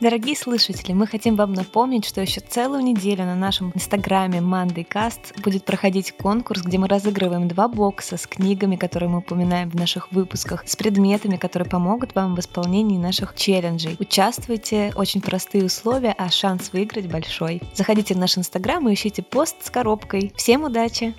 Дорогие 0.00 0.36
слушатели, 0.36 0.92
мы 0.92 1.08
хотим 1.08 1.34
вам 1.34 1.54
напомнить, 1.54 2.04
что 2.04 2.20
еще 2.20 2.40
целую 2.40 2.82
неделю 2.82 3.24
на 3.24 3.34
нашем 3.34 3.72
инстаграме 3.74 4.38
MondayCast 4.38 5.42
будет 5.42 5.64
проходить 5.64 6.12
конкурс, 6.12 6.62
где 6.62 6.78
мы 6.78 6.86
разыгрываем 6.86 7.48
два 7.48 7.66
бокса 7.66 8.16
с 8.16 8.28
книгами, 8.28 8.76
которые 8.76 9.08
мы 9.08 9.18
упоминаем 9.18 9.68
в 9.70 9.74
наших 9.74 10.12
выпусках, 10.12 10.62
с 10.68 10.76
предметами, 10.76 11.36
которые 11.36 11.68
помогут 11.68 12.14
вам 12.14 12.36
в 12.36 12.38
исполнении 12.38 12.96
наших 12.96 13.34
челленджей. 13.34 13.96
Участвуйте, 13.98 14.92
очень 14.94 15.20
простые 15.20 15.64
условия, 15.64 16.14
а 16.16 16.30
шанс 16.30 16.72
выиграть 16.72 17.10
большой. 17.10 17.60
Заходите 17.74 18.14
в 18.14 18.18
наш 18.18 18.38
инстаграм 18.38 18.88
и 18.88 18.94
ищите 18.94 19.22
пост 19.22 19.56
с 19.64 19.70
коробкой. 19.70 20.32
Всем 20.36 20.62
удачи! 20.62 21.12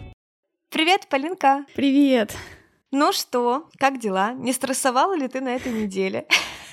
Привет, 0.69 1.07
Полинка! 1.09 1.65
Привет! 1.75 2.33
Ну 2.91 3.11
что, 3.11 3.69
как 3.77 3.99
дела? 3.99 4.33
Не 4.33 4.51
стрессовала 4.51 5.15
ли 5.15 5.27
ты 5.27 5.41
на 5.41 5.49
этой 5.49 5.71
неделе? 5.71 6.25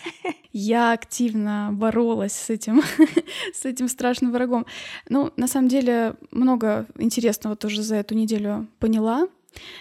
Я 0.52 0.92
активно 0.92 1.68
боролась 1.72 2.32
с 2.32 2.48
этим, 2.48 2.82
с 3.54 3.66
этим 3.66 3.86
страшным 3.86 4.32
врагом. 4.32 4.64
Ну, 5.10 5.30
на 5.36 5.46
самом 5.46 5.68
деле, 5.68 6.14
много 6.30 6.86
интересного 6.98 7.54
тоже 7.54 7.82
за 7.82 7.96
эту 7.96 8.14
неделю 8.14 8.66
поняла. 8.78 9.28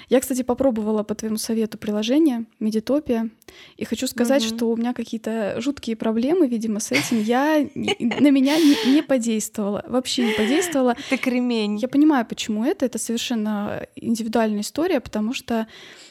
Я, 0.09 0.19
кстати, 0.19 0.41
попробовала 0.41 1.03
по 1.03 1.15
твоему 1.15 1.37
совету 1.37 1.77
приложение 1.77 2.45
Медитопия, 2.59 3.29
и 3.77 3.85
хочу 3.85 4.07
сказать, 4.07 4.45
угу. 4.45 4.55
что 4.55 4.69
у 4.69 4.77
меня 4.77 4.93
какие-то 4.93 5.55
жуткие 5.59 5.95
проблемы, 5.95 6.47
видимо, 6.47 6.79
с 6.79 6.91
этим. 6.91 7.21
Я 7.21 7.67
на 7.75 8.31
меня 8.31 8.57
не, 8.57 8.93
не 8.93 9.01
подействовала, 9.01 9.83
вообще 9.87 10.27
не 10.27 10.33
подействовала. 10.33 10.95
Ты 11.09 11.17
кремень. 11.17 11.77
Я 11.77 11.87
понимаю, 11.87 12.25
почему 12.25 12.65
это. 12.65 12.85
Это 12.85 12.99
совершенно 12.99 13.87
индивидуальная 13.95 14.61
история, 14.61 14.99
потому 14.99 15.33
что 15.33 15.67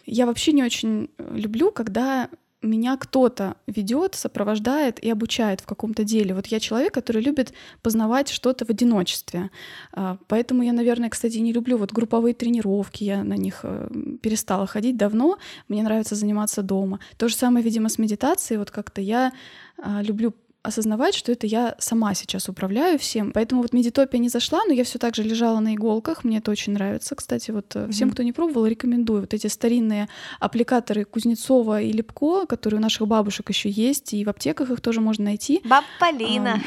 я 0.07 0.27
вообще 0.27 0.53
не 0.53 0.63
очень 0.63 1.11
люблю, 1.19 1.71
когда 1.71 2.29
меня 2.65 2.97
кто-то 2.97 3.57
ведет, 3.67 4.15
сопровождает 4.15 4.99
и 5.03 5.11
обучает 5.11 5.61
в 5.61 5.67
каком-то 5.67 6.05
деле. 6.05 6.35
Вот 6.35 6.47
я 6.47 6.61
человек, 6.61 6.95
который 6.95 7.23
любит 7.23 7.53
познавать 7.83 8.29
что-то 8.29 8.65
в 8.65 8.71
одиночестве. 8.71 9.51
А, 9.93 10.19
поэтому 10.29 10.63
я, 10.63 10.73
наверное, 10.73 11.11
кстати, 11.11 11.39
не 11.39 11.53
люблю 11.53 11.77
вот 11.77 11.93
групповые 11.93 12.35
тренировки. 12.35 13.05
Я 13.05 13.25
на 13.25 13.35
них 13.35 13.61
э, 13.63 13.89
перестала 14.23 14.67
ходить 14.67 14.97
давно. 14.97 15.39
Мне 15.69 15.83
нравится 15.83 16.15
заниматься 16.15 16.63
дома. 16.63 17.01
То 17.17 17.29
же 17.29 17.35
самое, 17.35 17.65
видимо, 17.65 17.89
с 17.89 17.99
медитацией. 17.99 18.59
Вот 18.59 18.71
как-то 18.71 19.01
я 19.01 19.33
а, 19.79 20.03
люблю 20.03 20.33
осознавать, 20.65 21.15
что 21.15 21.31
это 21.31 21.47
я 21.47 21.77
сама 21.79 22.15
сейчас 22.15 22.49
управляю 22.49 22.99
всем. 22.99 23.33
Поэтому 23.33 23.61
вот 23.61 23.75
медитопия 23.75 24.19
не 24.19 24.31
зашла, 24.31 24.65
но 24.67 24.73
я 24.73 24.83
все 24.83 24.99
так 24.99 25.15
же 25.15 25.23
лежала 25.23 25.61
на 25.61 25.75
иголках. 25.75 26.25
Мне 26.25 26.39
это 26.39 26.51
очень 26.51 26.73
нравится. 26.73 27.15
Кстати, 27.15 27.51
вот 27.51 27.67
mm-hmm. 27.75 27.91
всем, 27.93 28.11
кто 28.11 28.23
не 28.23 28.33
пробовал, 28.33 28.67
рекомендую. 28.67 29.21
Вот 29.21 29.35
эти 29.35 29.47
старинные 29.47 30.09
аппликаторы 30.41 31.05
Кузнецова 31.05 31.83
и 31.83 31.93
Лепко, 31.93 32.47
которые 32.47 32.79
у 32.79 32.83
наших 32.83 33.07
бабушек 33.07 33.51
еще 33.51 33.69
есть, 33.69 34.15
и 34.15 34.25
в 34.25 34.29
аптеках 34.31 34.71
их 34.71 34.81
тоже 34.81 35.03
можно 35.03 35.25
найти. 35.25 35.61
Баб 35.65 35.85
Полина. 36.01 36.61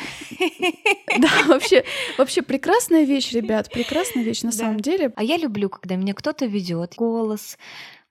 Да, 1.18 1.30
вообще, 1.48 1.84
вообще 2.20 2.44
прекрасная 2.44 3.04
вещь, 3.04 3.32
ребят, 3.32 3.72
прекрасная 3.72 4.24
вещь 4.24 4.44
на 4.44 4.52
самом 4.52 4.80
деле. 4.80 5.12
А 5.16 5.24
я 5.24 5.38
люблю, 5.38 5.70
когда 5.70 5.96
меня 5.96 6.14
кто-то 6.14 6.46
ведет, 6.46 6.94
голос, 6.96 7.58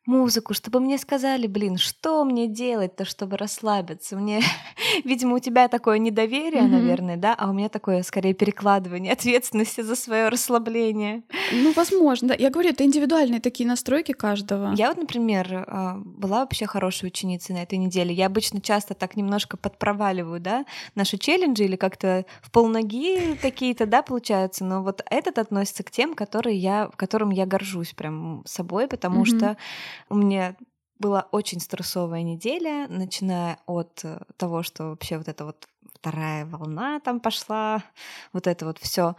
музыку, 0.07 0.55
чтобы 0.55 0.81
мне 0.81 0.99
сказали, 0.99 1.47
блин, 1.47 1.77
что 1.77 2.25
мне 2.25 2.47
делать-то, 2.47 3.05
чтобы 3.05 3.37
расслабиться. 3.37 4.17
Мне, 4.17 4.41
видимо, 5.05 5.37
у 5.37 5.39
тебя 5.39 5.69
такое 5.69 5.99
недоверие, 5.99 6.63
mm-hmm. 6.63 6.69
наверное, 6.69 7.17
да, 7.17 7.35
а 7.35 7.51
у 7.51 7.53
меня 7.53 7.69
такое, 7.69 8.03
скорее, 8.03 8.33
перекладывание 8.33 9.13
ответственности 9.13 9.81
за 9.81 9.97
свое 9.97 10.29
расслабление. 10.29 11.23
Ну, 11.53 11.73
возможно, 11.75 12.29
да. 12.29 12.35
Я 12.39 12.51
говорю, 12.51 12.71
это 12.71 12.85
индивидуальные 12.85 13.41
такие 13.41 13.69
настройки 13.69 14.13
каждого. 14.13 14.73
Я 14.75 14.89
вот, 14.89 14.99
например, 14.99 15.65
а, 15.67 15.97
была 16.05 16.41
вообще 16.41 16.67
хорошей 16.67 17.07
ученицей 17.07 17.55
на 17.55 17.63
этой 17.63 17.79
неделе. 17.79 18.15
Я 18.15 18.27
обычно 18.27 18.61
часто 18.61 18.95
так 18.95 19.17
немножко 19.17 19.57
подпроваливаю, 19.57 20.41
да, 20.41 20.65
наши 20.95 21.19
челленджи 21.19 21.65
или 21.65 21.77
как-то 21.77 22.25
в 22.43 22.51
полноги 22.51 23.37
какие-то, 23.43 23.87
да, 23.87 24.03
получаются, 24.03 24.65
но 24.65 24.83
вот 24.83 25.03
этот 25.11 25.39
относится 25.39 25.83
к 25.83 25.91
тем, 25.91 26.15
которые 26.15 26.57
я, 26.57 26.91
которым 26.97 27.31
я 27.31 27.47
горжусь 27.47 27.93
прям 27.93 28.43
собой, 28.47 28.87
потому 28.87 29.23
mm-hmm. 29.23 29.37
что 29.37 29.57
у 30.09 30.15
меня 30.15 30.57
была 30.99 31.29
очень 31.33 31.61
стрессовая 31.61 32.23
неделя, 32.23 32.87
начиная 32.89 33.59
от 33.67 34.01
э, 34.05 34.21
того, 34.37 34.63
что 34.63 34.91
вообще 34.91 35.19
вот 35.19 35.29
эта 35.29 35.45
вот 35.45 35.69
вторая 35.95 36.47
волна 36.47 37.01
там 37.01 37.21
пошла, 37.21 37.83
вот 38.33 38.47
это 38.47 38.65
вот 38.65 38.79
все. 38.79 39.17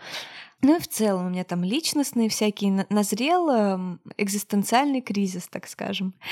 Ну 0.63 0.75
и 0.77 0.79
в 0.79 0.87
целом 0.87 1.27
у 1.27 1.29
меня 1.29 1.43
там 1.43 1.63
личностные 1.63 2.29
всякие 2.29 2.87
назрел 2.89 3.47
эм, 3.49 3.99
экзистенциальный 4.17 5.01
кризис, 5.01 5.47
так 5.47 5.67
скажем. 5.67 6.13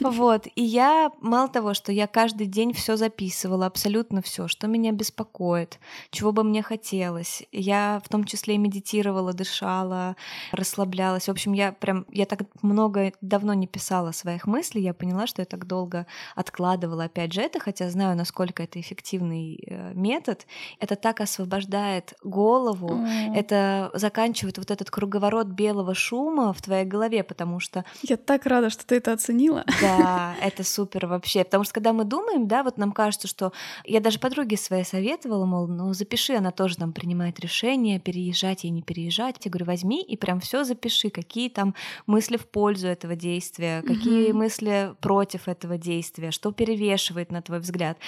Вот. 0.00 0.46
И 0.54 0.62
я, 0.62 1.10
мало 1.20 1.48
того, 1.48 1.74
что 1.74 1.90
я 1.92 2.06
каждый 2.06 2.46
день 2.46 2.72
все 2.72 2.96
записывала, 2.96 3.66
абсолютно 3.66 4.22
все, 4.22 4.46
что 4.46 4.66
меня 4.66 4.92
беспокоит, 4.92 5.78
чего 6.10 6.32
бы 6.32 6.42
мне 6.44 6.62
хотелось. 6.62 7.44
Я 7.52 8.00
в 8.04 8.08
том 8.08 8.24
числе 8.24 8.54
и 8.54 8.58
медитировала, 8.58 9.32
дышала, 9.32 10.16
расслаблялась. 10.52 11.28
В 11.28 11.30
общем, 11.30 11.52
я 11.52 11.72
прям, 11.72 12.06
я 12.10 12.26
так 12.26 12.40
много, 12.62 13.12
давно 13.20 13.54
не 13.54 13.66
писала 13.66 14.12
своих 14.12 14.46
мыслей, 14.46 14.82
я 14.82 14.94
поняла, 14.94 15.26
что 15.26 15.42
я 15.42 15.46
так 15.46 15.66
долго 15.66 16.06
откладывала 16.34 17.04
опять 17.04 17.32
же 17.32 17.40
это, 17.42 17.58
хотя 17.58 17.90
знаю, 17.90 18.16
насколько 18.16 18.62
это 18.62 18.80
эффективный 18.80 19.58
э, 19.66 19.92
метод. 19.94 20.46
Это 20.78 20.96
так 20.96 21.20
освобождает 21.20 22.14
голову, 22.22 23.00
это 23.34 23.65
заканчивает 23.94 24.58
вот 24.58 24.70
этот 24.70 24.90
круговорот 24.90 25.48
белого 25.48 25.94
шума 25.94 26.52
в 26.52 26.62
твоей 26.62 26.84
голове, 26.84 27.22
потому 27.22 27.60
что... 27.60 27.84
Я 28.02 28.16
так 28.16 28.46
рада, 28.46 28.70
что 28.70 28.86
ты 28.86 28.96
это 28.96 29.12
оценила. 29.12 29.64
Да, 29.80 30.34
это 30.42 30.64
супер 30.64 31.06
вообще. 31.06 31.44
Потому 31.44 31.64
что 31.64 31.74
когда 31.74 31.92
мы 31.92 32.04
думаем, 32.04 32.48
да, 32.48 32.62
вот 32.62 32.78
нам 32.78 32.92
кажется, 32.92 33.28
что... 33.28 33.52
Я 33.84 34.00
даже 34.00 34.18
подруге 34.18 34.56
своей 34.56 34.84
советовала, 34.84 35.46
мол, 35.46 35.66
ну 35.66 35.92
запиши, 35.92 36.34
она 36.34 36.50
тоже 36.50 36.76
там 36.76 36.92
принимает 36.92 37.40
решение, 37.40 38.00
переезжать 38.00 38.64
и 38.64 38.70
не 38.70 38.82
переезжать. 38.82 39.36
Я 39.44 39.50
говорю, 39.50 39.66
возьми 39.66 40.02
и 40.02 40.16
прям 40.16 40.40
все 40.40 40.64
запиши, 40.64 41.10
какие 41.10 41.48
там 41.48 41.74
мысли 42.06 42.36
в 42.36 42.46
пользу 42.46 42.88
этого 42.88 43.16
действия, 43.16 43.82
какие 43.82 44.30
угу. 44.30 44.38
мысли 44.38 44.94
против 45.00 45.48
этого 45.48 45.78
действия, 45.78 46.30
что 46.30 46.52
перевешивает 46.52 47.30
на 47.30 47.42
твой 47.42 47.60
взгляд. 47.60 47.98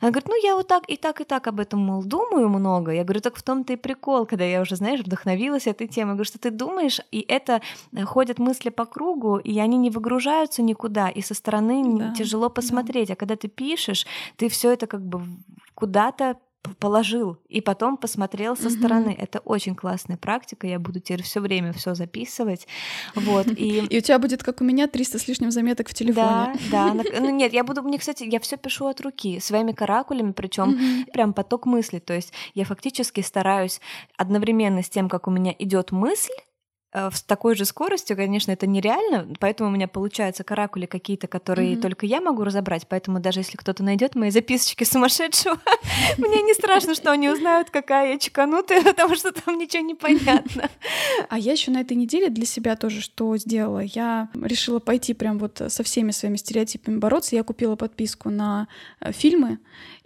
Она 0.00 0.10
говорит, 0.10 0.28
ну 0.28 0.42
я 0.42 0.54
вот 0.54 0.68
так 0.68 0.84
и 0.88 0.96
так 0.96 1.20
и 1.20 1.24
так 1.24 1.46
об 1.46 1.60
этом, 1.60 1.80
мол, 1.80 2.02
думаю 2.04 2.48
много. 2.48 2.92
Я 2.92 3.04
говорю, 3.04 3.20
так 3.20 3.36
в 3.36 3.42
том-то 3.42 3.72
и 3.72 3.76
прикол, 3.76 4.26
когда 4.26 4.44
я 4.44 4.60
уже, 4.60 4.76
знаешь, 4.76 5.00
вдохновилась 5.08 5.66
этой 5.66 5.88
темой. 5.88 6.14
Говорю, 6.14 6.24
что 6.24 6.38
ты 6.38 6.50
думаешь, 6.50 7.00
и 7.10 7.24
это 7.26 7.60
э, 7.92 8.04
ходят 8.04 8.38
мысли 8.38 8.68
по 8.68 8.84
кругу, 8.84 9.38
и 9.38 9.58
они 9.58 9.76
не 9.76 9.90
выгружаются 9.90 10.62
никуда, 10.62 11.08
и 11.08 11.22
со 11.22 11.34
стороны 11.34 11.98
да, 11.98 12.14
тяжело 12.14 12.50
посмотреть. 12.50 13.08
Да. 13.08 13.14
А 13.14 13.16
когда 13.16 13.34
ты 13.36 13.48
пишешь, 13.48 14.06
ты 14.36 14.48
все 14.48 14.72
это 14.72 14.86
как 14.86 15.02
бы 15.02 15.22
куда-то 15.74 16.36
положил 16.78 17.38
и 17.48 17.60
потом 17.60 17.96
посмотрел 17.96 18.56
со 18.56 18.70
стороны. 18.70 19.10
Mm-hmm. 19.10 19.22
Это 19.22 19.38
очень 19.40 19.74
классная 19.74 20.16
практика. 20.16 20.66
Я 20.66 20.78
буду 20.78 21.00
теперь 21.00 21.22
все 21.22 21.40
время 21.40 21.72
все 21.72 21.94
записывать. 21.94 22.66
Вот 23.14 23.46
и 23.56 23.86
и 23.86 23.98
у 23.98 24.00
тебя 24.00 24.18
будет 24.18 24.42
как 24.42 24.60
у 24.60 24.64
меня 24.64 24.86
300 24.86 25.18
с 25.18 25.28
лишним 25.28 25.50
заметок 25.50 25.88
в 25.88 25.94
телефоне. 25.94 26.54
Да, 26.70 26.94
да. 26.94 27.04
Ну 27.20 27.30
нет, 27.30 27.52
я 27.52 27.64
буду 27.64 27.82
мне, 27.82 27.98
кстати, 27.98 28.24
я 28.24 28.40
все 28.40 28.56
пишу 28.56 28.86
от 28.86 29.00
руки 29.00 29.40
своими 29.40 29.72
каракулями, 29.72 30.32
причем 30.32 30.70
mm-hmm. 30.70 31.12
прям 31.12 31.32
поток 31.32 31.66
мысли. 31.66 31.98
То 31.98 32.14
есть 32.14 32.32
я 32.54 32.64
фактически 32.64 33.20
стараюсь 33.20 33.80
одновременно 34.16 34.82
с 34.82 34.88
тем, 34.88 35.08
как 35.08 35.26
у 35.26 35.30
меня 35.30 35.54
идет 35.58 35.92
мысль 35.92 36.32
с 36.92 37.22
такой 37.22 37.54
же 37.54 37.66
скоростью, 37.66 38.16
конечно, 38.16 38.50
это 38.50 38.66
нереально, 38.66 39.34
поэтому 39.40 39.68
у 39.68 39.72
меня 39.72 39.88
получаются 39.88 40.42
каракули 40.42 40.86
какие-то, 40.86 41.26
которые 41.26 41.74
mm-hmm. 41.74 41.80
только 41.82 42.06
я 42.06 42.20
могу 42.22 42.44
разобрать, 42.44 42.86
поэтому 42.88 43.20
даже 43.20 43.40
если 43.40 43.58
кто-то 43.58 43.82
найдет 43.82 44.14
мои 44.14 44.30
записочки 44.30 44.84
сумасшедшего, 44.84 45.58
мне 46.18 46.42
не 46.42 46.54
страшно, 46.54 46.94
что 46.94 47.10
они 47.12 47.28
узнают, 47.28 47.68
какая 47.70 48.12
я 48.12 48.18
чеканутая, 48.18 48.82
потому 48.84 49.16
что 49.16 49.32
там 49.32 49.58
ничего 49.58 49.82
не 49.82 49.94
понятно. 49.94 50.70
А 51.28 51.38
я 51.38 51.52
еще 51.52 51.70
на 51.70 51.82
этой 51.82 51.96
неделе 51.96 52.30
для 52.30 52.46
себя 52.46 52.74
тоже 52.74 53.02
что 53.02 53.36
сделала? 53.36 53.80
Я 53.80 54.30
решила 54.34 54.78
пойти 54.78 55.12
прям 55.12 55.38
вот 55.38 55.60
со 55.68 55.82
всеми 55.82 56.10
своими 56.10 56.36
стереотипами 56.36 56.96
бороться. 56.96 57.36
Я 57.36 57.42
купила 57.42 57.76
подписку 57.76 58.30
на 58.30 58.66
э, 59.00 59.12
фильмы, 59.12 59.58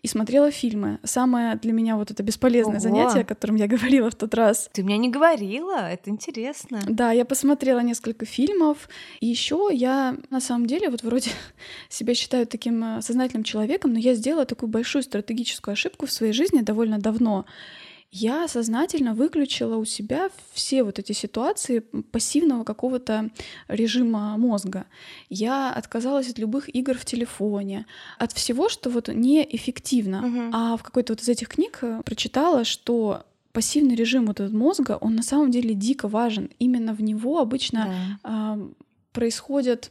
и 0.03 0.09
смотрела 0.09 0.51
фильмы. 0.51 0.99
Самое 1.05 1.55
для 1.57 1.73
меня 1.73 1.97
вот 1.97 2.11
это 2.11 2.23
бесполезное 2.23 2.77
Ого. 2.77 2.83
занятие, 2.83 3.21
о 3.21 3.25
котором 3.25 3.55
я 3.55 3.67
говорила 3.69 4.11
в 4.11 4.15
тот 4.15 4.35
раз. 4.35 4.69
Ты 4.73 4.83
мне 4.83 4.99
не 4.99 5.09
говорила, 5.09 5.89
это 5.89 6.11
интересно. 6.11 6.81
Да, 6.89 7.13
я 7.13 7.25
посмотрела 7.25 7.81
несколько 7.81 8.27
фильмов, 8.27 8.89
и 9.21 9.27
еще 9.27 9.71
я 9.73 10.17
на 10.31 10.41
самом 10.41 10.67
деле 10.67 10.91
вот 10.91 11.03
вроде 11.03 11.31
себя 11.89 12.15
считаю 12.15 12.47
таким 12.47 12.83
э, 12.99 13.03
сознательным 13.03 13.45
человеком, 13.45 13.93
но 13.93 13.99
я 13.99 14.15
сделала 14.15 14.45
такую 14.45 14.69
большую 14.69 15.03
стратегическую 15.03 15.73
ошибку 15.73 16.07
в 16.07 16.13
своей 16.13 16.33
жизни 16.33 16.61
довольно 16.61 16.99
давно. 16.99 17.47
Я 18.13 18.47
сознательно 18.47 19.15
выключила 19.15 19.77
у 19.77 19.87
себя 19.87 20.29
все 20.53 20.83
вот 20.85 20.99
эти 20.99 21.13
ситуации 21.13 21.79
пассивного 21.79 22.63
какого-то 22.63 23.31
режима 23.69 24.37
мозга. 24.37 24.85
Я 25.31 25.73
отказалась 25.73 26.29
от 26.29 26.39
любых 26.39 26.69
игр 26.75 26.97
в 26.99 27.07
телефоне, 27.07 27.87
от 28.19 28.33
всего, 28.33 28.69
что 28.69 28.91
вот 28.91 29.09
неэффективно. 29.09 30.21
Мгм. 30.21 30.51
А 30.55 30.77
в 30.77 30.83
какой-то 30.83 31.15
вот 31.15 31.23
из 31.23 31.29
этих 31.31 31.49
книг 31.49 31.79
э, 31.81 32.03
прочитала, 32.05 32.65
что 32.65 33.25
пассивный 33.53 33.95
режим 33.95 34.27
вот 34.27 34.41
этот 34.41 34.53
мозга, 34.53 34.99
он 35.01 35.15
на 35.17 35.23
самом 35.23 35.51
деле 35.51 35.75
дико 35.75 36.07
важен. 36.07 36.51
Именно 36.59 36.93
в 36.93 37.03
него 37.03 37.39
обычно 37.39 38.19
Да. 38.23 38.31
а, 38.31 38.59
происходят 39.13 39.91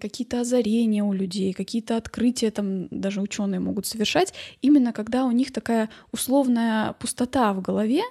какие-то 0.00 0.40
озарения 0.40 1.02
у 1.04 1.12
людей, 1.12 1.52
какие-то 1.52 1.96
открытия 1.96 2.50
там 2.50 2.88
даже 2.90 3.20
ученые 3.20 3.60
могут 3.60 3.86
совершать, 3.86 4.34
именно 4.62 4.92
когда 4.92 5.24
у 5.24 5.30
них 5.32 5.52
такая 5.52 5.88
условная 6.12 6.92
пустота 6.94 7.52
в 7.52 7.60
голове, 7.62 8.02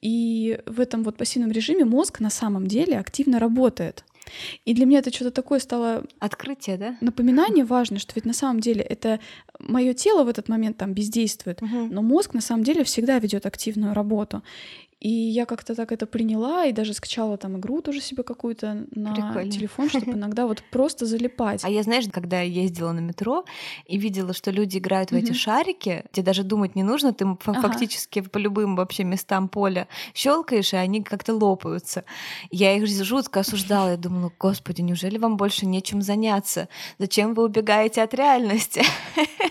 и 0.00 0.60
в 0.66 0.80
этом 0.80 1.02
вот 1.02 1.16
пассивном 1.16 1.50
режиме 1.50 1.84
мозг 1.84 2.20
на 2.20 2.30
самом 2.30 2.66
деле 2.66 2.98
активно 2.98 3.38
работает. 3.38 4.04
И 4.64 4.72
для 4.74 4.86
меня 4.86 5.00
это 5.00 5.12
что-то 5.12 5.30
такое 5.30 5.58
стало 5.60 6.04
Открытие, 6.18 6.78
да? 6.78 6.96
напоминание 7.02 7.64
важное, 7.64 7.98
что 7.98 8.12
ведь 8.14 8.24
на 8.24 8.32
самом 8.32 8.60
деле 8.60 8.80
это 8.82 9.20
мое 9.58 9.92
тело 9.92 10.24
в 10.24 10.28
этот 10.28 10.48
момент 10.48 10.78
там 10.78 10.94
бездействует, 10.94 11.60
Мгм. 11.60 11.90
но 11.90 12.00
мозг 12.02 12.32
на 12.34 12.40
самом 12.40 12.64
деле 12.64 12.84
всегда 12.84 13.18
ведет 13.18 13.44
активную 13.46 13.92
работу. 13.94 14.42
И 15.04 15.10
я 15.10 15.44
как-то 15.44 15.74
так 15.74 15.92
это 15.92 16.06
приняла 16.06 16.64
и 16.64 16.72
даже 16.72 16.94
скачала 16.94 17.36
там 17.36 17.58
игру 17.58 17.82
тоже 17.82 18.00
себе 18.00 18.22
какую-то 18.22 18.86
на 18.92 19.14
Прикольно. 19.14 19.50
телефон, 19.50 19.90
чтобы 19.90 20.12
иногда 20.14 20.46
вот 20.46 20.62
просто 20.70 21.04
залипать. 21.04 21.62
А 21.62 21.68
я, 21.68 21.82
знаешь, 21.82 22.06
когда 22.10 22.40
я 22.40 22.62
ездила 22.62 22.92
на 22.92 23.00
метро 23.00 23.44
и 23.84 23.98
видела, 23.98 24.32
что 24.32 24.50
люди 24.50 24.78
играют 24.78 25.10
в 25.10 25.14
эти 25.14 25.34
шарики, 25.34 26.06
тебе 26.12 26.24
даже 26.24 26.42
думать 26.42 26.74
не 26.74 26.82
нужно, 26.82 27.12
ты 27.12 27.26
фактически 27.38 28.22
по 28.22 28.38
любым 28.38 28.76
вообще 28.76 29.04
местам 29.04 29.48
поля 29.48 29.88
щелкаешь, 30.14 30.72
и 30.72 30.76
они 30.76 31.02
как-то 31.02 31.34
лопаются. 31.34 32.04
Я 32.50 32.74
их 32.74 32.86
жутко 32.86 33.40
осуждала. 33.40 33.90
Я 33.90 33.96
думала, 33.98 34.32
господи, 34.38 34.80
неужели 34.80 35.18
вам 35.18 35.36
больше 35.36 35.66
нечем 35.66 36.00
заняться? 36.00 36.70
Зачем 36.98 37.34
вы 37.34 37.44
убегаете 37.44 38.02
от 38.02 38.14
реальности? 38.14 38.82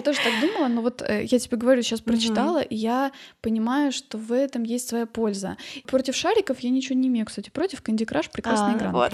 Я 0.00 0.04
тоже 0.04 0.18
так 0.24 0.40
думала, 0.40 0.68
но 0.68 0.80
вот 0.82 1.02
э, 1.02 1.24
я 1.24 1.38
тебе 1.38 1.56
говорю, 1.58 1.82
сейчас 1.82 2.00
прочитала, 2.00 2.60
и 2.62 2.74
я 2.74 3.12
понимаю, 3.42 3.92
что 3.92 4.16
в 4.18 4.32
этом 4.32 4.62
есть 4.62 4.88
своя 4.88 5.06
польза. 5.06 5.56
Против 5.86 6.16
шариков 6.16 6.60
я 6.60 6.70
ничего 6.70 6.98
не 6.98 7.08
имею, 7.08 7.26
кстати, 7.26 7.50
против 7.50 7.82
Candy 7.82 8.06
Crush 8.06 8.30
прекрасная 8.32 8.76
игра. 8.76 8.90
вот. 8.92 9.12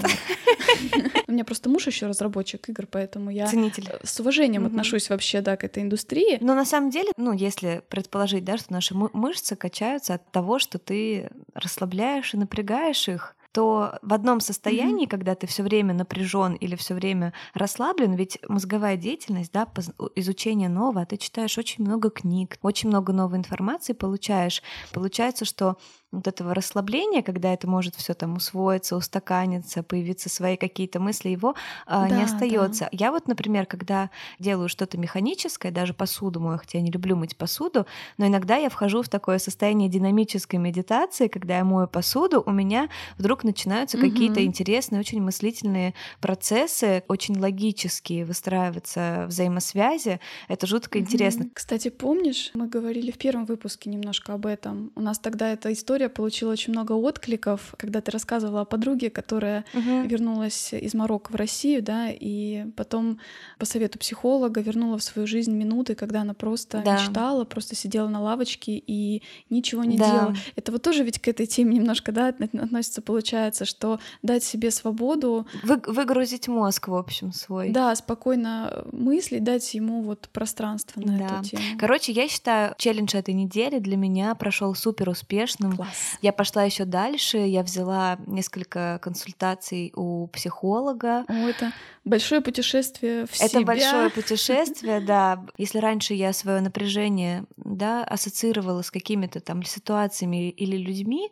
У 1.27 1.31
меня 1.31 1.43
просто 1.43 1.69
муж 1.69 1.87
еще 1.87 2.07
разработчик 2.07 2.69
игр, 2.69 2.87
поэтому 2.89 3.29
я 3.29 3.45
э, 3.45 3.99
с 4.03 4.19
уважением 4.19 4.65
отношусь 4.65 5.09
вообще, 5.09 5.41
да, 5.41 5.57
к 5.57 5.63
этой 5.63 5.83
индустрии. 5.83 6.37
Но 6.41 6.55
на 6.55 6.65
самом 6.65 6.89
деле, 6.89 7.11
ну, 7.17 7.33
если 7.33 7.81
предположить, 7.89 8.43
да, 8.45 8.57
что 8.57 8.71
наши 8.71 8.95
мы- 8.95 9.09
мышцы 9.13 9.55
качаются 9.55 10.15
от 10.15 10.31
того, 10.31 10.59
что 10.59 10.77
ты 10.79 11.29
расслабляешь 11.53 12.33
и 12.33 12.37
напрягаешь 12.37 13.07
их, 13.09 13.35
то 13.57 13.97
в 14.03 14.13
одном 14.13 14.39
состоянии, 14.39 15.07
когда 15.07 15.33
ты 15.33 15.47
все 15.47 15.63
время 15.63 15.95
напряжен 15.95 16.53
или 16.53 16.75
все 16.75 16.93
время 16.93 17.33
расслаблен, 17.55 18.13
ведь 18.13 18.37
мозговая 18.47 18.97
деятельность, 18.97 19.51
да, 19.51 19.67
изучение 20.13 20.69
нового, 20.69 21.01
а 21.01 21.05
ты 21.07 21.17
читаешь 21.17 21.57
очень 21.57 21.83
много 21.83 22.11
книг, 22.11 22.59
очень 22.61 22.89
много 22.89 23.13
новой 23.13 23.39
информации 23.39 23.93
получаешь. 23.93 24.61
Получается, 24.93 25.43
что 25.43 25.77
вот 26.11 26.27
этого 26.27 26.53
расслабления, 26.53 27.21
когда 27.21 27.53
это 27.53 27.67
может 27.67 27.95
все 27.95 28.13
там 28.13 28.35
усвоиться, 28.37 28.95
устаканиться, 28.95 29.83
появиться 29.83 30.29
свои 30.29 30.55
какие-то 30.55 30.99
мысли, 30.99 31.29
его 31.29 31.55
а, 31.85 32.07
Да, 32.07 32.15
не 32.15 32.21
да. 32.21 32.23
остается. 32.23 32.87
Я 32.91 33.11
вот, 33.11 33.27
например, 33.27 33.65
когда 33.65 34.09
делаю 34.39 34.69
что-то 34.69 34.97
механическое, 34.97 35.69
даже 35.71 35.93
посуду 35.93 36.39
мою, 36.39 36.57
хотя 36.59 36.77
я 36.77 36.83
не 36.83 36.91
люблю 36.91 37.15
мыть 37.17 37.35
посуду, 37.37 37.85
но 38.17 38.25
иногда 38.27 38.55
я 38.55 38.69
вхожу 38.69 39.01
в 39.01 39.09
такое 39.09 39.37
состояние 39.39 39.89
динамической 39.89 40.59
медитации, 40.59 41.27
когда 41.27 41.57
я 41.57 41.63
мою 41.65 41.87
посуду, 41.87 42.41
у 42.45 42.51
меня 42.51 42.89
вдруг 43.17 43.43
начинаются 43.43 43.97
Мгм. 43.97 44.07
какие-то 44.07 44.43
интересные, 44.45 44.99
очень 45.01 45.21
мыслительные 45.21 45.93
процессы, 46.21 47.03
очень 47.07 47.37
логические 47.39 48.25
выстраиваются 48.25 49.25
взаимосвязи. 49.27 50.19
Это 50.47 50.67
жутко 50.67 50.99
интересно. 50.99 51.45
Мгм. 51.45 51.51
Кстати, 51.53 51.89
помнишь, 51.89 52.51
мы 52.53 52.67
говорили 52.67 53.11
в 53.11 53.17
первом 53.17 53.45
выпуске 53.45 53.89
немножко 53.89 54.33
об 54.33 54.45
этом. 54.45 54.91
У 54.95 55.01
нас 55.01 55.19
тогда 55.19 55.51
эта 55.51 55.71
история 55.73 55.96
получила 56.05 56.51
очень 56.51 56.71
много 56.73 56.91
откликов, 56.93 57.73
когда 57.77 57.99
ты 58.01 58.11
рассказывала 58.11 58.61
о 58.61 58.65
подруге, 58.65 59.09
которая 59.09 59.65
Мгм. 59.73 60.07
вернулась 60.07 60.73
из 60.73 60.93
Марокко 60.93 61.31
в 61.31 61.35
Россию, 61.35 61.81
да, 61.81 62.07
и 62.09 62.65
потом 62.75 63.19
по 63.57 63.65
совету 63.65 63.97
психолога 63.99 64.61
вернула 64.61 64.97
в 64.97 65.03
свою 65.03 65.27
жизнь 65.27 65.51
минуты, 65.53 65.95
когда 65.95 66.21
она 66.21 66.33
просто 66.33 66.81
Да. 66.85 66.93
мечтала, 66.93 67.43
просто 67.43 67.75
сидела 67.75 68.07
на 68.07 68.21
лавочке 68.21 68.81
и 68.85 69.23
ничего 69.49 69.83
не 69.83 69.97
Да. 69.97 70.05
делала. 70.11 70.35
Это 70.55 70.71
вот 70.71 70.81
тоже 70.83 71.03
ведь 71.03 71.19
к 71.19 71.27
этой 71.27 71.45
теме 71.47 71.75
немножко, 71.75 72.11
да, 72.11 72.27
от- 72.29 72.41
относится, 72.41 73.01
получается, 73.01 73.65
что 73.65 73.99
дать 74.21 74.43
себе 74.43 74.71
свободу, 74.71 75.47
Вы- 75.63 75.81
выгрузить 75.87 76.47
мозг, 76.47 76.87
в 76.87 76.95
общем, 76.95 77.33
свой. 77.33 77.69
да, 77.71 77.95
спокойно 77.95 78.85
мыслить, 78.91 79.43
дать 79.43 79.73
ему 79.73 80.01
вот 80.01 80.29
пространство 80.31 81.01
на 81.01 81.17
Да. 81.17 81.25
эту 81.39 81.49
тему. 81.49 81.63
Короче, 81.79 82.11
я 82.11 82.27
считаю, 82.27 82.75
челлендж 82.77 83.15
этой 83.15 83.33
недели 83.33 83.79
для 83.79 83.97
меня 83.97 84.35
прошел 84.35 84.75
супер 84.75 85.09
успешным. 85.09 85.75
Класс. 85.75 85.86
Я 86.21 86.33
пошла 86.33 86.63
еще 86.63 86.85
дальше, 86.85 87.37
я 87.37 87.63
взяла 87.63 88.17
несколько 88.27 88.99
консультаций 89.01 89.91
у 89.95 90.27
психолога. 90.27 91.25
О, 91.27 91.47
это 91.47 91.71
большое 92.05 92.41
путешествие 92.41 93.25
в 93.25 93.33
Это 93.41 93.49
себя. 93.49 93.65
большое 93.65 94.09
путешествие, 94.15 94.99
да. 94.99 95.45
Если 95.57 95.79
раньше 95.79 96.13
я 96.13 96.33
свое 96.33 96.61
напряжение, 96.61 97.45
да, 97.57 98.03
ассоциировала 98.03 98.81
с 98.81 98.91
какими-то 98.91 99.39
там 99.39 99.63
ситуациями 99.63 100.49
или 100.49 100.77
людьми, 100.77 101.31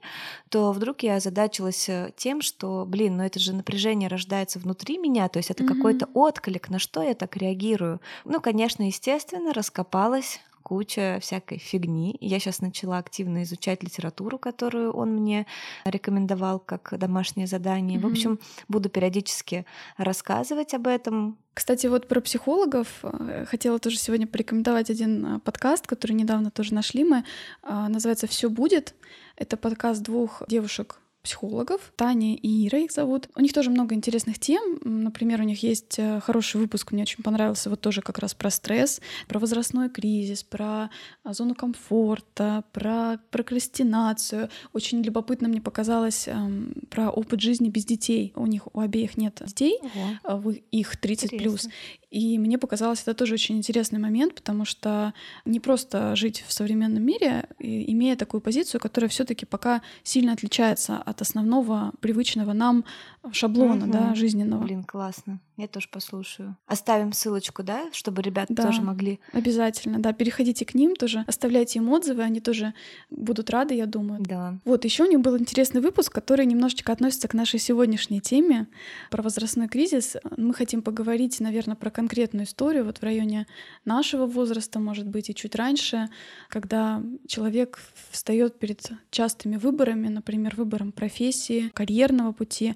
то 0.50 0.72
вдруг 0.72 1.04
я 1.04 1.16
озадачилась 1.16 1.90
э, 1.90 2.12
тем, 2.16 2.42
что, 2.42 2.86
блин, 2.88 3.18
ну 3.18 3.24
это 3.24 3.40
же 3.40 3.54
напряжение 3.54 4.10
рождается 4.10 4.60
внутри 4.60 4.98
меня, 4.98 5.28
то 5.30 5.38
есть 5.38 5.51
это 5.51 5.63
Мгм. 5.63 5.74
какой-то 5.75 6.10
отклик, 6.13 6.69
на 6.69 6.80
что 6.80 7.01
я 7.01 7.13
так 7.16 7.38
реагирую. 7.38 8.01
Ну, 8.25 8.40
конечно, 8.42 8.84
естественно, 8.84 9.54
раскопалась 9.54 10.40
куча 10.65 11.19
всякой 11.21 11.59
фигни. 11.59 12.17
Я 12.21 12.39
сейчас 12.39 12.59
начала 12.59 12.97
активно 12.97 13.44
изучать 13.44 13.83
литературу, 13.83 14.39
которую 14.39 14.91
он 14.94 15.09
мне 15.13 15.45
рекомендовал 15.85 16.59
как 16.59 16.97
домашнее 16.97 17.45
задание. 17.45 18.00
В 18.00 18.03
Мгм. 18.03 18.12
общем, 18.12 18.39
буду 18.67 18.89
периодически 18.89 19.65
рассказывать 19.97 20.73
об 20.73 20.88
этом. 20.88 21.38
Кстати, 21.53 21.85
вот 21.88 22.07
про 22.07 22.19
психологов 22.19 22.88
э, 23.03 23.45
хотела 23.47 23.77
тоже 23.77 23.97
сегодня 23.97 24.25
порекомендовать 24.25 24.89
один 24.89 25.25
э, 25.25 25.39
подкаст, 25.39 25.85
который 25.85 26.13
недавно 26.13 26.50
тоже 26.50 26.73
нашли 26.73 27.03
мы. 27.03 27.23
А, 27.62 27.88
Называется 27.88 28.25
Все 28.27 28.50
будет. 28.50 28.95
Это 29.38 29.57
подкаст 29.57 30.01
двух 30.01 30.41
девушек 30.47 31.00
психологов, 31.25 31.92
Таня 31.95 32.36
и 32.36 32.68
Ира 32.68 32.80
их 32.80 32.92
зовут. 32.92 33.30
У 33.36 33.42
них 33.42 33.51
тоже 33.51 33.72
много 33.72 33.95
интересных 33.95 34.39
тем. 34.39 34.80
Например, 34.83 35.42
у 35.42 35.44
них 35.44 35.63
есть 35.63 35.98
э, 35.98 36.19
хороший 36.22 36.62
выпуск, 36.62 36.91
мне 36.91 37.01
очень 37.01 37.24
понравился, 37.24 37.70
вот 37.70 37.82
тоже 37.82 38.01
как 38.01 38.20
раз 38.20 38.34
про 38.36 38.51
стресс, 38.51 39.01
про 39.27 39.39
возрастной 39.39 39.89
кризис, 39.89 40.44
про 40.44 40.89
а, 41.24 41.34
зону 41.34 41.55
комфорта, 41.55 42.63
про 42.72 43.17
прокрастинацию. 43.32 44.50
Очень 44.72 45.01
любопытно 45.01 45.48
мне 45.48 45.62
показалось 45.62 46.27
эм, 46.27 46.74
про 46.89 47.10
опыт 47.10 47.41
жизни 47.41 47.70
без 47.70 47.86
детей. 47.86 48.32
У 48.36 48.46
них 48.46 48.67
у 48.74 48.79
обеих 48.79 49.17
нет 49.17 49.41
детей, 49.46 49.79
а 50.24 50.38
в 50.38 50.51
их 50.51 50.98
30 50.98 51.38
плюс. 51.38 51.67
И 52.15 52.39
мне 52.39 52.57
показалось 52.57 53.01
это 53.01 53.13
тоже 53.13 53.34
очень 53.34 53.57
интересный 53.57 54.00
момент, 54.00 54.36
потому 54.36 54.63
что 54.63 55.13
не 55.43 55.60
просто 55.60 56.15
жить 56.15 56.45
в 56.48 56.53
современном 56.53 57.03
мире, 57.03 57.50
имея 57.60 58.15
такую 58.15 58.39
позицию, 58.39 58.79
которая 58.79 59.10
все-таки 59.10 59.45
пока 59.45 59.81
сильно 60.03 60.31
отличается 60.31 60.98
от 60.98 61.22
основного 61.22 61.91
привычного 62.00 62.53
нам 62.53 62.86
шаблона, 63.34 63.88
да, 63.88 64.01
Мгм. 64.07 64.15
жизненного. 64.15 64.63
Блин, 64.63 64.84
классно. 64.86 65.39
Я 65.57 65.67
тоже 65.67 65.88
послушаю. 65.91 66.55
Оставим 66.67 67.12
ссылочку, 67.13 67.63
да, 67.63 67.89
чтобы 67.91 68.22
ребята 68.22 68.53
Да. 68.53 68.63
тоже 68.67 68.81
могли. 68.81 69.19
Обязательно, 69.34 70.00
да, 70.00 70.13
переходите 70.13 70.65
к 70.65 70.74
ним 70.74 70.95
тоже, 70.95 71.24
оставляйте 71.27 71.79
им 71.79 71.89
отзывы, 71.89 72.24
они 72.24 72.39
тоже 72.39 72.74
будут 73.10 73.50
рады, 73.50 73.74
я 73.74 73.86
думаю. 73.88 74.22
Да. 74.22 74.57
Вот, 74.65 74.86
еще 74.86 75.03
у 75.03 75.10
них 75.10 75.19
был 75.22 75.38
интересный 75.38 75.81
выпуск, 75.81 76.13
который 76.13 76.45
немножечко 76.45 76.91
относится 76.93 77.27
к 77.27 77.34
нашей 77.34 77.60
сегодняшней 77.60 78.22
теме 78.22 78.67
про 79.12 79.22
возрастной 79.22 79.67
кризис. 79.67 80.15
Мы 80.38 80.53
хотим 80.53 80.81
поговорить, 80.81 81.39
наверное, 81.41 81.75
про 81.75 81.89
конкретную 82.05 82.45
историю 82.45 82.85
вот 82.85 83.00
в 83.00 83.03
районе 83.03 83.47
нашего 83.83 84.27
возраста, 84.27 84.79
может 84.79 85.07
быть, 85.07 85.29
и 85.29 85.35
чуть 85.35 85.55
раньше, 85.55 86.07
когда 86.50 87.01
человек 87.27 87.79
встает 88.12 88.59
перед 88.59 88.91
частыми 89.09 89.57
выборами, 89.57 90.07
например, 90.07 90.55
выбором 90.55 90.91
профессии, 90.91 91.69
карьерного 91.74 92.31
пути, 92.31 92.75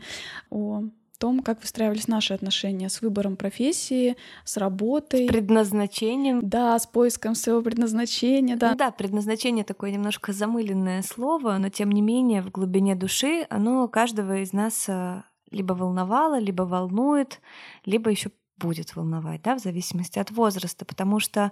о 0.50 0.84
том, 1.20 1.42
как 1.42 1.62
выстраивались 1.62 2.08
наши 2.08 2.34
отношения 2.34 2.90
с 2.90 3.02
выбором 3.02 3.36
профессии, 3.36 4.16
с 4.46 4.58
работой. 4.58 5.28
Предназначением. 5.28 6.40
Да, 6.42 6.80
с 6.80 6.88
поиском 6.88 7.36
своего 7.36 7.62
предназначения, 7.62 8.56
да. 8.56 8.72
Ну 8.72 8.78
да, 8.78 8.90
предназначение 8.90 9.64
такое 9.64 9.92
немножко 9.92 10.34
замыленное 10.34 11.04
слово, 11.04 11.58
но 11.60 11.70
тем 11.70 11.92
не 11.92 12.02
менее 12.02 12.42
в 12.42 12.50
глубине 12.50 12.96
души 12.96 13.46
оно 13.50 13.88
каждого 13.90 14.42
из 14.42 14.54
нас 14.54 14.86
э, 14.88 15.22
либо 15.52 15.74
волновало, 15.74 16.40
либо 16.40 16.64
волнует, 16.64 17.42
либо 17.86 18.10
еще 18.10 18.32
будет 18.60 18.96
волновать, 18.96 19.42
да, 19.42 19.56
в 19.56 19.60
зависимости 19.60 20.20
от 20.20 20.32
возраста, 20.32 20.86
потому 20.86 21.20
что 21.20 21.52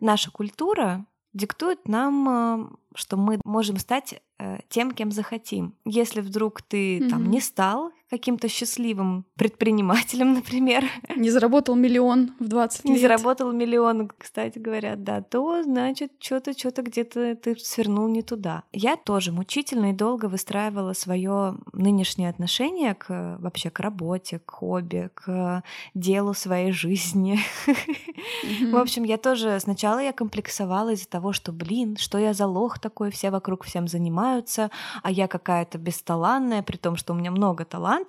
наша 0.00 0.30
культура 0.30 1.06
диктует 1.32 1.88
нам, 1.88 2.76
что 2.94 3.16
мы 3.16 3.40
можем 3.44 3.78
стать 3.78 4.20
э, 4.38 4.58
тем, 4.68 4.92
кем 4.92 5.10
захотим. 5.10 5.74
Если 5.84 6.20
вдруг 6.20 6.62
ты 6.62 6.98
mm-hmm. 6.98 7.08
там 7.08 7.30
не 7.30 7.40
стал 7.40 7.90
каким-то 8.12 8.46
счастливым 8.46 9.24
предпринимателем, 9.36 10.34
например. 10.34 10.84
Не 11.16 11.30
заработал 11.30 11.74
миллион 11.74 12.34
в 12.38 12.46
20 12.46 12.84
лет. 12.84 12.94
Не 12.94 13.00
заработал 13.00 13.50
миллион, 13.52 14.10
кстати 14.18 14.58
говоря, 14.58 14.96
да, 14.96 15.22
то 15.22 15.62
значит, 15.62 16.12
что-то, 16.18 16.52
что-то 16.52 16.82
где-то 16.82 17.34
ты 17.36 17.56
свернул 17.56 18.08
не 18.08 18.20
туда. 18.20 18.64
Я 18.70 18.96
тоже 18.96 19.32
мучительно 19.32 19.90
и 19.90 19.92
долго 19.94 20.26
выстраивала 20.26 20.92
свое 20.92 21.54
нынешнее 21.72 22.28
отношение 22.28 22.94
к 22.94 23.38
вообще 23.40 23.70
к 23.70 23.80
работе, 23.80 24.40
к 24.40 24.50
хобби, 24.50 25.08
к 25.14 25.62
делу 25.94 26.34
своей 26.34 26.72
жизни. 26.72 27.38
В 28.70 28.76
общем, 28.76 29.04
я 29.04 29.16
тоже 29.16 29.58
сначала 29.58 30.00
я 30.00 30.12
комплексовала 30.12 30.90
из-за 30.90 31.08
того, 31.08 31.32
что, 31.32 31.50
блин, 31.50 31.96
что 31.96 32.18
я 32.18 32.34
за 32.34 32.46
лох 32.46 32.78
такой, 32.78 33.10
все 33.10 33.30
вокруг 33.30 33.64
всем 33.64 33.88
занимаются, 33.88 34.70
а 35.02 35.10
я 35.10 35.28
какая-то 35.28 35.78
бесталанная, 35.78 36.62
при 36.62 36.76
том, 36.76 36.96
что 36.96 37.14
у 37.14 37.16
меня 37.16 37.30
много 37.30 37.64
талантов. 37.64 38.01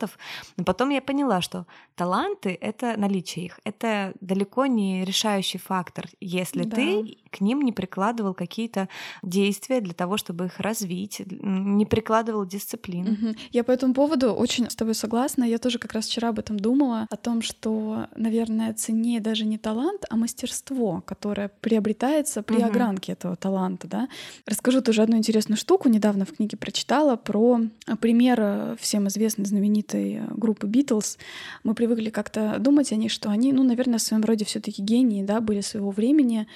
Но 0.57 0.63
потом 0.63 0.89
я 0.89 1.01
поняла, 1.01 1.41
что 1.41 1.65
таланты— 1.95 2.57
это 2.61 2.95
наличие 2.97 3.45
их, 3.45 3.59
это 3.63 4.13
далеко 4.21 4.65
не 4.65 5.05
решающий 5.05 5.57
фактор, 5.57 6.07
если 6.19 6.63
да. 6.63 6.75
ты 6.75 7.17
к 7.29 7.41
ним 7.41 7.61
не 7.61 7.71
прикладывал 7.71 8.33
какие-то 8.33 8.89
действия 9.21 9.81
для 9.81 9.93
того, 9.93 10.17
чтобы 10.17 10.45
их 10.45 10.59
развить, 10.59 11.21
не 11.27 11.85
прикладывал 11.85 12.45
дисциплину. 12.45 13.13
Угу. 13.13 13.35
Я 13.51 13.63
по 13.63 13.71
этому 13.71 13.93
поводу 13.93 14.33
очень 14.33 14.69
с 14.69 14.75
тобой 14.75 14.95
согласна. 14.95 15.43
Я 15.43 15.57
тоже 15.57 15.79
как 15.79 15.93
раз 15.93 16.07
вчера 16.07 16.29
об 16.29 16.39
этом 16.39 16.57
думала, 16.57 17.07
о 17.09 17.17
том, 17.17 17.41
что, 17.41 18.07
наверное, 18.15 18.73
ценнее 18.73 19.19
даже 19.19 19.45
не 19.45 19.57
талант, 19.57 20.05
а 20.09 20.15
мастерство, 20.15 21.01
которое 21.05 21.49
приобретается 21.61 22.43
при 22.43 22.57
угу. 22.57 22.65
огранке 22.65 23.13
этого 23.13 23.35
таланта. 23.35 23.87
Да? 23.87 24.09
Расскажу 24.45 24.81
тоже 24.81 25.01
одну 25.01 25.17
интересную 25.17 25.57
штуку. 25.57 25.89
Недавно 25.89 26.25
в 26.25 26.35
книге 26.35 26.57
прочитала 26.57 27.15
про 27.15 27.61
пример 27.99 28.77
всем 28.79 29.07
известной 29.07 29.45
знаменитой 29.83 30.21
группы 30.35 30.67
Битлз. 30.67 31.17
Мы 31.63 31.73
привыкли 31.73 32.09
как-то 32.09 32.57
думать 32.59 32.91
о 32.91 32.95
них, 32.95 33.11
что 33.11 33.29
они, 33.29 33.53
ну, 33.53 33.63
наверное, 33.63 33.99
в 33.99 34.01
своем 34.01 34.23
роде 34.23 34.45
все 34.45 34.59
таки 34.59 34.81
гении, 34.81 35.23
да, 35.23 35.41
были 35.41 35.61
своего 35.61 35.91
времени. 35.91 36.47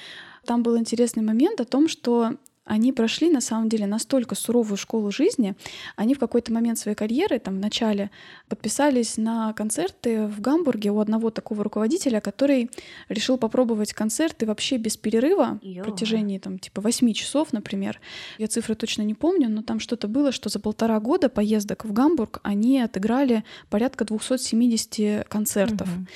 Там 0.46 0.63
был 0.63 0.77
интересный 0.77 1.24
момент 1.24 1.60
о 1.62 1.65
том, 1.65 1.88
что 1.88 2.34
они 2.67 2.91
прошли 2.91 3.29
на 3.29 3.41
самом 3.41 3.69
деле 3.69 3.88
настолько 3.88 4.36
суровую 4.36 4.77
школу 4.77 5.12
жизни, 5.12 5.55
они 5.95 6.13
в 6.13 6.19
какой-то 6.19 6.53
момент 6.53 6.77
своей 6.77 6.95
карьеры, 6.95 7.39
там 7.39 7.55
в 7.55 7.59
начале, 7.59 8.12
подписались 8.50 9.17
на 9.17 9.53
концерты 9.53 10.27
в 10.27 10.41
Гамбурге 10.41 10.91
у 10.91 11.00
одного 11.00 11.29
такого 11.29 11.63
руководителя, 11.63 12.19
который 12.21 12.69
решил 13.09 13.38
попробовать 13.38 13.93
концерты 13.93 14.45
вообще 14.45 14.77
без 14.77 14.97
перерыва 14.97 15.59
в 15.63 15.83
протяжении 15.83 16.38
там 16.38 16.59
типа 16.59 16.81
8 16.81 17.13
часов, 17.13 17.53
например. 17.53 18.00
Я 18.38 18.47
цифры 18.47 18.75
точно 18.75 19.03
не 19.03 19.13
помню, 19.13 19.50
но 19.50 19.62
там 19.62 19.79
что-то 19.79 20.07
было, 20.07 20.31
что 20.31 20.50
за 20.50 20.59
полтора 20.59 21.00
года 21.00 21.29
поездок 21.29 21.86
в 21.86 21.93
Гамбург 21.93 22.39
они 22.43 22.79
отыграли 22.81 23.43
порядка 23.69 24.05
270 24.05 25.27
концертов. 25.27 25.88
Угу. 25.88 26.07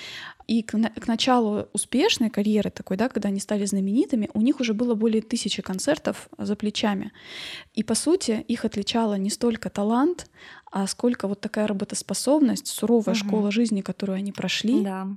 И 0.52 0.64
к, 0.64 0.78
к 0.78 1.08
началу 1.08 1.70
успешной 1.72 2.30
карьеры 2.30 2.72
такой, 2.72 2.98
да, 2.98 3.08
когда 3.08 3.30
они 3.30 3.40
стали 3.40 3.64
знаменитыми, 3.64 4.30
у 4.34 4.42
них 4.42 4.60
уже 4.60 4.74
было 4.74 4.96
более 4.96 5.22
тысячи 5.22 5.62
концертов 5.62 6.28
за 6.38 6.58
плечами. 6.58 7.14
И 7.74 7.84
по 7.84 7.96
сути 7.96 8.44
их 8.50 8.66
отличало 8.66 9.14
не 9.14 9.30
столько 9.30 9.70
талант, 9.70 10.30
а 10.70 10.88
сколько 10.88 11.30
вот 11.30 11.40
такая 11.40 11.68
работоспособность, 11.68 12.68
суровая 12.68 13.16
угу. 13.16 13.26
школа 13.26 13.52
жизни, 13.52 13.80
которую 13.80 14.18
они 14.18 14.34
прошли. 14.34 14.82
Да, 14.82 15.08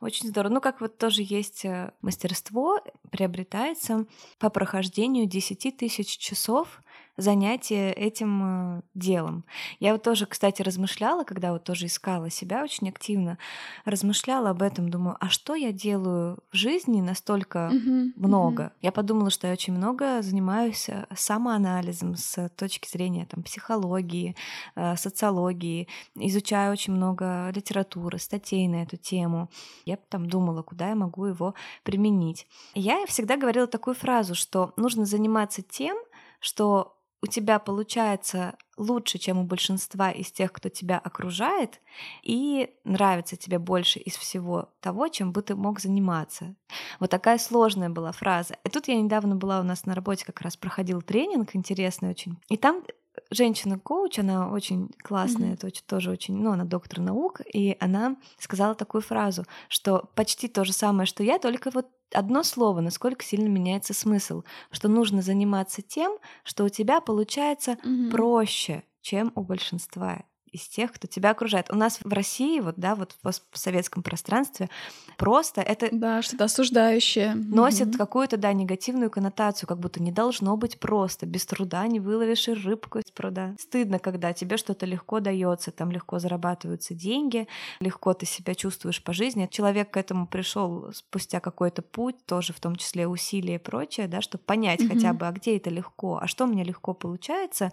очень 0.00 0.28
здорово. 0.28 0.52
Ну, 0.52 0.60
как 0.60 0.80
вот 0.80 0.96
тоже 0.96 1.22
есть 1.24 1.64
э, 1.64 1.90
мастерство, 2.00 2.80
приобретается 3.10 4.06
по 4.38 4.48
прохождению 4.48 5.26
10 5.26 5.76
тысяч 5.76 6.18
часов 6.18 6.82
занятие 7.18 7.92
этим 7.92 8.78
э, 8.78 8.82
делом. 8.94 9.44
Я 9.80 9.92
вот 9.92 10.04
тоже, 10.04 10.24
кстати, 10.24 10.62
размышляла, 10.62 11.24
когда 11.24 11.52
вот 11.52 11.64
тоже 11.64 11.86
искала 11.86 12.30
себя 12.30 12.62
очень 12.62 12.88
активно, 12.88 13.38
размышляла 13.84 14.50
об 14.50 14.62
этом, 14.62 14.88
думаю, 14.88 15.16
а 15.20 15.28
что 15.28 15.56
я 15.56 15.72
делаю 15.72 16.38
в 16.52 16.56
жизни 16.56 17.00
настолько 17.00 17.70
uh-huh, 17.72 18.12
много? 18.16 18.62
Uh-huh. 18.62 18.72
Я 18.82 18.92
подумала, 18.92 19.30
что 19.30 19.48
я 19.48 19.52
очень 19.52 19.74
много 19.74 20.22
занимаюсь 20.22 20.88
э, 20.88 21.06
самоанализом 21.14 22.14
с 22.14 22.48
точки 22.50 22.88
зрения 22.88 23.26
там, 23.26 23.42
психологии, 23.42 24.36
э, 24.76 24.96
социологии, 24.96 25.88
изучаю 26.14 26.72
очень 26.72 26.92
много 26.92 27.50
литературы, 27.52 28.18
статей 28.18 28.68
на 28.68 28.84
эту 28.84 28.96
тему. 28.96 29.50
Я 29.84 29.96
там 29.96 30.28
думала, 30.28 30.62
куда 30.62 30.90
я 30.90 30.94
могу 30.94 31.26
его 31.26 31.54
применить. 31.82 32.46
Я 32.74 33.04
всегда 33.06 33.36
говорила 33.36 33.66
такую 33.66 33.94
фразу, 33.94 34.36
что 34.36 34.72
нужно 34.76 35.04
заниматься 35.04 35.62
тем, 35.62 35.98
что 36.40 36.97
у 37.20 37.26
тебя 37.26 37.58
получается 37.58 38.56
лучше, 38.76 39.18
чем 39.18 39.38
у 39.38 39.44
большинства 39.44 40.10
из 40.10 40.30
тех, 40.30 40.52
кто 40.52 40.68
тебя 40.68 40.98
окружает, 40.98 41.80
и 42.22 42.70
нравится 42.84 43.36
тебе 43.36 43.58
больше 43.58 43.98
из 43.98 44.16
всего 44.16 44.70
того, 44.80 45.08
чем 45.08 45.32
бы 45.32 45.42
ты 45.42 45.56
мог 45.56 45.80
заниматься. 45.80 46.54
Вот 47.00 47.10
такая 47.10 47.38
сложная 47.38 47.88
была 47.88 48.12
фраза. 48.12 48.56
И 48.64 48.68
тут 48.68 48.88
я 48.88 49.00
недавно 49.00 49.34
была 49.34 49.60
у 49.60 49.64
нас 49.64 49.84
на 49.84 49.94
работе, 49.94 50.24
как 50.24 50.40
раз 50.40 50.56
проходил 50.56 51.02
тренинг 51.02 51.56
интересный 51.56 52.10
очень. 52.10 52.36
И 52.48 52.56
там 52.56 52.84
женщина-коуч, 53.30 54.18
она 54.18 54.50
очень 54.50 54.90
классная, 55.02 55.52
mm-hmm. 55.52 55.68
это 55.68 55.84
тоже 55.86 56.10
очень, 56.10 56.36
ну, 56.36 56.52
она 56.52 56.64
доктор 56.64 57.00
наук, 57.00 57.40
и 57.52 57.76
она 57.80 58.16
сказала 58.38 58.74
такую 58.74 59.02
фразу, 59.02 59.44
что 59.68 60.10
почти 60.14 60.48
то 60.48 60.64
же 60.64 60.72
самое, 60.72 61.06
что 61.06 61.22
я, 61.22 61.38
только 61.38 61.70
вот 61.70 61.86
одно 62.12 62.42
слово, 62.42 62.80
насколько 62.80 63.24
сильно 63.24 63.48
меняется 63.48 63.94
смысл, 63.94 64.42
что 64.70 64.88
нужно 64.88 65.22
заниматься 65.22 65.82
тем, 65.82 66.18
что 66.44 66.64
у 66.64 66.68
тебя 66.68 67.00
получается 67.00 67.72
mm-hmm. 67.72 68.10
проще, 68.10 68.84
чем 69.00 69.32
у 69.34 69.42
большинства 69.42 70.22
из 70.52 70.68
тех, 70.68 70.92
кто 70.92 71.06
тебя 71.06 71.30
окружает. 71.30 71.70
У 71.70 71.76
нас 71.76 71.98
в 72.02 72.12
России, 72.12 72.60
вот, 72.60 72.74
да, 72.76 72.94
вот 72.94 73.12
в 73.12 73.16
постсоветском 73.50 74.02
пространстве 74.02 74.68
просто 75.16 75.60
это... 75.60 75.88
Да, 75.92 76.22
что-то 76.22 76.44
осуждающее. 76.44 77.34
Носит 77.34 77.88
угу. 77.88 77.98
какую-то, 77.98 78.36
да, 78.36 78.52
негативную 78.52 79.10
коннотацию, 79.10 79.68
как 79.68 79.78
будто 79.78 80.02
не 80.02 80.12
должно 80.12 80.56
быть 80.56 80.78
просто. 80.78 81.26
Без 81.26 81.46
труда 81.46 81.86
не 81.86 82.00
выловишь 82.00 82.48
и 82.48 82.52
рыбку 82.52 82.98
из 82.98 83.10
пруда. 83.10 83.54
Стыдно, 83.58 83.98
когда 83.98 84.32
тебе 84.32 84.56
что-то 84.56 84.86
легко 84.86 85.20
дается, 85.20 85.70
там 85.70 85.90
легко 85.90 86.18
зарабатываются 86.18 86.94
деньги, 86.94 87.48
легко 87.80 88.14
ты 88.14 88.26
себя 88.26 88.54
чувствуешь 88.54 89.02
по 89.02 89.12
жизни. 89.12 89.48
Человек 89.50 89.90
к 89.90 89.96
этому 89.96 90.26
пришел 90.26 90.92
спустя 90.92 91.40
какой-то 91.40 91.82
путь, 91.82 92.16
тоже 92.26 92.52
в 92.52 92.60
том 92.60 92.76
числе 92.76 93.06
усилия 93.06 93.56
и 93.56 93.58
прочее, 93.58 94.08
да, 94.08 94.20
чтобы 94.20 94.44
понять 94.44 94.80
угу. 94.80 94.94
хотя 94.94 95.12
бы, 95.12 95.26
а 95.26 95.32
где 95.32 95.56
это 95.56 95.70
легко, 95.70 96.18
а 96.22 96.26
что 96.26 96.46
мне 96.46 96.64
легко 96.64 96.94
получается. 96.94 97.72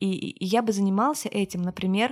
И, 0.00 0.10
и 0.12 0.44
я 0.44 0.62
бы 0.62 0.72
занимался 0.72 1.28
этим, 1.28 1.62
например, 1.62 2.11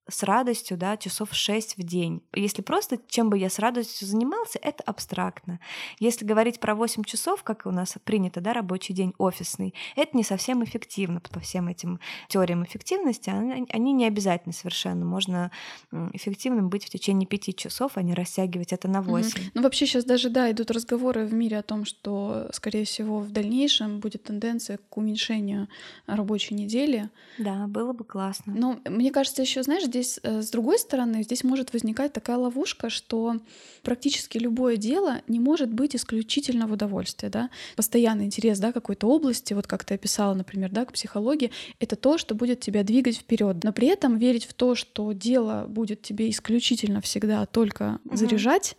с 0.11 0.23
радостью, 0.23 0.77
да, 0.77 0.97
часов 0.97 1.33
6 1.33 1.77
в 1.77 1.83
день. 1.83 2.21
Если 2.33 2.61
просто 2.61 2.99
чем 3.07 3.29
бы 3.29 3.37
я 3.37 3.49
с 3.49 3.59
радостью 3.59 4.07
занимался, 4.07 4.59
это 4.61 4.83
абстрактно. 4.83 5.59
Если 5.99 6.25
говорить 6.25 6.59
про 6.59 6.75
8 6.75 7.03
часов, 7.03 7.43
как 7.43 7.65
у 7.65 7.71
нас 7.71 7.95
принято, 8.03 8.41
да, 8.41 8.53
рабочий 8.53 8.93
день 8.93 9.13
офисный, 9.17 9.73
это 9.95 10.15
не 10.17 10.23
совсем 10.23 10.63
эффективно 10.63 11.21
по 11.21 11.39
всем 11.39 11.67
этим 11.67 11.99
теориям 12.27 12.63
эффективности. 12.63 13.29
Они, 13.29 13.93
не 13.93 14.05
обязательно 14.05 14.53
совершенно. 14.53 15.05
Можно 15.05 15.51
эффективным 15.91 16.69
быть 16.69 16.85
в 16.85 16.89
течение 16.89 17.27
5 17.27 17.55
часов, 17.55 17.93
а 17.95 18.01
не 18.01 18.13
растягивать 18.13 18.73
это 18.73 18.87
на 18.87 19.01
8. 19.01 19.27
Угу. 19.27 19.49
Ну, 19.53 19.61
вообще 19.61 19.85
сейчас 19.85 20.03
даже, 20.03 20.29
да, 20.29 20.51
идут 20.51 20.71
разговоры 20.71 21.25
в 21.25 21.33
мире 21.33 21.59
о 21.59 21.63
том, 21.63 21.85
что, 21.85 22.49
скорее 22.51 22.85
всего, 22.85 23.19
в 23.19 23.31
дальнейшем 23.31 23.99
будет 23.99 24.23
тенденция 24.23 24.79
к 24.89 24.97
уменьшению 24.97 25.67
рабочей 26.07 26.55
недели. 26.55 27.09
Да, 27.37 27.67
было 27.67 27.93
бы 27.93 28.03
классно. 28.03 28.53
Но 28.55 28.79
мне 28.85 29.11
кажется, 29.11 29.41
еще, 29.41 29.63
знаешь, 29.63 29.83
здесь 29.83 30.00
э, 30.23 30.41
с 30.41 30.49
другой 30.49 30.79
стороны, 30.79 31.23
здесь 31.23 31.43
может 31.43 31.73
возникать 31.73 32.13
такая 32.13 32.37
ловушка, 32.37 32.89
что 32.89 33.37
практически 33.83 34.37
любое 34.37 34.77
дело 34.77 35.21
не 35.27 35.39
может 35.39 35.71
быть 35.71 35.95
исключительно 35.95 36.67
в 36.67 36.73
удовольствие, 36.73 37.29
да. 37.29 37.49
Постоянный 37.75 38.25
интерес, 38.25 38.59
да, 38.59 38.71
какой-то 38.71 39.07
области, 39.07 39.53
вот 39.53 39.67
как 39.67 39.85
ты 39.85 39.95
описала, 39.95 40.33
например, 40.33 40.71
да, 40.71 40.85
к 40.85 40.93
психологии, 40.93 41.51
это 41.79 41.95
то, 41.95 42.17
что 42.17 42.35
будет 42.35 42.59
тебя 42.59 42.83
двигать 42.83 43.17
вперед. 43.17 43.63
Но 43.63 43.73
при 43.73 43.87
этом 43.87 44.17
верить 44.17 44.45
в 44.45 44.53
то, 44.53 44.75
что 44.75 45.11
дело 45.11 45.65
будет 45.67 46.01
тебе 46.01 46.29
исключительно 46.29 47.01
всегда 47.01 47.45
только 47.45 47.99
угу. 48.05 48.15
заряжать, 48.15 48.75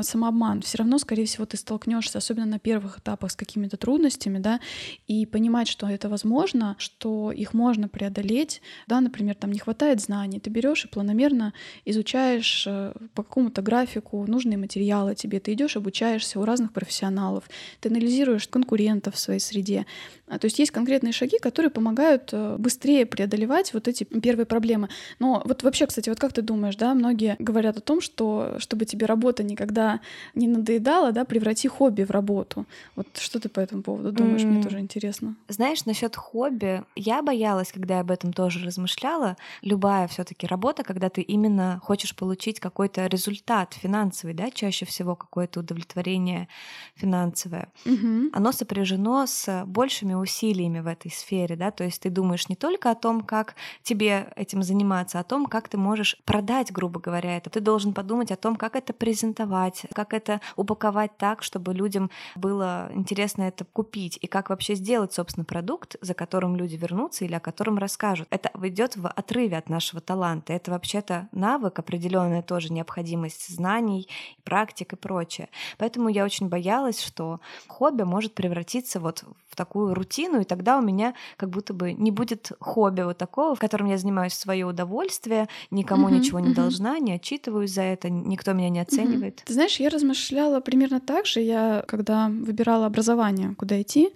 самообман. 0.00 0.62
Все 0.62 0.78
равно, 0.78 0.98
скорее 0.98 1.26
всего, 1.26 1.46
ты 1.46 1.56
столкнешься, 1.56 2.18
особенно 2.18 2.46
на 2.46 2.58
первых 2.58 2.98
этапах, 2.98 3.30
с 3.30 3.36
какими-то 3.36 3.76
трудностями, 3.76 4.38
да, 4.38 4.60
и 5.06 5.26
понимать, 5.26 5.68
что 5.68 5.88
это 5.88 6.08
возможно, 6.08 6.76
что 6.78 7.32
их 7.32 7.54
можно 7.54 7.88
преодолеть, 7.88 8.62
да, 8.86 9.00
например, 9.00 9.34
там 9.34 9.52
не 9.52 9.58
хватает 9.58 10.00
знаний, 10.00 10.40
ты 10.40 10.50
берешь 10.52 10.84
и 10.84 10.88
планомерно 10.88 11.52
изучаешь 11.84 12.64
э, 12.66 12.92
по 13.14 13.22
какому-то 13.22 13.62
графику 13.62 14.24
нужные 14.28 14.58
материалы 14.58 15.14
тебе, 15.14 15.40
ты 15.40 15.54
идешь, 15.54 15.76
обучаешься 15.76 16.38
у 16.38 16.44
разных 16.44 16.72
профессионалов, 16.72 17.50
ты 17.80 17.88
анализируешь 17.88 18.46
конкурентов 18.46 19.14
в 19.14 19.18
своей 19.18 19.40
среде. 19.40 19.86
А, 20.32 20.38
то 20.38 20.46
есть 20.46 20.58
есть 20.58 20.70
конкретные 20.70 21.12
шаги, 21.12 21.38
которые 21.38 21.70
помогают 21.70 22.30
э, 22.32 22.56
быстрее 22.58 23.04
преодолевать 23.04 23.74
вот 23.74 23.86
эти 23.86 24.04
первые 24.04 24.46
проблемы. 24.46 24.88
Но 25.18 25.42
вот 25.44 25.62
вообще, 25.62 25.86
кстати, 25.86 26.08
вот 26.08 26.18
как 26.18 26.32
ты 26.32 26.40
думаешь, 26.40 26.76
да, 26.76 26.94
многие 26.94 27.36
говорят 27.38 27.76
о 27.76 27.80
том, 27.82 28.00
что 28.00 28.54
чтобы 28.58 28.86
тебе 28.86 29.04
работа 29.04 29.42
никогда 29.42 30.00
не 30.34 30.48
надоедала, 30.48 31.12
да, 31.12 31.26
преврати 31.26 31.68
хобби 31.68 32.04
в 32.04 32.10
работу. 32.10 32.64
Вот 32.96 33.08
что 33.18 33.40
ты 33.40 33.50
по 33.50 33.60
этому 33.60 33.82
поводу 33.82 34.10
думаешь? 34.10 34.40
Mm. 34.40 34.46
Мне 34.46 34.62
тоже 34.62 34.80
интересно. 34.80 35.36
Знаешь, 35.48 35.84
насчет 35.84 36.16
хобби, 36.16 36.82
я 36.96 37.20
боялась, 37.20 37.70
когда 37.70 37.96
я 37.96 38.00
об 38.00 38.10
этом 38.10 38.32
тоже 38.32 38.64
размышляла. 38.64 39.36
Любая 39.60 40.08
все-таки 40.08 40.46
работа, 40.46 40.82
когда 40.82 41.10
ты 41.10 41.20
именно 41.20 41.78
хочешь 41.82 42.16
получить 42.16 42.58
какой-то 42.58 43.06
результат 43.06 43.74
финансовый, 43.74 44.32
да, 44.32 44.50
чаще 44.50 44.86
всего 44.86 45.14
какое-то 45.14 45.60
удовлетворение 45.60 46.48
финансовое, 46.94 47.70
mm-hmm. 47.84 48.30
оно 48.32 48.52
сопряжено 48.52 49.26
с 49.26 49.64
большими 49.66 50.21
усилиями 50.22 50.80
в 50.80 50.86
этой 50.86 51.10
сфере, 51.10 51.56
да, 51.56 51.70
то 51.70 51.84
есть 51.84 52.00
ты 52.02 52.10
думаешь 52.10 52.48
не 52.48 52.56
только 52.56 52.90
о 52.90 52.94
том, 52.94 53.20
как 53.20 53.54
тебе 53.82 54.32
этим 54.36 54.62
заниматься, 54.62 55.18
а 55.18 55.20
о 55.20 55.24
том, 55.24 55.46
как 55.46 55.68
ты 55.68 55.76
можешь 55.76 56.16
продать, 56.24 56.72
грубо 56.72 57.00
говоря, 57.00 57.36
это. 57.36 57.50
Ты 57.50 57.60
должен 57.60 57.92
подумать 57.92 58.30
о 58.30 58.36
том, 58.36 58.56
как 58.56 58.76
это 58.76 58.92
презентовать, 58.92 59.86
как 59.92 60.14
это 60.14 60.40
упаковать 60.56 61.16
так, 61.16 61.42
чтобы 61.42 61.74
людям 61.74 62.10
было 62.36 62.90
интересно 62.94 63.42
это 63.42 63.64
купить, 63.64 64.18
и 64.20 64.26
как 64.26 64.50
вообще 64.50 64.74
сделать, 64.74 65.12
собственно, 65.12 65.44
продукт, 65.44 65.96
за 66.00 66.14
которым 66.14 66.56
люди 66.56 66.76
вернутся 66.76 67.24
или 67.24 67.34
о 67.34 67.40
котором 67.40 67.78
расскажут. 67.78 68.28
Это 68.30 68.50
идет 68.62 68.96
в 68.96 69.08
отрыве 69.08 69.58
от 69.58 69.68
нашего 69.68 70.00
таланта. 70.00 70.52
Это 70.52 70.70
вообще-то 70.70 71.28
навык, 71.32 71.78
определенная 71.78 72.42
тоже 72.42 72.72
необходимость 72.72 73.54
знаний, 73.54 74.08
практик 74.44 74.92
и 74.92 74.96
прочее. 74.96 75.48
Поэтому 75.78 76.08
я 76.08 76.24
очень 76.24 76.48
боялась, 76.48 77.02
что 77.02 77.40
хобби 77.66 78.02
может 78.02 78.34
превратиться 78.34 79.00
вот 79.00 79.24
в 79.48 79.56
такую 79.56 79.94
рутину, 79.94 80.11
и 80.18 80.44
тогда 80.44 80.78
у 80.78 80.82
меня 80.82 81.14
как 81.36 81.50
будто 81.50 81.74
бы 81.74 81.92
не 81.92 82.10
будет 82.10 82.52
хобби 82.60 83.02
вот 83.02 83.18
такого, 83.18 83.54
в 83.54 83.58
котором 83.58 83.86
я 83.86 83.98
занимаюсь 83.98 84.32
в 84.32 84.40
свое 84.40 84.66
удовольствие, 84.66 85.48
никому 85.70 86.08
uh-huh, 86.08 86.18
ничего 86.18 86.40
не 86.40 86.50
uh-huh. 86.50 86.54
должна, 86.54 86.98
не 86.98 87.12
отчитываюсь 87.12 87.72
за 87.72 87.82
это, 87.82 88.10
никто 88.10 88.52
меня 88.52 88.68
не 88.68 88.80
оценивает. 88.80 89.40
Uh-huh. 89.40 89.46
Ты 89.46 89.52
знаешь, 89.54 89.80
я 89.80 89.88
размышляла 89.88 90.60
примерно 90.60 91.00
так 91.00 91.26
же, 91.26 91.40
я 91.40 91.84
когда 91.86 92.28
выбирала 92.28 92.86
образование, 92.86 93.54
куда 93.56 93.80
идти, 93.80 94.10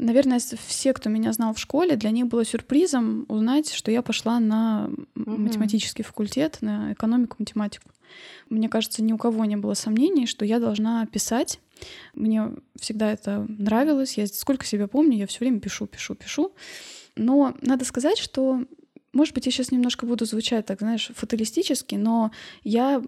Наверное, 0.00 0.38
все, 0.38 0.92
кто 0.92 1.10
меня 1.10 1.32
знал 1.32 1.54
в 1.54 1.58
школе, 1.58 1.96
для 1.96 2.10
них 2.10 2.28
было 2.28 2.44
сюрпризом 2.44 3.24
узнать, 3.26 3.72
что 3.72 3.90
я 3.90 4.00
пошла 4.00 4.38
на 4.38 4.88
mm-hmm. 4.88 5.36
математический 5.36 6.04
факультет, 6.04 6.58
на 6.60 6.92
экономику, 6.92 7.34
математику. 7.40 7.90
Мне 8.48 8.68
кажется, 8.68 9.02
ни 9.02 9.12
у 9.12 9.18
кого 9.18 9.44
не 9.44 9.56
было 9.56 9.74
сомнений, 9.74 10.26
что 10.26 10.44
я 10.44 10.60
должна 10.60 11.04
писать. 11.06 11.58
Мне 12.14 12.52
всегда 12.78 13.12
это 13.12 13.46
нравилось. 13.48 14.16
Я 14.16 14.26
сколько 14.26 14.64
себя 14.64 14.88
помню, 14.88 15.16
я 15.16 15.26
все 15.26 15.40
время 15.40 15.60
пишу, 15.60 15.86
пишу, 15.86 16.14
пишу. 16.14 16.54
Но 17.16 17.56
надо 17.62 17.84
сказать, 17.84 18.18
что 18.18 18.64
может 19.18 19.34
быть, 19.34 19.46
я 19.46 19.52
сейчас 19.52 19.72
немножко 19.72 20.06
буду 20.06 20.24
звучать 20.26 20.64
так, 20.64 20.78
знаешь, 20.78 21.10
фаталистически, 21.12 21.96
но 21.96 22.30
я 22.62 23.02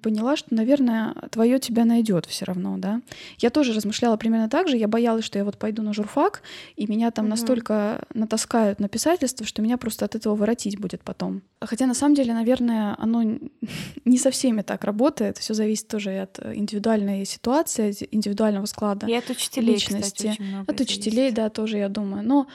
поняла, 0.00 0.36
что, 0.36 0.54
наверное, 0.54 1.12
твое 1.30 1.58
тебя 1.58 1.84
найдет 1.84 2.24
все 2.26 2.44
равно, 2.44 2.78
да. 2.78 3.02
Я 3.38 3.50
тоже 3.50 3.72
размышляла 3.72 4.16
примерно 4.16 4.48
так 4.48 4.68
же. 4.68 4.76
Я 4.76 4.86
боялась, 4.86 5.24
что 5.24 5.38
я 5.38 5.44
вот 5.44 5.58
пойду 5.58 5.82
на 5.82 5.92
журфак, 5.92 6.42
и 6.76 6.86
меня 6.86 7.10
там 7.10 7.24
угу. 7.24 7.30
настолько 7.30 8.04
натаскают 8.14 8.78
на 8.78 8.88
писательство, 8.88 9.44
что 9.44 9.60
меня 9.60 9.76
просто 9.76 10.04
от 10.04 10.14
этого 10.14 10.36
воротить 10.36 10.78
будет 10.78 11.02
потом. 11.02 11.42
Хотя 11.60 11.86
на 11.86 11.94
самом 11.94 12.14
деле, 12.14 12.32
наверное, 12.32 12.94
оно 12.98 13.22
не 14.04 14.18
со 14.18 14.30
всеми 14.30 14.62
так 14.62 14.84
работает. 14.84 15.38
Все 15.38 15.52
зависит 15.52 15.88
тоже 15.88 16.14
и 16.14 16.18
от 16.18 16.38
индивидуальной 16.54 17.24
ситуации, 17.24 17.92
индивидуального 18.12 18.66
склада 18.66 19.06
и 19.08 19.14
от 19.14 19.28
учителей, 19.30 19.74
личности. 19.74 20.28
Кстати, 20.30 20.64
от 20.64 20.80
учителей, 20.80 21.32
да, 21.32 21.50
тоже 21.50 21.78
я 21.78 21.88
думаю. 21.88 22.22
Но 22.22 22.46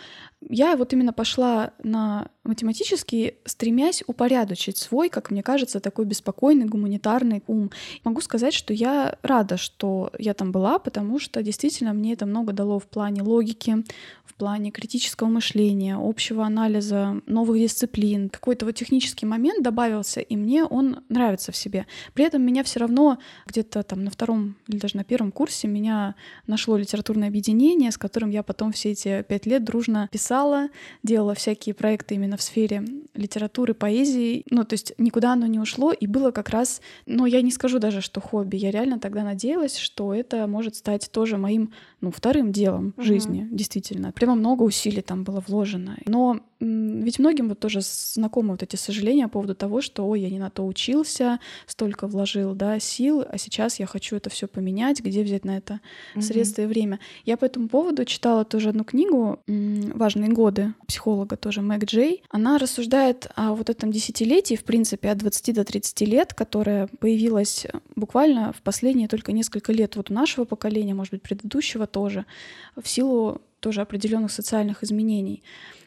я 0.50 0.76
вот 0.76 0.94
именно 0.94 1.14
пошла 1.14 1.72
на 1.84 2.28
математический, 2.44 3.36
стремясь 3.46 4.04
упорядочить 4.08 4.78
свой, 4.78 5.10
как 5.10 5.30
мне 5.30 5.44
кажется, 5.44 5.80
такой 5.80 6.06
беспокойный 6.06 6.66
гуманитарный 6.66 7.44
ум. 7.46 7.70
Могу 8.04 8.22
сказать, 8.22 8.54
что 8.54 8.74
я 8.74 9.18
рада, 9.22 9.58
что 9.58 10.12
я 10.18 10.34
там 10.34 10.52
была, 10.52 10.80
потому 10.80 11.20
что 11.20 11.44
действительно 11.44 11.94
мне 11.94 12.14
это 12.14 12.26
много 12.26 12.52
дало 12.52 12.80
в 12.80 12.88
плане 12.88 13.22
логики, 13.22 13.84
в 14.26 14.34
плане 14.34 14.72
критического 14.72 15.28
мышления, 15.28 15.98
общего 16.02 16.44
анализа 16.44 17.22
новых 17.28 17.60
дисциплин. 17.60 18.30
Какой-то 18.30 18.66
вот 18.66 18.74
технический 18.74 19.28
момент 19.28 19.64
добавился, 19.64 20.20
и 20.20 20.36
мне 20.36 20.66
он 20.66 21.04
нравится 21.10 21.52
в 21.52 21.56
себе. 21.56 21.86
При 22.14 22.26
этом 22.26 22.42
меня 22.42 22.64
все 22.64 22.80
равно 22.80 23.20
где-то 23.46 23.84
там 23.84 24.04
на 24.04 24.10
втором 24.10 24.56
или 24.68 24.80
даже 24.80 24.98
на 24.98 25.04
первом 25.04 25.32
курсе 25.32 25.68
меня 25.68 26.16
нашло 26.48 26.76
литературное 26.76 27.28
объединение, 27.28 27.92
с 27.92 27.98
которым 28.00 28.32
я 28.32 28.42
потом 28.42 28.72
все 28.72 28.92
эти 28.92 29.22
пять 29.22 29.46
лет 29.46 29.64
дружно 29.64 30.10
писала 30.12 30.31
писала, 30.32 30.70
делала 31.04 31.34
всякие 31.34 31.76
проекты 31.76 32.16
именно 32.16 32.38
в 32.38 32.42
сфере 32.42 32.84
литературы, 33.14 33.74
поэзии. 33.74 34.46
Ну, 34.50 34.64
то 34.64 34.76
есть 34.76 34.94
никуда 34.98 35.34
оно 35.34 35.46
не 35.46 35.60
ушло, 35.60 35.92
и 35.92 36.08
было 36.08 36.32
как 36.32 36.50
раз, 36.50 36.82
ну, 37.06 37.26
я 37.26 37.42
не 37.42 37.52
скажу 37.52 37.80
даже, 37.80 38.00
что 38.00 38.22
хобби. 38.22 38.56
Я 38.56 38.72
реально 38.72 38.98
тогда 38.98 39.24
надеялась, 39.24 39.78
что 39.78 40.14
это 40.14 40.48
может 40.48 40.76
стать 40.76 41.10
тоже 41.12 41.38
моим, 41.38 41.74
ну, 42.00 42.12
вторым 42.12 42.54
делом 42.54 42.94
в 42.96 43.04
жизни, 43.04 43.48
действительно. 43.52 44.14
Прямо 44.14 44.36
много 44.36 44.64
усилий 44.64 45.02
там 45.02 45.26
было 45.26 45.44
вложено. 45.46 45.98
Но 46.06 46.40
ведь 46.62 47.18
многим 47.18 47.50
вот 47.50 47.60
тоже 47.60 47.80
знакомы 47.82 48.52
вот 48.52 48.62
эти 48.62 48.76
сожаления 48.76 49.28
по 49.28 49.34
поводу 49.34 49.56
того, 49.56 49.82
что, 49.82 50.08
ой, 50.08 50.22
я 50.22 50.30
не 50.30 50.38
на 50.38 50.52
то 50.52 50.66
учился, 50.66 51.40
столько 51.66 52.06
вложил, 52.08 52.54
да, 52.54 52.80
сил, 52.80 53.26
а 53.28 53.38
сейчас 53.40 53.80
я 53.80 53.88
хочу 53.88 54.16
это 54.16 54.30
все 54.30 54.48
поменять, 54.48 55.02
где 55.02 55.24
взять 55.24 55.44
на 55.44 55.58
это 55.58 55.80
mm-hmm. 56.16 56.22
средства 56.22 56.62
и 56.62 56.66
время. 56.68 57.00
Я 57.26 57.38
по 57.38 57.46
этому 57.46 57.68
поводу 57.68 58.06
читала 58.06 58.46
тоже 58.46 58.70
одну 58.70 58.84
книгу 58.84 59.40
«Важные 59.48 60.30
годы» 60.30 60.74
психолога 60.88 61.36
тоже 61.36 61.62
Мэг 61.62 61.86
Джей. 61.86 62.24
Она 62.30 62.60
рассуждает 62.60 63.32
о 63.36 63.56
вот 63.56 63.72
этом 63.72 63.92
десятилетии, 63.92 64.56
в 64.56 64.64
принципе, 64.64 65.10
от 65.10 65.18
20 65.18 65.56
до 65.56 65.64
30 65.64 66.02
лет, 66.02 66.34
которое 66.36 66.88
появилось 67.00 67.66
буквально 67.96 68.54
в 68.54 68.62
последние 68.62 69.08
только 69.08 69.32
несколько 69.32 69.74
лет 69.74 69.96
вот 69.96 70.12
у 70.12 70.14
нашего 70.14 70.46
поколения, 70.46 70.94
может 70.94 71.14
быть, 71.14 71.24
предыдущего 71.24 71.88
тоже, 71.88 72.26
в 72.80 72.88
силу 72.88 73.42
тоже 73.60 73.82
определенных 73.82 74.32
социальных 74.32 74.84
изменений. 74.84 75.42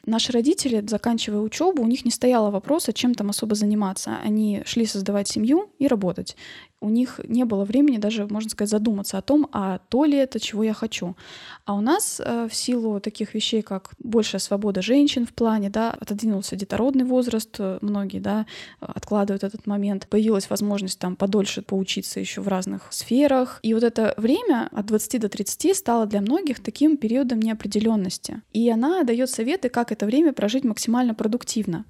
Наши 0.07 0.33
родители, 0.33 0.85
заканчивая 0.87 1.41
учебу, 1.41 1.83
у 1.83 1.87
них 1.87 2.05
не 2.05 2.11
стояло 2.11 2.51
вопроса, 2.51 2.93
чем 2.93 3.15
там 3.15 3.31
особо 3.31 3.55
заниматься. 3.55 4.19
Они 4.25 4.63
шли 4.65 4.87
создавать 4.87 5.29
семью 5.29 5.71
и 5.79 5.87
работать 5.87 6.37
у 6.85 6.91
них 6.91 7.21
не 7.27 7.45
было 7.45 7.65
времени 7.65 7.97
даже, 7.97 8.27
можно 8.27 8.51
сказать, 8.51 8.71
задуматься 8.71 9.19
о 9.19 9.23
том, 9.23 9.49
а 9.53 9.79
то 9.89 10.05
ли 10.05 10.19
это, 10.19 10.39
чего 10.39 10.63
я 10.63 10.75
хочу. 10.75 11.17
А 11.65 11.75
у 11.75 11.81
нас 11.81 12.21
э, 12.23 12.47
в 12.49 12.55
силу 12.55 13.01
таких 13.01 13.35
вещей, 13.35 13.63
как 13.63 13.93
большая 13.99 14.41
свобода 14.41 14.83
женщин 14.83 15.27
в 15.27 15.33
плане, 15.33 15.71
да, 15.71 15.91
отодвинулся 15.91 16.57
детородный 16.57 17.05
возраст, 17.05 17.57
э, 17.59 17.79
многие, 17.81 18.19
да, 18.21 18.47
откладывают 18.81 19.45
этот 19.45 19.67
момент, 19.67 20.07
появилась 20.09 20.51
возможность 20.51 20.99
там 20.99 21.17
подольше 21.17 21.63
поучиться 21.63 22.21
еще 22.21 22.43
в 22.43 22.49
разных 22.49 22.89
сферах. 22.91 23.61
И 23.63 23.73
вот 23.73 23.83
это 23.83 24.13
время 24.19 24.69
от 24.71 24.87
20 24.87 25.21
до 25.21 25.29
30 25.29 25.75
стало 25.75 26.07
для 26.07 26.21
многих 26.21 26.63
таким 26.63 26.99
периодом 26.99 27.41
неопределенности. 27.41 28.43
И 28.53 28.69
она 28.69 29.05
дает 29.05 29.31
советы, 29.31 29.71
как 29.71 29.91
это 29.95 30.07
время 30.07 30.33
прожить 30.33 30.65
максимально 30.65 31.15
продуктивно. 31.15 31.85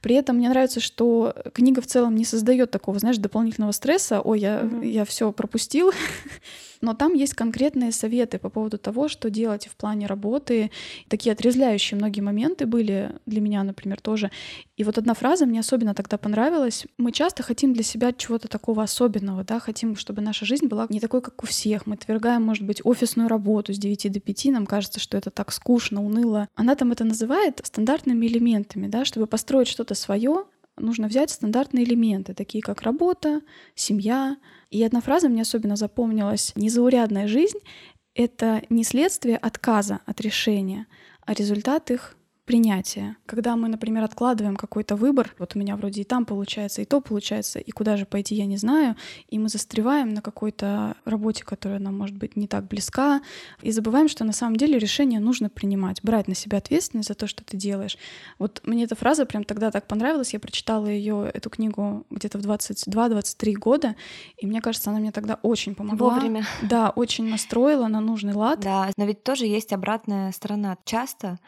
При 0.00 0.14
этом 0.14 0.36
мне 0.36 0.48
нравится, 0.48 0.80
что 0.80 1.34
книга 1.52 1.80
в 1.82 1.86
целом 1.86 2.14
не 2.14 2.24
создает 2.24 2.70
такого, 2.70 2.98
знаешь, 2.98 3.18
дополнительного 3.18 3.72
стресса. 3.72 4.20
Ой, 4.20 4.40
я, 4.40 4.60
mm-hmm. 4.60 4.86
я 4.86 5.04
все 5.04 5.32
пропустил. 5.32 5.92
Но 6.80 6.94
там 6.94 7.14
есть 7.14 7.34
конкретные 7.34 7.92
советы 7.92 8.38
по 8.38 8.48
поводу 8.48 8.78
того, 8.78 9.08
что 9.08 9.30
делать 9.30 9.66
в 9.66 9.76
плане 9.76 10.06
работы. 10.06 10.70
Такие 11.08 11.32
отрезвляющие 11.32 11.98
многие 11.98 12.20
моменты 12.20 12.66
были 12.66 13.12
для 13.26 13.40
меня, 13.40 13.62
например, 13.62 14.00
тоже. 14.00 14.30
И 14.76 14.84
вот 14.84 14.96
одна 14.96 15.14
фраза 15.14 15.44
мне 15.46 15.60
особенно 15.60 15.94
тогда 15.94 16.18
понравилась. 16.18 16.86
Мы 16.98 17.12
часто 17.12 17.42
хотим 17.42 17.72
для 17.72 17.82
себя 17.82 18.12
чего-то 18.12 18.48
такого 18.48 18.82
особенного, 18.82 19.44
да, 19.44 19.58
хотим, 19.58 19.96
чтобы 19.96 20.22
наша 20.22 20.46
жизнь 20.46 20.66
была 20.66 20.86
не 20.88 21.00
такой, 21.00 21.20
как 21.20 21.42
у 21.42 21.46
всех. 21.46 21.86
Мы 21.86 21.94
отвергаем, 21.94 22.42
может 22.42 22.64
быть, 22.64 22.80
офисную 22.84 23.28
работу 23.28 23.72
с 23.72 23.78
9 23.78 24.12
до 24.12 24.20
5, 24.20 24.44
нам 24.46 24.66
кажется, 24.66 25.00
что 25.00 25.16
это 25.16 25.30
так 25.30 25.52
скучно, 25.52 26.04
уныло. 26.04 26.48
Она 26.54 26.74
там 26.74 26.92
это 26.92 27.04
называет 27.04 27.60
стандартными 27.64 28.26
элементами, 28.26 28.86
да, 28.86 29.04
чтобы 29.04 29.26
построить 29.26 29.68
что-то 29.68 29.94
свое, 29.94 30.44
нужно 30.78 31.08
взять 31.08 31.30
стандартные 31.30 31.84
элементы, 31.84 32.34
такие 32.34 32.62
как 32.62 32.82
работа, 32.82 33.40
семья. 33.74 34.36
И 34.70 34.82
одна 34.82 35.00
фраза 35.00 35.28
мне 35.28 35.42
особенно 35.42 35.76
запомнилась. 35.76 36.52
Незаурядная 36.56 37.28
жизнь— 37.28 37.58
это 38.14 38.62
не 38.68 38.84
следствие 38.84 39.36
отказа 39.36 40.00
от 40.06 40.20
решения, 40.20 40.86
а 41.24 41.34
результат 41.34 41.90
их 41.90 42.17
принятия. 42.48 43.16
Когда 43.26 43.56
мы, 43.56 43.68
например, 43.68 44.04
откладываем 44.04 44.56
какой-то 44.56 44.96
выбор, 44.96 45.34
вот 45.38 45.54
у 45.54 45.58
меня 45.58 45.76
вроде 45.76 46.00
и 46.00 46.04
там 46.04 46.24
получается, 46.24 46.80
и 46.80 46.86
то 46.86 47.02
получается, 47.02 47.58
и 47.58 47.70
куда 47.72 47.98
же 47.98 48.06
пойти, 48.06 48.34
я 48.34 48.46
не 48.46 48.56
знаю, 48.56 48.96
и 49.28 49.38
мы 49.38 49.50
застреваем 49.50 50.14
на 50.14 50.22
какой-то 50.22 50.96
работе, 51.04 51.44
которая 51.44 51.78
нам, 51.78 51.98
может 51.98 52.16
быть, 52.16 52.36
не 52.36 52.48
так 52.48 52.66
близка, 52.66 53.20
и 53.60 53.70
забываем, 53.70 54.08
что 54.08 54.24
на 54.24 54.32
самом 54.32 54.56
деле 54.56 54.78
решение 54.78 55.20
нужно 55.20 55.50
принимать, 55.50 56.02
брать 56.02 56.26
на 56.26 56.34
себя 56.34 56.56
ответственность 56.56 57.08
за 57.08 57.14
то, 57.14 57.26
что 57.26 57.44
ты 57.44 57.58
делаешь. 57.58 57.98
Вот 58.38 58.62
мне 58.64 58.84
эта 58.84 58.94
фраза 58.94 59.26
прям 59.26 59.44
тогда 59.44 59.70
так 59.70 59.86
понравилась, 59.86 60.32
я 60.32 60.40
прочитала 60.40 60.86
ее, 60.86 61.30
эту 61.34 61.50
книгу 61.50 62.06
где-то 62.08 62.38
в 62.38 62.46
22-23 62.46 63.52
года, 63.56 63.94
и 64.38 64.46
мне 64.46 64.62
кажется, 64.62 64.88
она 64.88 65.00
мне 65.00 65.12
тогда 65.12 65.38
очень 65.42 65.74
помогла. 65.74 66.14
Вовремя. 66.14 66.46
Да, 66.62 66.88
очень 66.96 67.28
настроила 67.28 67.88
на 67.88 68.00
нужный 68.00 68.32
лад. 68.32 68.60
Да, 68.60 68.88
но 68.96 69.04
ведь 69.04 69.22
тоже 69.22 69.44
есть 69.44 69.74
обратная 69.74 70.32
сторона. 70.32 70.78
Часто 70.86 71.38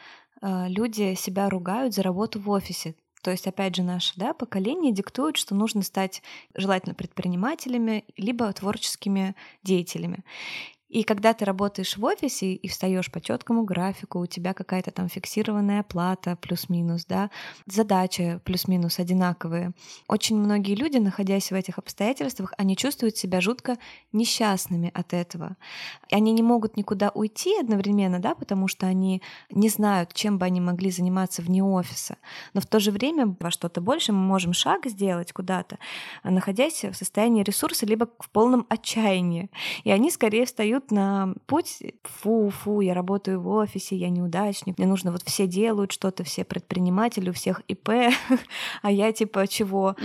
люди 0.43 1.15
себя 1.15 1.49
ругают 1.49 1.95
за 1.95 2.03
работу 2.03 2.41
в 2.41 2.49
офисе. 2.51 2.95
То 3.23 3.31
есть, 3.31 3.47
опять 3.47 3.77
же, 3.77 3.83
наше 3.83 4.15
да, 4.17 4.33
поколение 4.33 4.93
диктует, 4.93 5.37
что 5.37 5.55
нужно 5.55 5.83
стать 5.83 6.23
желательно 6.55 6.95
предпринимателями, 6.95 8.05
либо 8.17 8.51
творческими 8.53 9.35
деятелями. 9.63 10.25
И 10.91 11.05
когда 11.05 11.35
ты 11.35 11.45
работаешь 11.45 11.97
в 11.97 12.05
офисе 12.05 12.53
и 12.53 12.69
встаешь 12.69 13.13
по 13.13 13.21
четкому 13.21 13.63
графику, 13.63 14.19
у 14.19 14.27
тебя 14.27 14.55
какая-то 14.55 14.91
там 14.91 15.09
фиксированная 15.09 15.85
плата 15.85 16.37
плюс-минус, 16.41 17.05
да, 17.07 17.31
задачи 17.67 18.41
плюс-минус 18.45 18.99
одинаковые. 18.99 19.73
Очень 20.09 20.37
многие 20.37 20.75
люди, 20.75 20.99
находясь 20.99 21.53
в 21.53 21.55
этих 21.55 21.79
обстоятельствах, 21.79 22.53
они 22.59 22.77
чувствуют 22.77 23.17
себя 23.17 23.41
жутко 23.41 23.79
несчастными 24.13 24.91
от 24.93 25.15
этого. 25.15 25.57
Они 26.11 26.33
не 26.33 26.43
могут 26.43 26.77
никуда 26.77 27.11
уйти 27.11 27.57
одновременно, 27.61 28.19
да, 28.19 28.35
потому 28.35 28.67
что 28.67 28.89
они 28.89 29.23
не 29.49 29.69
знают, 29.69 30.13
чем 30.13 30.39
бы 30.39 30.47
они 30.47 30.61
могли 30.61 30.91
заниматься 30.91 31.41
вне 31.41 31.63
офиса. 31.63 32.17
Но 32.53 32.61
в 32.61 32.67
то 32.67 32.81
же 32.81 32.91
время 32.91 33.37
во 33.39 33.53
что-то 33.53 33.81
больше 33.81 34.13
мы 34.13 34.19
можем 34.19 34.53
шаг 34.53 34.87
сделать 34.87 35.33
куда-то, 35.33 35.79
находясь 36.25 36.83
в 36.83 36.95
состоянии 36.95 37.45
ресурса, 37.45 37.87
либо 37.87 38.09
в 38.19 38.29
полном 38.31 38.67
отчаянии. 38.69 39.51
И 39.85 39.93
они 39.93 40.11
скорее 40.11 40.47
встают 40.47 40.80
встают 40.81 40.91
на 40.91 41.35
путь, 41.47 41.83
фу-фу, 42.03 42.81
я 42.81 42.95
работаю 42.95 43.41
в 43.41 43.49
офисе, 43.49 43.97
я 43.97 44.11
неудачник, 44.11 44.79
мне 44.79 44.87
нужно 44.87 45.13
вот 45.13 45.23
все 45.23 45.47
делают 45.47 45.93
что-то, 45.93 46.25
все 46.25 46.45
предприниматели, 46.45 47.31
у 47.31 47.33
всех 47.33 47.63
ИП, 47.69 47.89
а 48.83 48.91
я 48.91 49.13
типа 49.13 49.47
чего. 49.47 49.97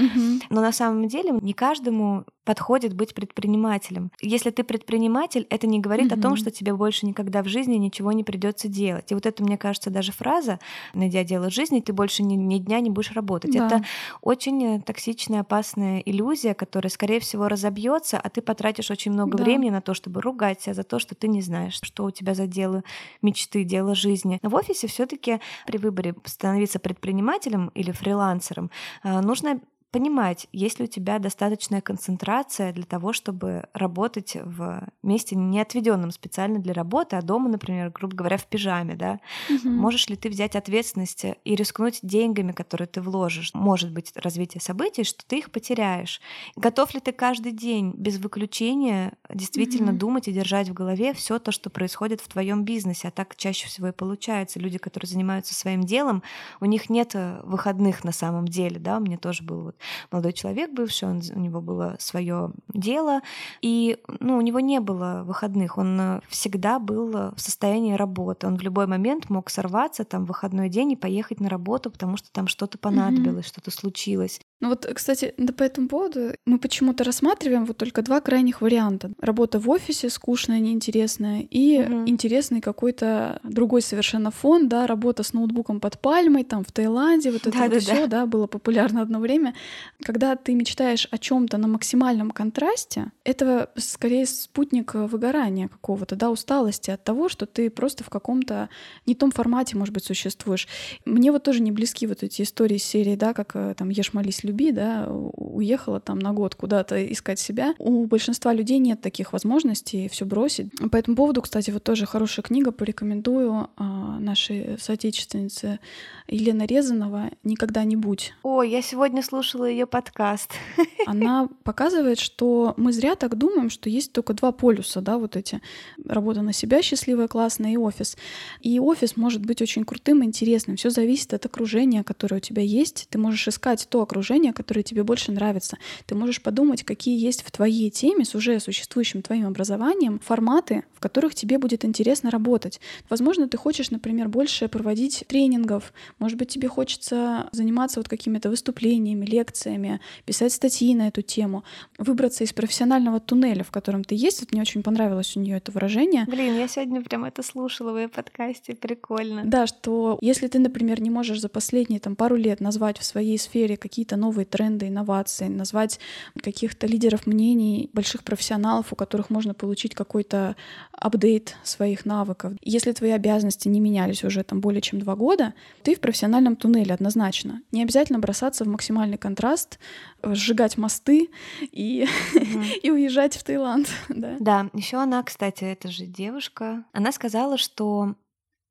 Но 0.50 0.62
на 0.62 0.72
самом 0.72 1.08
деле 1.08 1.32
не 1.32 1.54
каждому 1.54 2.26
подходит 2.46 2.94
быть 2.94 3.14
предпринимателем. 3.14 4.12
Если 4.22 4.52
ты 4.52 4.64
предприниматель, 4.64 5.48
это 5.50 5.68
не 5.68 5.80
говорит 5.80 6.12
mm-hmm. 6.12 6.20
о 6.20 6.22
том, 6.22 6.36
что 6.38 6.52
тебе 6.52 6.74
больше 6.74 7.06
никогда 7.06 7.42
в 7.44 7.48
жизни 7.48 7.76
ничего 7.76 8.12
не 8.12 8.24
придется 8.24 8.68
делать. 8.68 9.12
И 9.12 9.16
вот 9.16 9.26
это, 9.26 9.44
мне 9.44 9.58
кажется, 9.58 9.90
даже 9.90 10.12
фраза 10.12 10.60
«найдя 10.94 11.24
дело 11.24 11.50
жизни, 11.50 11.80
ты 11.80 11.92
больше 11.92 12.24
ни, 12.24 12.36
ни 12.36 12.60
дня 12.60 12.80
не 12.80 12.90
будешь 12.92 13.12
работать». 13.12 13.52
Да. 13.52 13.66
Это 13.66 13.86
очень 14.22 14.64
э, 14.64 14.82
токсичная, 14.82 15.42
опасная 15.42 16.00
иллюзия, 16.00 16.54
которая, 16.54 16.92
скорее 16.92 17.20
всего, 17.20 17.48
разобьется, 17.48 18.20
а 18.20 18.30
ты 18.30 18.42
потратишь 18.42 18.92
очень 18.92 19.12
много 19.12 19.38
да. 19.38 19.44
времени 19.44 19.72
на 19.72 19.82
то, 19.82 19.94
чтобы 19.94 20.22
ругать 20.22 20.62
себя 20.62 20.76
за 20.76 20.84
то, 20.84 21.00
что 21.00 21.16
ты 21.16 21.28
не 21.28 21.42
знаешь, 21.42 21.80
что 21.82 22.06
у 22.06 22.12
тебя 22.12 22.36
за 22.36 22.46
дело 22.46 22.84
мечты, 23.24 23.64
дело 23.64 23.96
жизни. 23.96 24.40
В 24.44 24.54
офисе 24.54 24.88
все 24.88 25.08
таки 25.08 25.40
при 25.66 25.80
выборе 25.80 26.16
становиться 26.26 26.80
предпринимателем 26.80 27.72
или 27.74 27.92
фрилансером 27.92 28.70
э, 29.04 29.22
нужно 29.22 29.60
понимать, 29.96 30.48
есть 30.52 30.80
ли 30.80 30.86
у 30.86 30.88
тебя 30.88 31.20
достаточная 31.20 31.80
концентрация 31.80 32.74
для 32.74 32.84
того, 32.84 33.14
чтобы 33.14 33.68
работать 33.74 34.36
в 34.36 34.88
месте, 35.04 35.38
не 35.38 35.62
отведенном 35.62 36.12
специально 36.12 36.60
для 36.60 36.74
работы, 36.74 37.16
а 37.16 37.22
дома, 37.22 37.50
например, 37.50 37.92
грубо 37.92 38.14
говоря, 38.14 38.36
в 38.36 38.46
пижаме, 38.46 38.96
да. 38.96 39.22
Угу. 39.50 39.70
Можешь 39.70 40.10
ли 40.10 40.18
ты 40.18 40.28
взять 40.30 40.58
ответственность 40.58 41.24
и 41.24 41.56
рискнуть 41.56 42.00
деньгами, 42.02 42.52
которые 42.52 42.88
ты 42.88 43.02
вложишь? 43.02 43.52
Может 43.54 43.92
быть, 43.92 44.12
развитие 44.16 44.60
событий, 44.60 45.06
что 45.06 45.26
ты 45.26 45.38
их 45.38 45.50
потеряешь. 45.50 46.20
Готов 46.58 46.94
ли 46.94 47.00
ты 47.00 47.14
каждый 47.14 47.54
день 47.54 47.94
без 47.96 48.18
выключения 48.18 49.14
действительно 49.34 49.92
угу. 49.92 50.00
думать 50.00 50.28
и 50.28 50.32
держать 50.32 50.70
в 50.70 50.74
голове 50.74 51.14
все 51.14 51.40
то, 51.40 51.52
что 51.52 51.70
происходит 51.70 52.22
в 52.22 52.28
твоем 52.28 52.64
бизнесе? 52.64 53.08
А 53.08 53.12
так 53.12 53.36
чаще 53.36 53.68
всего 53.68 53.88
и 53.88 53.92
получается. 53.92 54.60
Люди, 54.60 54.78
которые 54.78 55.08
занимаются 55.08 55.54
своим 55.54 55.84
делом, 55.84 56.24
у 56.60 56.66
них 56.66 56.90
нет 56.90 57.12
э, 57.16 57.42
выходных 57.44 58.04
на 58.04 58.12
самом 58.12 58.48
деле, 58.48 58.80
да. 58.80 58.98
У 58.98 59.02
меня 59.02 59.18
тоже 59.18 59.44
был 59.44 59.62
вот 59.62 59.76
молодой 60.12 60.34
человек 60.34 60.72
бывший, 60.72 61.10
он, 61.10 61.22
у 61.34 61.40
него 61.40 61.62
было 61.62 61.96
свое 62.00 62.52
дело, 62.74 63.22
и 63.62 63.98
ну, 64.20 64.38
у 64.38 64.42
него 64.42 64.60
не 64.60 64.80
было 64.80 65.24
выходных, 65.26 65.78
он 65.78 66.00
э, 66.00 66.22
всегда 66.28 66.80
был 66.80 67.34
в 67.36 67.40
состоянии 67.40 67.94
работы, 67.94 68.48
он 68.48 68.58
в 68.58 68.62
любой 68.62 68.88
момент 68.88 69.30
мог 69.30 69.50
сорваться 69.50 70.04
там 70.04 70.26
в 70.26 70.28
выходной 70.28 70.70
день 70.70 70.92
и 70.92 70.96
поехать 70.96 71.40
на 71.40 71.50
работу, 71.50 71.90
потому 71.90 72.18
что 72.18 72.32
там 72.32 72.48
что-то 72.48 72.78
понадобилось, 72.78 73.46
mm-hmm. 73.46 73.50
что-то 73.50 73.72
случилось. 73.72 74.40
Ну 74.62 74.70
вот, 74.70 74.86
кстати, 74.94 75.34
да 75.38 75.52
по 75.52 75.64
этому 75.64 75.90
поводу 75.90 76.32
мы 76.46 76.60
почему-то 76.60 77.04
рассматриваем 77.04 77.66
вот 77.66 77.78
только 77.78 78.02
два 78.02 78.22
крайних 78.22 78.62
варианта. 78.62 79.12
Работа 79.20 79.60
в 79.60 79.70
офисе 79.70 80.10
скучная, 80.10 80.60
неинтересная, 80.60 81.42
и 81.42 81.80
угу. 81.80 82.08
интересный 82.08 82.62
какой-то 82.62 83.40
другой 83.44 83.82
совершенно 83.82 84.32
фон, 84.32 84.70
да, 84.70 84.88
работа 84.88 85.24
с 85.24 85.34
ноутбуком 85.34 85.82
под 85.82 86.00
пальмой, 86.00 86.46
там 86.46 86.64
в 86.64 86.72
Таиланде, 86.72 87.32
вот 87.32 87.48
это 87.48 87.52
да, 87.52 87.64
вот 87.64 87.72
да, 87.74 87.80
все, 87.80 88.08
да. 88.08 88.08
да, 88.08 88.26
было 88.26 88.48
популярно 88.48 89.02
одно 89.02 89.20
время. 89.20 89.56
Когда 90.02 90.38
ты 90.38 90.56
мечтаешь 90.56 91.08
о 91.12 91.18
чем-то 91.18 91.58
на 91.58 91.68
максимальном 91.68 92.32
контрасте, 92.32 93.12
это 93.26 93.70
скорее 93.76 94.26
спутник 94.26 94.94
выгорания 94.94 95.68
какого-то, 95.68 96.16
да, 96.16 96.32
усталости 96.32 96.92
от 96.92 97.04
того, 97.04 97.28
что 97.28 97.46
ты 97.46 97.70
просто 97.70 98.06
в 98.06 98.10
каком-то 98.10 98.70
не 99.06 99.16
том 99.16 99.32
формате, 99.32 99.76
может 99.76 99.94
быть, 99.94 100.06
существуешь. 100.06 100.68
Мне 101.04 101.34
вот 101.34 101.44
тоже 101.44 101.62
не 101.62 101.74
близки 101.74 102.08
вот 102.08 102.24
эти 102.24 102.42
истории 102.42 102.78
серии, 102.78 103.16
да, 103.16 103.34
как 103.34 103.52
э, 103.56 103.74
там 103.78 103.90
ешь, 103.90 104.14
молись, 104.14 104.45
люби, 104.46 104.72
да, 104.72 105.08
уехала 105.10 106.00
там 106.00 106.20
на 106.20 106.34
год 106.34 106.56
куда-то 106.56 107.12
искать 107.12 107.40
себя. 107.40 107.74
У 107.78 108.06
большинства 108.06 108.54
людей 108.54 108.80
нет 108.80 109.02
таких 109.02 109.34
возможностей 109.34 110.08
все 110.10 110.26
бросить. 110.26 110.72
По 110.92 110.98
этому 110.98 111.18
поводу, 111.18 111.42
кстати, 111.42 111.72
вот 111.72 111.84
тоже 111.84 112.06
хорошая 112.06 112.44
книга, 112.44 112.72
порекомендую 112.72 113.70
а, 113.78 114.20
нашей 114.20 114.78
соотечественнице 114.80 115.80
Елена 116.28 116.66
Резанова 116.66 117.32
«Никогда 117.44 117.84
не 117.84 117.96
будь». 117.96 118.34
О, 118.44 118.64
я 118.64 118.82
сегодня 118.82 119.22
слушала 119.24 119.66
ее 119.66 119.86
подкаст. 119.86 120.52
Она 121.06 121.50
показывает, 121.64 122.20
что 122.20 122.74
мы 122.78 122.94
зря 122.94 123.16
так 123.16 123.38
думаем, 123.38 123.70
что 123.70 123.90
есть 123.90 124.12
только 124.12 124.34
два 124.34 124.52
полюса, 124.52 125.02
да, 125.02 125.18
вот 125.18 125.36
эти 125.36 125.62
работа 126.04 126.42
на 126.42 126.54
себя 126.54 126.82
счастливая, 126.82 127.28
классная 127.28 127.74
и 127.74 127.78
офис. 127.78 128.18
И 128.62 128.80
офис 128.80 129.18
может 129.18 129.46
быть 129.46 129.62
очень 129.62 129.84
крутым, 129.84 130.24
интересным. 130.24 130.78
Все 130.78 130.90
зависит 130.90 131.34
от 131.34 131.46
окружения, 131.46 132.04
которое 132.04 132.38
у 132.38 132.40
тебя 132.40 132.62
есть. 132.62 133.08
Ты 133.10 133.18
можешь 133.18 133.48
искать 133.48 133.88
то 133.90 134.02
окружение, 134.02 134.35
которое 134.54 134.84
тебе 134.84 135.04
больше 135.04 135.32
нравится. 135.32 135.78
Ты 136.06 136.16
можешь 136.16 136.42
подумать, 136.42 136.84
какие 136.84 137.20
есть 137.20 137.44
в 137.44 137.52
твоей 137.52 137.90
теме 137.90 138.26
с 138.26 138.36
уже 138.36 138.60
существующим 138.60 139.22
твоим 139.22 139.48
образованием 139.48 140.20
форматы, 140.20 140.84
в 140.94 141.00
которых 141.00 141.36
тебе 141.36 141.58
будет 141.58 141.86
интересно 141.86 142.32
работать. 142.32 142.80
Возможно, 143.10 143.48
ты 143.48 143.58
хочешь, 143.58 143.92
например, 143.92 144.28
больше 144.28 144.68
проводить 144.68 145.24
тренингов, 145.28 145.94
может 146.20 146.38
быть, 146.38 146.50
тебе 146.50 146.68
хочется 146.68 147.50
заниматься 147.52 148.00
вот 148.00 148.10
какими-то 148.10 148.50
выступлениями, 148.50 149.26
лекциями, 149.26 150.00
писать 150.26 150.54
статьи 150.54 150.94
на 150.96 151.08
эту 151.08 151.22
тему, 151.22 151.64
выбраться 151.98 152.44
из 152.44 152.54
профессионального 152.54 153.20
туннеля, 153.20 153.64
в 153.64 153.72
котором 153.72 154.04
ты 154.04 154.16
есть. 154.16 154.42
Вот 154.42 154.52
мне 154.52 154.62
очень 154.62 154.84
понравилось 154.84 155.36
у 155.36 155.40
нее 155.40 155.58
это 155.58 155.72
выражение. 155.72 156.26
Блин, 156.28 156.58
я 156.58 156.68
сегодня 156.68 157.02
прям 157.02 157.26
это 157.26 157.44
слушала 157.44 157.92
в 157.92 157.98
ее 157.98 158.08
подкасте, 158.08 158.76
прикольно. 158.76 159.44
Да, 159.46 159.68
что 159.68 160.18
если 160.22 160.48
ты, 160.48 160.60
например, 160.60 161.02
не 161.02 161.10
можешь 161.10 161.40
за 161.40 161.50
последние 161.50 162.00
там 162.00 162.16
пару 162.16 162.36
лет 162.36 162.60
назвать 162.60 162.98
в 162.98 163.04
своей 163.04 163.38
сфере 163.38 163.78
какие-то 163.78 164.18
новые 164.26 164.46
тренды, 164.46 164.88
инновации, 164.88 165.48
назвать 165.48 166.00
каких-то 166.42 166.88
лидеров 166.88 167.28
мнений, 167.28 167.90
больших 167.94 168.24
профессионалов, 168.24 168.92
у 168.92 168.96
которых 168.96 169.30
можно 169.30 169.54
получить 169.54 169.94
какой-то 169.94 170.56
апдейт 170.92 171.56
своих 171.64 172.06
навыков. 172.06 172.54
Если 172.62 172.92
твои 172.92 173.12
обязанности 173.12 173.68
не 173.68 173.80
менялись 173.80 174.24
уже 174.24 174.44
там 174.44 174.62
более 174.62 174.82
чем 174.82 175.00
два 175.00 175.16
года, 175.16 175.54
ты 175.84 175.96
в 175.96 176.00
профессиональном 176.00 176.56
туннеле 176.56 176.94
однозначно. 176.94 177.62
Не 177.72 177.84
обязательно 177.84 178.20
бросаться 178.20 178.66
в 178.66 178.68
максимальный 178.68 179.18
контраст, 179.18 179.80
сжигать 180.24 180.78
мосты 180.78 181.30
и, 181.72 182.08
угу. 182.36 182.64
и 182.84 182.92
уезжать 182.92 183.38
в 183.38 183.44
Таиланд. 183.44 183.88
Да, 184.16 184.38
да 184.40 184.70
еще 184.74 184.98
она, 184.98 185.22
кстати, 185.24 185.64
эта 185.66 185.90
же 185.90 186.06
девушка, 186.06 186.86
она 186.94 187.12
сказала, 187.12 187.58
что 187.58 188.16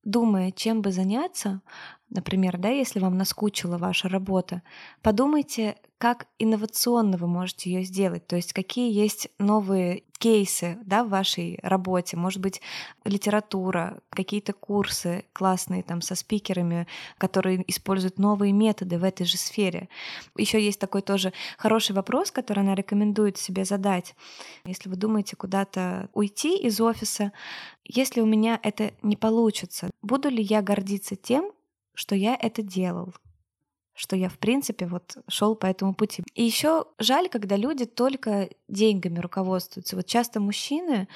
думая, 0.05 0.51
чем 0.53 0.83
бы 0.83 0.91
заняться, 0.91 1.61
например, 2.15 2.57
да, 2.57 2.71
если 2.71 3.01
вам 3.01 3.19
наскучила 3.19 3.77
ваша 3.77 4.09
работа, 4.09 4.63
подумайте, 5.03 5.77
как 5.99 6.27
инновационно 6.39 7.17
вы 7.17 7.27
можете 7.27 7.71
ее 7.71 7.85
сделать, 7.85 8.27
то 8.27 8.37
есть 8.37 8.53
какие 8.53 8.93
есть 8.93 9.29
новые 9.39 10.05
кейсы 10.19 10.79
да, 10.85 11.05
в 11.05 11.11
вашей 11.11 11.59
работе, 11.63 12.17
может 12.17 12.41
быть, 12.41 12.63
литература, 13.05 14.01
какие-то 14.11 14.53
курсы 14.53 15.25
классные 15.33 15.83
там 15.83 16.01
со 16.01 16.15
спикерами, 16.15 16.87
которые 17.19 17.65
используют 17.71 18.19
новые 18.19 18.53
методы 18.53 18.99
в 18.99 19.05
этой 19.05 19.27
же 19.27 19.37
сфере. 19.37 19.89
Еще 20.37 20.65
есть 20.65 20.81
такой 20.81 21.03
тоже 21.03 21.33
хороший 21.59 21.95
вопрос, 21.95 22.31
который 22.31 22.61
она 22.61 22.75
рекомендует 22.75 23.37
себе 23.39 23.65
задать. 23.65 24.15
Если 24.65 24.89
вы 24.89 24.97
думаете 24.97 25.37
куда-то 25.37 26.09
уйти 26.13 26.57
из 26.59 26.81
офиса, 26.81 27.33
если 27.85 28.21
у 28.21 28.27
меня 28.27 28.59
это 28.63 28.93
не 29.03 29.17
получится, 29.17 29.91
буду 30.01 30.29
ли 30.29 30.43
я 30.43 30.63
гордиться 30.63 31.17
тем, 31.17 31.51
что 31.95 32.15
я 32.15 32.37
это 32.41 32.63
делал, 32.63 33.15
что 33.95 34.17
я, 34.17 34.29
в 34.29 34.39
принципе, 34.39 34.87
вот 34.87 35.17
шел 35.29 35.55
по 35.55 35.67
этому 35.67 35.95
пути. 35.95 36.25
И 36.35 36.43
еще 36.43 36.87
жаль, 36.99 37.29
когда 37.29 37.57
люди 37.57 37.85
только 37.85 38.49
деньгами 38.69 39.21
руководствуются. 39.21 39.97
Вот 39.97 40.07
часто 40.07 40.41
мужчины 40.41 41.07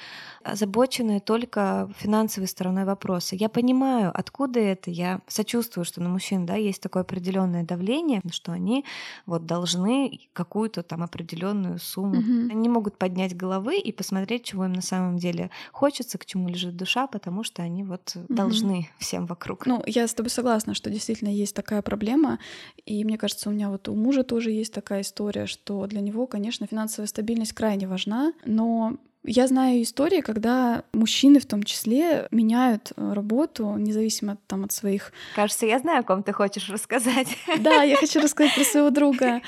озабочены 0.43 1.19
только 1.19 1.91
финансовой 1.97 2.47
стороной 2.47 2.85
вопроса. 2.85 3.35
Я 3.35 3.49
понимаю, 3.49 4.11
откуда 4.13 4.59
это. 4.59 4.91
Я 4.91 5.21
сочувствую, 5.27 5.83
что 5.83 6.01
на 6.01 6.09
мужчин 6.09 6.45
да, 6.45 6.55
есть 6.55 6.81
такое 6.81 7.01
определенное 7.03 7.63
давление, 7.63 8.21
что 8.31 8.53
они 8.53 8.85
вот 9.25 9.45
должны 9.45 10.29
какую-то 10.33 10.83
там 10.83 11.03
определенную 11.03 11.79
сумму. 11.79 12.19
Угу. 12.19 12.51
Они 12.53 12.69
могут 12.69 12.97
поднять 12.97 13.35
головы 13.35 13.77
и 13.77 13.91
посмотреть, 13.91 14.45
чего 14.45 14.65
им 14.65 14.73
на 14.73 14.81
самом 14.81 15.17
деле 15.17 15.49
хочется, 15.73 16.17
к 16.17 16.25
чему 16.25 16.47
лежит 16.47 16.77
душа, 16.77 17.07
потому 17.07 17.43
что 17.43 17.61
они 17.61 17.83
вот 17.83 18.15
угу. 18.15 18.33
должны 18.33 18.89
всем 18.99 19.25
вокруг. 19.25 19.65
Ну, 19.65 19.83
я 19.85 20.07
с 20.07 20.13
тобой 20.13 20.29
согласна, 20.29 20.73
что 20.73 20.89
действительно 20.89 21.29
есть 21.29 21.55
такая 21.55 21.81
проблема. 21.81 22.39
И 22.85 23.03
мне 23.03 23.17
кажется, 23.17 23.49
у 23.49 23.51
меня 23.51 23.69
вот 23.69 23.87
у 23.87 23.95
мужа 23.95 24.23
тоже 24.23 24.51
есть 24.51 24.73
такая 24.73 25.01
история, 25.01 25.45
что 25.45 25.85
для 25.87 26.01
него, 26.01 26.27
конечно, 26.27 26.67
финансовая 26.67 27.07
стабильность 27.07 27.53
крайне 27.53 27.87
важна, 27.87 28.33
но 28.45 28.97
я 29.25 29.47
знаю 29.47 29.83
истории, 29.83 30.21
когда 30.21 30.83
мужчины 30.93 31.39
в 31.39 31.45
том 31.45 31.63
числе 31.63 32.27
меняют 32.31 32.93
э, 32.95 33.13
работу, 33.13 33.75
независимо 33.75 34.37
там 34.47 34.63
от 34.63 34.71
своих... 34.71 35.11
Кажется, 35.35 35.65
я 35.65 35.79
знаю, 35.79 36.01
о 36.01 36.03
ком 36.03 36.23
ты 36.23 36.31
хочешь 36.31 36.69
рассказать. 36.69 37.27
Да, 37.59 37.83
я 37.83 37.97
хочу 37.97 38.21
рассказать 38.21 38.55
про 38.55 38.63
своего 38.63 38.89
друга. 38.89 39.41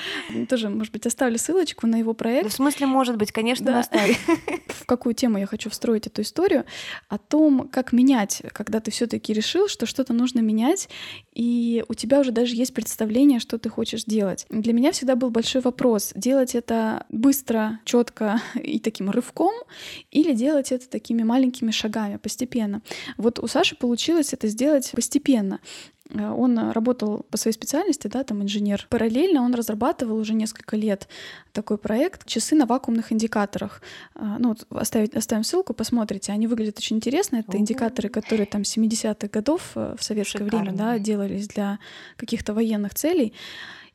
Тоже, 0.50 0.70
может 0.70 0.92
быть, 0.92 1.06
оставлю 1.06 1.38
ссылочку 1.38 1.88
на 1.88 1.96
его 1.96 2.14
проект. 2.14 2.44
Да, 2.44 2.50
в 2.50 2.54
смысле, 2.54 2.88
может 2.88 3.16
быть, 3.16 3.32
конечно, 3.32 3.68
да. 3.68 3.80
оставь. 3.80 4.20
В 4.68 4.86
какую 4.86 5.16
тему 5.16 5.38
я 5.38 5.46
хочу 5.46 5.70
встроить 5.70 6.08
эту 6.08 6.24
историю? 6.24 6.66
О 7.08 7.18
том, 7.18 7.70
как 7.70 7.94
менять, 7.94 8.42
когда 8.52 8.82
ты 8.82 8.92
все 8.92 9.08
таки 9.08 9.32
решил, 9.32 9.70
что 9.70 9.86
что-то 9.86 10.14
нужно 10.14 10.42
менять, 10.42 10.90
и 11.34 11.86
у 11.88 11.94
тебя 11.94 12.20
уже 12.20 12.32
даже 12.32 12.56
есть 12.56 12.74
представление, 12.74 13.40
что 13.40 13.58
ты 13.58 13.70
хочешь 13.70 14.04
делать. 14.04 14.46
Для 14.50 14.74
меня 14.74 14.92
всегда 14.92 15.16
был 15.16 15.30
большой 15.30 15.62
вопрос, 15.62 16.12
делать 16.16 16.56
это 16.56 17.06
быстро, 17.10 17.80
четко 17.86 18.42
и 18.56 18.80
таким 18.80 19.10
рывком, 19.10 19.54
или 20.12 20.34
делать 20.34 20.72
это 20.72 20.88
такими 20.90 21.24
маленькими 21.24 21.72
шагами, 21.72 22.18
постепенно. 22.18 22.82
Вот 23.18 23.40
у 23.40 23.48
Саши 23.48 23.76
получилось 23.76 24.34
это 24.34 24.48
сделать 24.48 24.92
постепенно. 24.94 25.60
Э, 26.14 26.32
он 26.32 26.72
работал 26.72 27.26
по 27.30 27.38
своей 27.38 27.54
специальности, 27.54 28.08
да, 28.08 28.24
там 28.24 28.42
инженер. 28.42 28.88
Параллельно 28.90 29.42
он 29.42 29.54
разрабатывал 29.54 30.18
уже 30.18 30.34
несколько 30.34 30.76
лет 30.76 31.08
такой 31.52 31.78
проект 31.78 32.26
«Часы 32.26 32.56
на 32.56 32.66
вакуумных 32.66 33.12
индикаторах». 33.12 33.82
Э, 34.16 34.36
ну, 34.40 34.50
вот 34.50 34.68
оставить, 34.70 35.16
оставим 35.16 35.44
ссылку, 35.44 35.74
посмотрите. 35.74 36.32
Они 36.32 36.48
выглядят 36.48 36.78
очень 36.78 36.98
интересно. 36.98 37.38
Это 37.38 37.58
индикаторы, 37.58 38.10
которые 38.10 38.46
там 38.46 38.62
70-х 38.62 39.28
годов 39.28 39.72
э, 39.76 39.96
в 39.98 40.04
советское 40.04 40.44
Шикарно. 40.46 40.72
время 40.72 40.78
да, 40.78 41.00
делались 41.00 41.48
для 41.48 41.80
каких-то 42.18 42.54
военных 42.54 42.94
целей. 42.94 43.34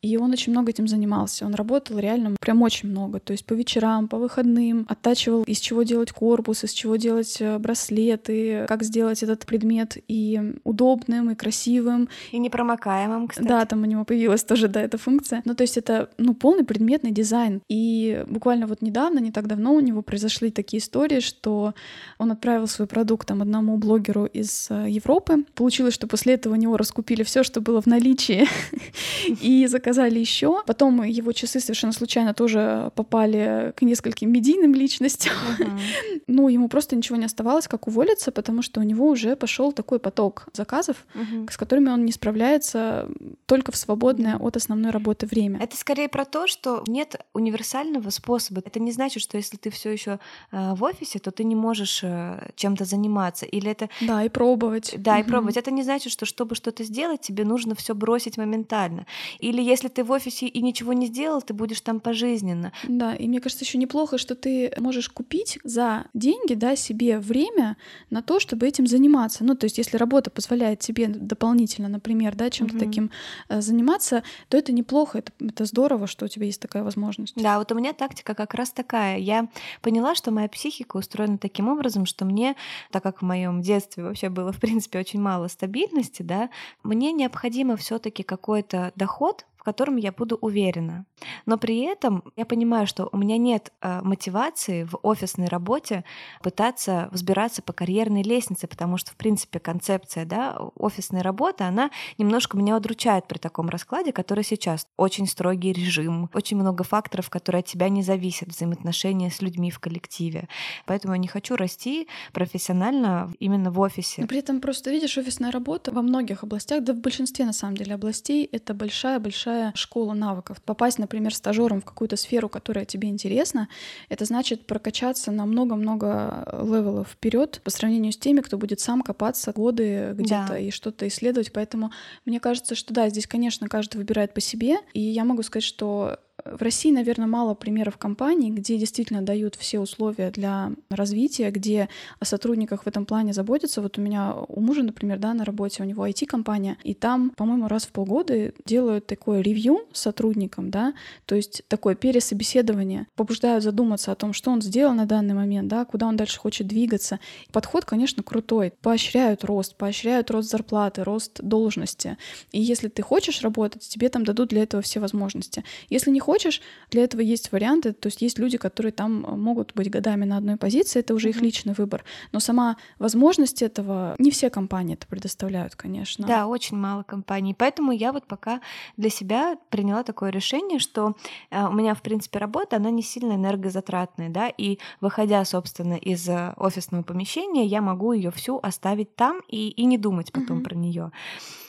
И 0.03 0.17
он 0.17 0.33
очень 0.33 0.53
много 0.53 0.71
этим 0.71 0.87
занимался. 0.87 1.47
Он 1.47 1.55
работал 1.55 1.99
реально 1.99 2.37
прям 2.41 2.63
очень 2.63 2.89
много. 2.91 3.19
То 3.19 3.33
есть 3.33 3.45
по 3.45 3.55
вечерам, 3.55 4.09
по 4.09 4.19
выходным 4.19 4.87
оттачивал, 4.89 5.43
из 5.45 5.59
чего 5.59 5.83
делать 5.83 6.13
корпус, 6.13 6.65
из 6.65 6.73
чего 6.73 6.97
делать 6.97 7.39
э, 7.41 7.59
браслеты, 7.59 8.67
как 8.69 8.83
сделать 8.83 9.23
этот 9.23 9.47
предмет 9.47 9.97
и 10.09 10.55
удобным, 10.65 11.31
и 11.31 11.35
красивым. 11.35 12.09
И 12.31 12.39
непромокаемым, 12.39 13.29
кстати. 13.29 13.47
Да, 13.47 13.65
там 13.65 13.83
у 13.83 13.87
него 13.87 14.05
появилась 14.05 14.45
тоже, 14.45 14.69
да, 14.69 14.81
эта 14.81 14.99
функция. 14.99 15.43
Ну, 15.45 15.55
то 15.55 15.63
есть 15.63 15.77
это, 15.77 16.11
ну, 16.19 16.35
полный 16.35 16.65
предметный 16.65 17.11
дизайн. 17.11 17.61
И 17.69 18.25
буквально 18.29 18.67
вот 18.67 18.83
недавно, 18.83 19.19
не 19.19 19.33
так 19.33 19.47
давно 19.47 19.75
у 19.75 19.81
него 19.81 20.03
произошли 20.03 20.51
такие 20.51 20.81
истории, 20.81 21.21
что 21.21 21.75
он 22.19 22.31
отправил 22.31 22.67
свой 22.67 22.87
продукт 22.87 23.27
там 23.27 23.43
одному 23.43 23.77
блогеру 23.77 24.27
из 24.27 24.69
э, 24.71 24.87
Европы. 24.89 25.45
Получилось, 25.55 25.95
что 25.95 26.07
после 26.07 26.35
этого 26.35 26.53
у 26.53 26.57
него 26.57 26.77
раскупили 26.77 27.23
все, 27.23 27.43
что 27.43 27.61
было 27.61 27.81
в 27.81 27.87
наличии, 27.87 28.47
и 29.41 29.67
заказали 29.87 30.19
еще. 30.19 30.63
Потом 30.67 31.03
его 31.05 31.33
часы 31.33 31.61
совершенно 31.61 31.93
случайно 31.93 32.35
тоже 32.35 32.91
попали 32.95 33.73
к 33.77 33.83
нескольким 33.83 34.33
медийным 34.33 34.75
личностям. 34.75 35.33
Uh-huh. 35.59 36.23
ну, 36.27 36.49
ему 36.49 36.69
просто 36.69 36.97
ничего 36.97 37.17
не 37.17 37.25
оставалось, 37.25 37.69
как 37.69 37.87
уволиться, 37.87 38.33
потому 38.33 38.63
что 38.63 38.81
у 38.81 38.83
него 38.83 39.09
уже 39.09 39.37
пошел 39.37 39.73
такой 39.73 39.99
поток 39.99 40.49
заказов, 40.53 40.97
uh-huh. 41.15 41.51
с 41.53 41.57
которыми 41.57 41.91
он 41.91 42.05
не 42.05 42.13
справляется 42.13 43.09
только 43.47 43.71
в 43.71 43.77
свободное 43.77 44.37
от 44.37 44.57
основной 44.57 44.91
работы 44.91 45.27
время. 45.27 45.61
Это 45.61 45.77
скорее 45.77 46.09
про 46.09 46.25
то, 46.25 46.47
что 46.49 46.83
нет 46.89 47.17
универсального 47.33 48.11
способа. 48.11 48.63
Это 48.65 48.81
не 48.81 48.93
значит, 48.93 49.23
что 49.23 49.37
если 49.37 49.57
ты 49.57 49.71
все 49.71 49.93
еще 49.93 50.19
э, 50.53 50.75
в 50.75 50.83
офисе, 50.83 51.19
то 51.19 51.31
ты 51.31 51.45
не 51.45 51.55
можешь 51.55 52.01
э, 52.03 52.51
чем-то 52.57 52.85
заниматься. 52.85 53.47
Или 53.47 53.71
это... 53.71 53.89
Да, 54.01 54.25
и 54.25 54.29
пробовать. 54.29 54.95
Да, 54.99 55.19
uh-huh. 55.19 55.21
и 55.21 55.25
пробовать. 55.25 55.57
Это 55.57 55.71
не 55.71 55.85
значит, 55.85 56.13
что 56.13 56.27
чтобы 56.27 56.55
что-то 56.57 56.83
сделать, 56.83 57.21
тебе 57.21 57.45
нужно 57.45 57.75
все 57.75 57.95
бросить 57.95 58.37
моментально. 58.37 59.07
Или 59.39 59.63
если 59.63 59.76
ты 59.83 60.05
в 60.05 60.11
офисе 60.11 60.47
и 60.47 60.63
ничего 60.63 60.93
не 60.93 61.07
сделал, 61.07 61.43
ты 61.43 61.55
будешь 61.55 61.81
там 61.81 62.01
пожизненно. 62.01 62.73
Да, 62.85 63.15
и 63.15 63.29
мне 63.29 63.41
кажется, 63.41 63.65
еще 63.65 63.79
неплохо, 63.79 64.19
что 64.19 64.35
ты 64.35 64.73
можешь 64.79 65.09
купить 65.09 65.59
за 65.65 66.07
деньги, 66.15 66.55
да, 66.55 66.77
себе 66.77 67.19
время 67.19 67.77
на 68.11 68.23
то, 68.23 68.41
чтобы 68.41 68.67
этим 68.67 68.87
заниматься. 68.87 69.45
Ну, 69.45 69.55
то 69.55 69.65
есть, 69.65 69.79
если 69.79 69.97
работа 69.97 70.31
позволяет 70.31 70.81
тебе 70.81 71.09
дополнительно, 71.09 71.89
например, 71.89 72.35
да, 72.35 72.51
чем-то 72.51 72.77
угу. 72.77 72.85
таким 72.85 73.11
э, 73.49 73.61
заниматься, 73.61 74.23
то 74.49 74.57
это 74.57 74.73
неплохо, 74.73 75.19
это, 75.19 75.33
это 75.41 75.65
здорово, 75.65 76.07
что 76.07 76.25
у 76.25 76.29
тебя 76.29 76.47
есть 76.47 76.61
такая 76.61 76.83
возможность. 76.83 77.35
Да, 77.37 77.59
вот 77.59 77.71
у 77.73 77.75
меня 77.75 77.93
тактика 77.93 78.35
как 78.35 78.55
раз 78.55 78.71
такая. 78.71 79.19
Я 79.19 79.49
поняла, 79.83 80.15
что 80.15 80.31
моя 80.31 80.49
психика 80.49 80.97
устроена 80.97 81.39
таким 81.39 81.69
образом, 81.69 82.07
что 82.07 82.25
мне, 82.25 82.57
так 82.91 83.03
как 83.03 83.23
в 83.23 83.25
моем 83.25 83.63
детстве 83.63 84.05
вообще 84.05 84.29
было, 84.29 84.53
в 84.53 84.61
принципе, 84.61 84.99
очень 84.99 85.21
мало 85.21 85.49
стабильности, 85.49 86.23
да, 86.23 86.51
мне 86.83 87.13
необходимо 87.13 87.77
все-таки 87.77 88.23
какой-то 88.23 88.93
доход, 88.97 89.47
котором 89.67 89.97
я 89.97 90.13
буду 90.13 90.37
уверена. 90.37 91.07
Но 91.45 91.59
при 91.59 91.81
этом 91.81 92.23
я 92.37 92.47
понимаю, 92.47 92.87
что 92.87 93.09
у 93.11 93.19
меня 93.19 93.37
нет 93.37 93.73
э, 93.83 94.01
мотивации 94.03 94.85
в 94.85 94.97
офисной 95.03 95.49
работе 95.49 96.05
пытаться 96.41 97.09
взбираться 97.11 97.63
по 97.63 97.73
карьерной 97.73 98.23
лестнице, 98.23 98.69
потому 98.69 98.97
что, 98.97 99.11
в 99.11 99.17
принципе, 99.17 99.59
концепция 99.59 100.25
да, 100.25 100.57
офисной 100.77 101.23
работы, 101.23 101.65
она 101.65 101.91
немножко 102.17 102.57
меня 102.57 102.77
удручает 102.77 103.27
при 103.27 103.39
таком 103.39 103.69
раскладе, 103.69 104.13
который 104.13 104.45
сейчас. 104.45 104.87
Очень 104.97 105.27
строгий 105.27 105.73
режим, 105.73 106.31
очень 106.33 106.57
много 106.57 106.85
факторов, 106.85 107.29
которые 107.29 107.61
от 107.61 107.67
тебя 107.67 107.89
не 107.89 108.05
зависят, 108.05 108.51
взаимоотношения 108.51 109.33
с 109.33 109.43
людьми 109.43 109.73
в 109.73 109.81
коллективе. 109.81 110.49
Поэтому 110.85 111.15
я 111.15 111.19
не 111.19 111.27
хочу 111.27 111.57
расти 111.57 112.07
профессионально 112.33 113.33
именно 113.41 113.73
в 113.73 113.81
офисе. 113.81 114.21
Но 114.23 114.29
при 114.29 114.39
этом 114.39 114.61
просто 114.61 114.93
видишь, 114.93 115.19
офисная 115.19 115.51
работа 115.51 115.91
во 115.91 116.03
многих 116.03 116.45
областях, 116.45 116.85
да 116.85 116.93
в 116.93 117.01
большинстве 117.01 117.45
на 117.45 117.53
самом 117.53 117.77
деле 117.77 117.95
областей, 117.95 118.49
это 118.53 118.75
большая-большая 118.75 119.56
большая 119.57 119.73
школа 119.75 120.15
навыков. 120.15 120.61
Попасть, 120.65 120.99
например, 120.99 121.35
стажером 121.35 121.81
в 121.81 121.85
какую-то 121.85 122.17
сферу, 122.17 122.49
которая 122.49 122.85
тебе 122.85 123.09
интересна, 123.09 123.69
это 124.09 124.25
значит 124.25 124.67
прокачаться 124.67 125.33
на 125.33 125.47
много-много 125.47 126.47
level 126.63 126.96
ов 126.96 127.09
вперед 127.09 127.61
по 127.65 127.71
сравнению 127.71 128.13
с 128.13 128.19
теми, 128.19 128.41
кто 128.41 128.59
будет 128.59 128.81
сам 128.81 129.03
копаться 129.03 129.53
годы 129.53 130.13
где-то 130.15 130.47
да. 130.51 130.59
и 130.59 130.71
что-то 130.71 131.07
исследовать. 131.09 131.53
Поэтому 131.53 131.91
мне 132.25 132.41
кажется, 132.41 132.75
что 132.75 132.93
да, 132.95 133.09
здесь, 133.09 133.27
конечно, 133.27 133.69
каждый 133.69 133.99
выбирает 133.99 134.35
по 134.35 134.41
себе. 134.41 134.77
И 134.93 135.01
я 135.01 135.25
могу 135.25 135.43
сказать, 135.43 135.65
что 135.65 136.19
в 136.45 136.63
России, 136.63 136.93
наверное, 136.93 137.27
мало 137.27 137.55
примеров 137.55 137.97
компаний, 137.97 138.51
где 138.51 138.77
действительно 138.77 139.23
дают 139.23 139.55
все 139.55 139.81
условия 139.81 140.31
для 140.31 140.73
развития, 140.91 141.51
где 141.51 141.89
о 142.21 142.25
сотрудниках 142.25 142.85
в 142.85 142.87
этом 142.87 143.07
плане 143.07 143.33
заботятся. 143.33 143.81
Вот 143.81 143.99
у 143.99 144.03
меня 144.03 144.35
у 144.35 144.61
мужа, 144.61 144.83
например, 144.83 145.19
да, 145.19 145.35
на 145.35 145.45
работе, 145.45 145.83
у 145.83 145.87
него 145.87 146.07
IT-компания, 146.07 146.77
и 146.85 146.95
там, 146.95 147.31
по-моему, 147.31 147.69
раз 147.69 147.87
в 147.87 147.93
полгода 147.93 148.53
делают 148.65 149.07
такое 149.07 149.41
ревью 149.41 149.87
с 149.93 150.01
сотрудником, 150.03 150.71
да, 150.71 150.95
то 151.25 151.35
есть 151.35 151.63
такое 151.69 151.95
пересобеседование, 151.95 153.07
побуждают 153.17 153.65
задуматься 153.65 154.13
о 154.13 154.15
том, 154.15 154.33
что 154.33 154.51
он 154.51 154.61
сделал 154.61 154.95
на 154.95 155.07
данный 155.07 155.35
момент, 155.35 155.69
да, 155.69 155.85
куда 155.85 156.07
он 156.07 156.17
дальше 156.17 156.39
хочет 156.39 156.67
двигаться. 156.67 157.19
Подход, 157.53 157.85
конечно, 157.85 158.23
крутой. 158.23 158.73
Поощряют 158.83 159.45
рост, 159.45 159.77
поощряют 159.77 160.31
рост 160.31 160.51
зарплаты, 160.51 161.03
рост 161.03 161.41
должности. 161.43 162.19
И 162.53 162.61
если 162.61 162.89
ты 162.89 163.03
хочешь 163.03 163.43
работать, 163.43 163.89
тебе 163.89 164.09
там 164.09 164.25
дадут 164.25 164.51
для 164.51 164.63
этого 164.63 164.83
все 164.83 165.01
возможности. 165.01 165.65
Если 165.89 166.11
не 166.11 166.21
хочешь, 166.27 166.61
для 166.91 167.05
этого 167.05 167.21
есть 167.21 167.53
варианты. 167.53 167.93
То 167.93 168.09
есть 168.09 168.21
есть 168.21 168.39
люди, 168.39 168.59
которые 168.59 168.93
там 168.93 169.25
э, 169.25 169.37
могут 169.37 169.75
быть 169.75 169.91
годами 169.91 170.25
на 170.25 170.37
одной 170.39 170.57
позиции, 170.57 170.99
это 171.01 171.15
уже 171.15 171.29
mm-hmm. 171.29 171.37
их 171.37 171.43
личный 171.43 171.75
выбор. 171.75 172.05
Но 172.33 172.41
сама 172.41 172.77
возможность 172.99 173.63
этого 173.63 174.17
не 174.19 174.31
все 174.31 174.51
компании 174.51 174.95
это 174.95 175.07
предоставляют, 175.07 175.77
конечно. 175.77 176.27
Да, 176.27 176.49
очень 176.49 176.77
мало 176.77 177.05
компаний. 177.05 177.55
Поэтому 177.57 177.93
я 177.93 178.13
вот 178.13 178.27
пока 178.27 178.61
для 178.97 179.11
себя 179.11 179.57
приняла 179.71 180.03
такое 180.03 180.31
решение, 180.31 180.81
что 180.81 181.15
э, 181.51 181.65
у 181.65 181.73
меня, 181.73 181.95
в 181.95 182.03
принципе, 182.03 182.39
работа, 182.39 182.77
она 182.77 182.91
не 182.91 183.03
сильно 183.03 183.35
энергозатратная, 183.35 184.29
да, 184.29 184.49
и 184.49 184.79
выходя, 185.01 185.45
собственно, 185.45 185.95
из 185.95 186.29
э, 186.29 186.55
офисного 186.57 187.05
помещения, 187.05 187.67
я 187.67 187.81
могу 187.81 188.13
ее 188.13 188.31
всю 188.31 188.59
оставить 188.63 189.15
там 189.15 189.41
и, 189.49 189.69
и 189.69 189.85
не 189.85 189.97
думать 189.97 190.33
потом 190.33 190.59
mm-hmm. 190.59 190.65
про 190.65 190.75
нее. 190.75 191.13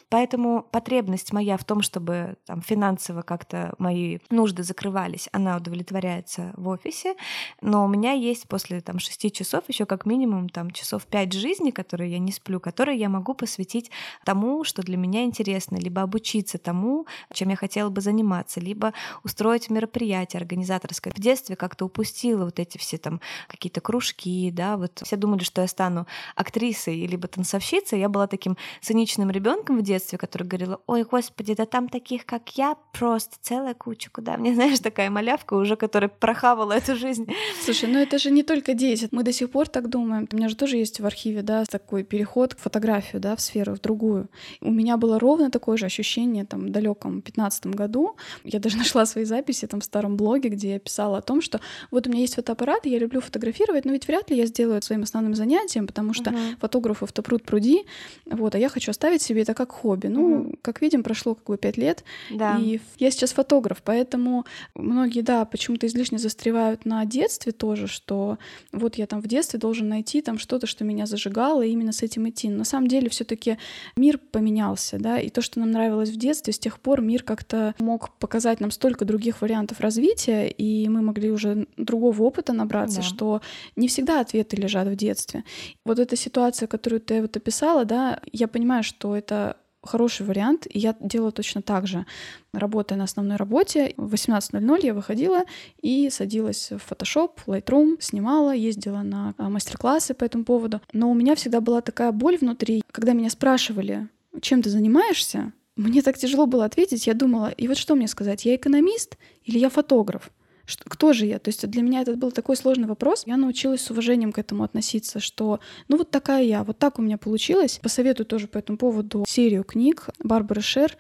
Поэтому 0.09 0.63
потребность 0.71 1.33
моя 1.33 1.57
в 1.57 1.65
том, 1.65 1.81
чтобы 1.81 2.37
там 2.45 2.61
финансово 2.61 3.23
как-то 3.23 3.73
мои 3.77 4.19
нужды 4.29 4.63
закрывались, 4.63 5.27
она 5.33 5.57
удовлетворяется 5.57 6.53
в 6.55 6.69
офисе, 6.69 7.15
но 7.61 7.83
у 7.83 7.89
меня 7.89 8.13
есть 8.13 8.47
после 8.47 8.79
там 8.79 8.99
шести 8.99 9.31
часов 9.31 9.65
еще 9.67 9.85
как 9.85 10.05
минимум 10.05 10.47
там 10.47 10.71
часов 10.71 11.05
пять 11.05 11.33
жизни, 11.33 11.71
которые 11.71 12.11
я 12.11 12.19
не 12.19 12.31
сплю, 12.31 12.61
которые 12.61 12.97
я 12.97 13.09
могу 13.09 13.33
посвятить 13.33 13.91
тому, 14.23 14.63
что 14.63 14.81
для 14.81 14.95
меня 14.95 15.23
интересно, 15.23 15.75
либо 15.75 16.01
обучиться 16.01 16.57
тому, 16.57 17.05
чем 17.33 17.49
я 17.49 17.57
хотела 17.57 17.89
бы 17.89 17.99
заниматься, 17.99 18.61
либо 18.61 18.93
устроить 19.23 19.69
мероприятие 19.69 20.39
организаторское. 20.39 21.13
В 21.13 21.19
детстве 21.19 21.57
как-то 21.57 21.85
упустила 21.85 22.45
вот 22.45 22.59
эти 22.59 22.77
все 22.77 22.97
там 22.97 23.19
какие-то 23.47 23.81
кружки, 23.81 24.51
да, 24.51 24.77
вот 24.77 25.01
все 25.03 25.17
думали, 25.17 25.43
что 25.43 25.61
я 25.61 25.67
стану 25.67 26.07
актрисой 26.35 27.05
либо 27.05 27.27
танцовщицей. 27.27 27.99
Я 27.99 28.07
была 28.07 28.27
таким 28.27 28.55
циничным 28.81 29.29
ребенком 29.31 29.77
в 29.77 29.81
детстве, 29.81 29.96
который 30.17 30.43
говорила, 30.43 30.79
ой, 30.87 31.03
господи, 31.03 31.55
да 31.55 31.65
там 31.65 31.89
таких, 31.89 32.25
как 32.25 32.57
я, 32.57 32.75
просто 32.93 33.37
целая 33.41 33.73
куча, 33.73 34.09
куда 34.11 34.37
мне, 34.37 34.53
знаешь, 34.55 34.79
такая 34.79 35.09
малявка 35.09 35.55
уже, 35.55 35.75
которая 35.75 36.09
прохавала 36.09 36.73
эту 36.73 36.95
жизнь. 36.95 37.27
Слушай, 37.63 37.89
ну 37.89 37.99
это 37.99 38.17
же 38.17 38.31
не 38.31 38.43
только 38.43 38.73
10, 38.73 39.11
мы 39.11 39.23
до 39.23 39.33
сих 39.33 39.49
пор 39.49 39.67
так 39.67 39.89
думаем. 39.89 40.27
У 40.31 40.35
меня 40.35 40.49
же 40.49 40.55
тоже 40.55 40.77
есть 40.77 40.99
в 40.99 41.05
архиве, 41.05 41.41
да, 41.41 41.65
такой 41.65 42.03
переход 42.03 42.55
к 42.55 42.59
фотографию, 42.59 43.21
да, 43.21 43.35
в 43.35 43.41
сферу, 43.41 43.75
в 43.75 43.81
другую. 43.81 44.29
У 44.61 44.71
меня 44.71 44.97
было 44.97 45.19
ровно 45.19 45.49
такое 45.49 45.77
же 45.77 45.85
ощущение 45.85 46.45
там 46.45 46.67
в 46.67 46.69
далеком 46.69 47.21
15 47.21 47.67
году. 47.67 48.15
Я 48.43 48.59
даже 48.59 48.77
нашла 48.83 49.05
свои 49.05 49.25
записи 49.25 49.67
там 49.67 49.81
в 49.81 49.83
старом 49.83 50.17
блоге, 50.17 50.49
где 50.49 50.73
я 50.73 50.79
писала 50.79 51.17
о 51.17 51.21
том, 51.21 51.41
что 51.41 51.59
вот 51.91 52.07
у 52.07 52.09
меня 52.09 52.21
есть 52.21 52.35
фотоаппарат, 52.35 52.85
и 52.85 52.89
я 52.89 52.99
люблю 52.99 53.21
фотографировать, 53.21 53.85
но 53.85 53.91
ведь 53.91 54.07
вряд 54.07 54.29
ли 54.29 54.37
я 54.37 54.45
сделаю 54.45 54.77
это 54.77 54.85
своим 54.85 55.03
основным 55.03 55.33
занятием, 55.33 55.87
потому 55.87 56.13
что 56.13 56.31
uh-huh. 56.31 56.57
фотографов-то 56.59 57.21
пруд 57.21 57.43
пруди, 57.43 57.85
вот, 58.25 58.55
а 58.55 58.59
я 58.59 58.69
хочу 58.69 58.91
оставить 58.91 59.21
себе 59.21 59.41
это 59.41 59.53
как 59.53 59.71
хобби. 59.71 59.86
Ну, 59.95 60.39
uh-huh. 60.39 60.59
как 60.61 60.81
видим, 60.81 61.03
прошло 61.03 61.35
как 61.35 61.45
бы 61.45 61.57
пять 61.57 61.77
лет, 61.77 62.03
да. 62.31 62.57
и 62.59 62.79
я 62.97 63.11
сейчас 63.11 63.31
фотограф, 63.33 63.81
поэтому 63.83 64.45
многие, 64.75 65.21
да, 65.21 65.45
почему-то 65.45 65.87
излишне 65.87 66.17
застревают 66.17 66.85
на 66.85 67.05
детстве 67.05 67.51
тоже, 67.51 67.87
что 67.87 68.37
вот 68.71 68.95
я 68.95 69.07
там 69.07 69.21
в 69.21 69.27
детстве 69.27 69.59
должен 69.59 69.87
найти 69.89 70.21
там 70.21 70.37
что-то, 70.37 70.67
что 70.67 70.83
меня 70.83 71.05
зажигало, 71.05 71.61
и 71.61 71.71
именно 71.71 71.91
с 71.91 72.03
этим 72.03 72.27
идти. 72.29 72.49
Но 72.49 72.59
на 72.59 72.65
самом 72.65 72.87
деле 72.87 73.09
все 73.09 73.23
таки 73.23 73.57
мир 73.95 74.17
поменялся, 74.17 74.97
да, 74.99 75.19
и 75.19 75.29
то, 75.29 75.41
что 75.41 75.59
нам 75.59 75.71
нравилось 75.71 76.09
в 76.09 76.17
детстве, 76.17 76.53
с 76.53 76.59
тех 76.59 76.79
пор 76.79 77.01
мир 77.01 77.23
как-то 77.23 77.75
мог 77.79 78.13
показать 78.17 78.59
нам 78.59 78.71
столько 78.71 79.05
других 79.05 79.41
вариантов 79.41 79.79
развития, 79.79 80.47
и 80.47 80.87
мы 80.89 81.01
могли 81.01 81.31
уже 81.31 81.67
другого 81.77 82.23
опыта 82.23 82.53
набраться, 82.53 82.97
да. 82.97 83.03
что 83.03 83.41
не 83.75 83.87
всегда 83.87 84.21
ответы 84.21 84.55
лежат 84.57 84.87
в 84.87 84.95
детстве. 84.95 85.43
Вот 85.85 85.99
эта 85.99 86.15
ситуация, 86.15 86.67
которую 86.67 87.01
ты 87.01 87.21
вот 87.21 87.37
описала, 87.37 87.85
да, 87.85 88.19
я 88.31 88.47
понимаю, 88.47 88.83
что 88.83 89.15
это 89.15 89.57
хороший 89.83 90.25
вариант, 90.25 90.67
и 90.69 90.79
я 90.79 90.95
делала 90.99 91.31
точно 91.31 91.61
так 91.61 91.87
же. 91.87 92.05
Работая 92.53 92.97
на 92.97 93.05
основной 93.05 93.37
работе, 93.37 93.93
в 93.97 94.13
18.00 94.13 94.85
я 94.85 94.93
выходила 94.93 95.43
и 95.81 96.09
садилась 96.09 96.71
в 96.71 96.91
Photoshop, 96.91 97.31
Lightroom, 97.45 97.97
снимала, 97.99 98.53
ездила 98.53 99.01
на 99.01 99.33
а, 99.37 99.49
мастер-классы 99.49 100.13
по 100.13 100.23
этому 100.23 100.43
поводу. 100.43 100.81
Но 100.93 101.09
у 101.09 101.13
меня 101.13 101.35
всегда 101.35 101.61
была 101.61 101.81
такая 101.81 102.11
боль 102.11 102.37
внутри, 102.37 102.83
когда 102.91 103.13
меня 103.13 103.29
спрашивали, 103.29 104.07
чем 104.41 104.61
ты 104.61 104.69
занимаешься, 104.69 105.53
мне 105.77 106.01
так 106.01 106.17
тяжело 106.17 106.47
было 106.47 106.65
ответить. 106.65 107.05
Я 107.05 107.13
думала, 107.13 107.49
и 107.49 107.67
вот 107.67 107.77
что 107.77 107.95
мне 107.95 108.07
сказать, 108.07 108.45
я 108.45 108.55
экономист 108.55 109.17
или 109.43 109.59
я 109.59 109.69
фотограф? 109.69 110.31
Что, 110.67 110.83
кто 110.89 111.13
же 111.13 111.25
я? 111.25 111.39
То 111.39 111.47
есть 111.47 111.65
для 111.65 111.81
меня 111.81 112.01
это 112.01 112.15
был 112.15 112.31
такой 112.31 112.57
сложный 112.57 112.87
вопрос. 112.87 113.23
Я 113.25 113.37
научилась 113.37 113.81
с 113.81 113.89
уважением 113.89 114.33
к 114.33 114.37
этому 114.37 114.63
относиться, 114.63 115.21
что 115.21 115.61
ну 115.87 115.97
вот 115.97 116.11
такая 116.11 116.43
я, 116.43 116.65
вот 116.65 116.77
так 116.77 116.99
у 116.99 117.01
меня 117.01 117.17
получилось. 117.17 117.79
Посоветую 117.81 118.27
тоже 118.27 118.47
по 118.47 118.57
этому 118.57 118.77
поводу 118.77 119.23
серию 119.25 119.63
книг 119.63 120.09
Барбары 120.19 120.61
Шер 120.61 120.97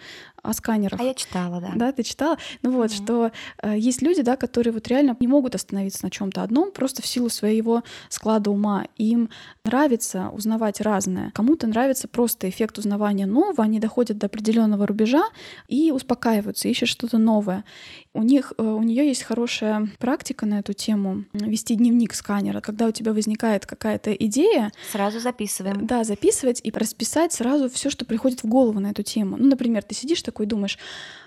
о 0.47 0.53
сканерах. 0.53 0.99
А 0.99 1.03
я 1.03 1.13
читала, 1.13 1.59
да. 1.59 1.71
Да, 1.75 1.91
ты 1.91 2.03
читала? 2.03 2.37
Ну 2.61 2.71
вот, 2.71 2.91
mm-hmm. 2.91 3.03
что 3.03 3.31
э, 3.61 3.77
есть 3.77 4.01
люди, 4.01 4.21
да, 4.21 4.37
которые 4.37 4.73
вот 4.73 4.87
реально 4.87 5.15
не 5.19 5.27
могут 5.27 5.55
остановиться 5.55 6.03
на 6.03 6.11
чем 6.11 6.31
то 6.31 6.43
одном, 6.43 6.71
просто 6.71 7.01
в 7.01 7.07
силу 7.07 7.29
своего 7.29 7.83
склада 8.09 8.51
ума. 8.51 8.85
Им 8.97 9.29
нравится 9.63 10.29
узнавать 10.29 10.81
разное. 10.81 11.31
Кому-то 11.31 11.67
нравится 11.67 12.07
просто 12.07 12.49
эффект 12.49 12.77
узнавания 12.77 13.25
нового, 13.25 13.63
они 13.63 13.79
доходят 13.79 14.17
до 14.17 14.27
определенного 14.27 14.87
рубежа 14.87 15.23
и 15.67 15.91
успокаиваются, 15.91 16.67
ищут 16.67 16.89
что-то 16.89 17.17
новое. 17.17 17.63
У 18.13 18.23
них, 18.23 18.53
э, 18.57 18.63
у 18.63 18.83
нее 18.83 19.07
есть 19.07 19.23
хорошая 19.23 19.89
практика 19.99 20.45
на 20.45 20.59
эту 20.59 20.73
тему 20.73 21.25
вести 21.33 21.75
дневник 21.75 22.13
сканера, 22.13 22.61
когда 22.61 22.87
у 22.87 22.91
тебя 22.91 23.13
возникает 23.13 23.65
какая-то 23.65 24.13
идея. 24.13 24.71
Сразу 24.91 25.19
записываем. 25.19 25.85
Да, 25.85 26.03
записывать 26.03 26.61
и 26.63 26.71
расписать 26.71 27.33
сразу 27.33 27.69
все, 27.69 27.89
что 27.89 28.05
приходит 28.05 28.43
в 28.43 28.47
голову 28.47 28.79
на 28.79 28.91
эту 28.91 29.03
тему. 29.03 29.35
Ну, 29.37 29.47
например, 29.47 29.83
ты 29.83 29.95
сидишь 29.95 30.21
такой 30.21 30.36
думаешь, 30.45 30.77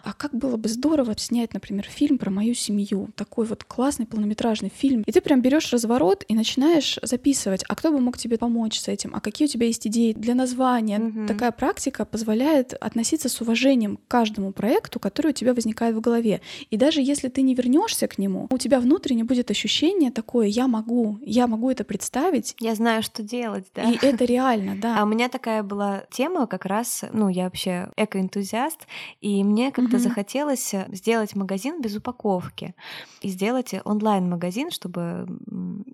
а 0.02 0.12
как 0.12 0.34
было 0.34 0.56
бы 0.56 0.68
здорово 0.68 1.14
снять, 1.18 1.52
например, 1.54 1.84
фильм 1.84 2.18
про 2.18 2.30
мою 2.30 2.54
семью, 2.54 3.10
такой 3.16 3.46
вот 3.46 3.64
классный 3.64 4.06
полнометражный 4.06 4.70
фильм. 4.74 5.02
И 5.06 5.12
ты 5.12 5.20
прям 5.20 5.42
берешь 5.42 5.72
разворот 5.72 6.24
и 6.28 6.34
начинаешь 6.34 6.98
записывать, 7.02 7.64
а 7.68 7.74
кто 7.74 7.90
бы 7.90 8.00
мог 8.00 8.16
тебе 8.16 8.38
помочь 8.38 8.78
с 8.78 8.88
этим, 8.88 9.12
а 9.14 9.20
какие 9.20 9.46
у 9.46 9.50
тебя 9.50 9.66
есть 9.66 9.86
идеи 9.86 10.12
для 10.12 10.34
названия. 10.34 10.98
Mm-hmm. 10.98 11.26
Такая 11.26 11.50
практика 11.52 12.04
позволяет 12.04 12.74
относиться 12.74 13.28
с 13.28 13.40
уважением 13.40 13.96
к 13.96 14.08
каждому 14.08 14.52
проекту, 14.52 15.00
который 15.00 15.28
у 15.28 15.34
тебя 15.34 15.54
возникает 15.54 15.94
в 15.94 16.00
голове. 16.00 16.40
И 16.70 16.76
даже 16.76 17.00
если 17.00 17.28
ты 17.28 17.42
не 17.42 17.54
вернешься 17.54 18.08
к 18.08 18.18
нему, 18.18 18.46
у 18.50 18.58
тебя 18.58 18.80
внутренне 18.80 19.24
будет 19.24 19.50
ощущение 19.50 20.10
такое, 20.10 20.46
я 20.46 20.66
могу, 20.66 21.18
я 21.22 21.46
могу 21.46 21.70
это 21.70 21.84
представить. 21.84 22.54
Я 22.58 22.74
знаю, 22.74 23.02
что 23.02 23.22
делать, 23.22 23.66
да. 23.74 23.82
И 23.82 23.98
это 24.02 24.24
реально, 24.24 24.76
да. 24.76 24.98
А 24.98 25.04
у 25.04 25.06
меня 25.06 25.28
такая 25.28 25.62
была 25.62 26.04
тема 26.10 26.46
как 26.46 26.64
раз, 26.64 27.04
ну, 27.12 27.28
я 27.28 27.44
вообще 27.44 27.90
экоэнтузиаст, 27.96 28.86
и 29.20 29.44
мне 29.44 29.70
как-то 29.72 29.96
mm-hmm. 29.96 30.00
захотелось 30.00 30.74
э, 30.74 30.86
сделать 30.92 31.34
магазин 31.34 31.80
без 31.80 31.96
упаковки 31.96 32.74
и 33.20 33.28
сделать 33.28 33.74
онлайн-магазин, 33.84 34.70
чтобы 34.70 35.26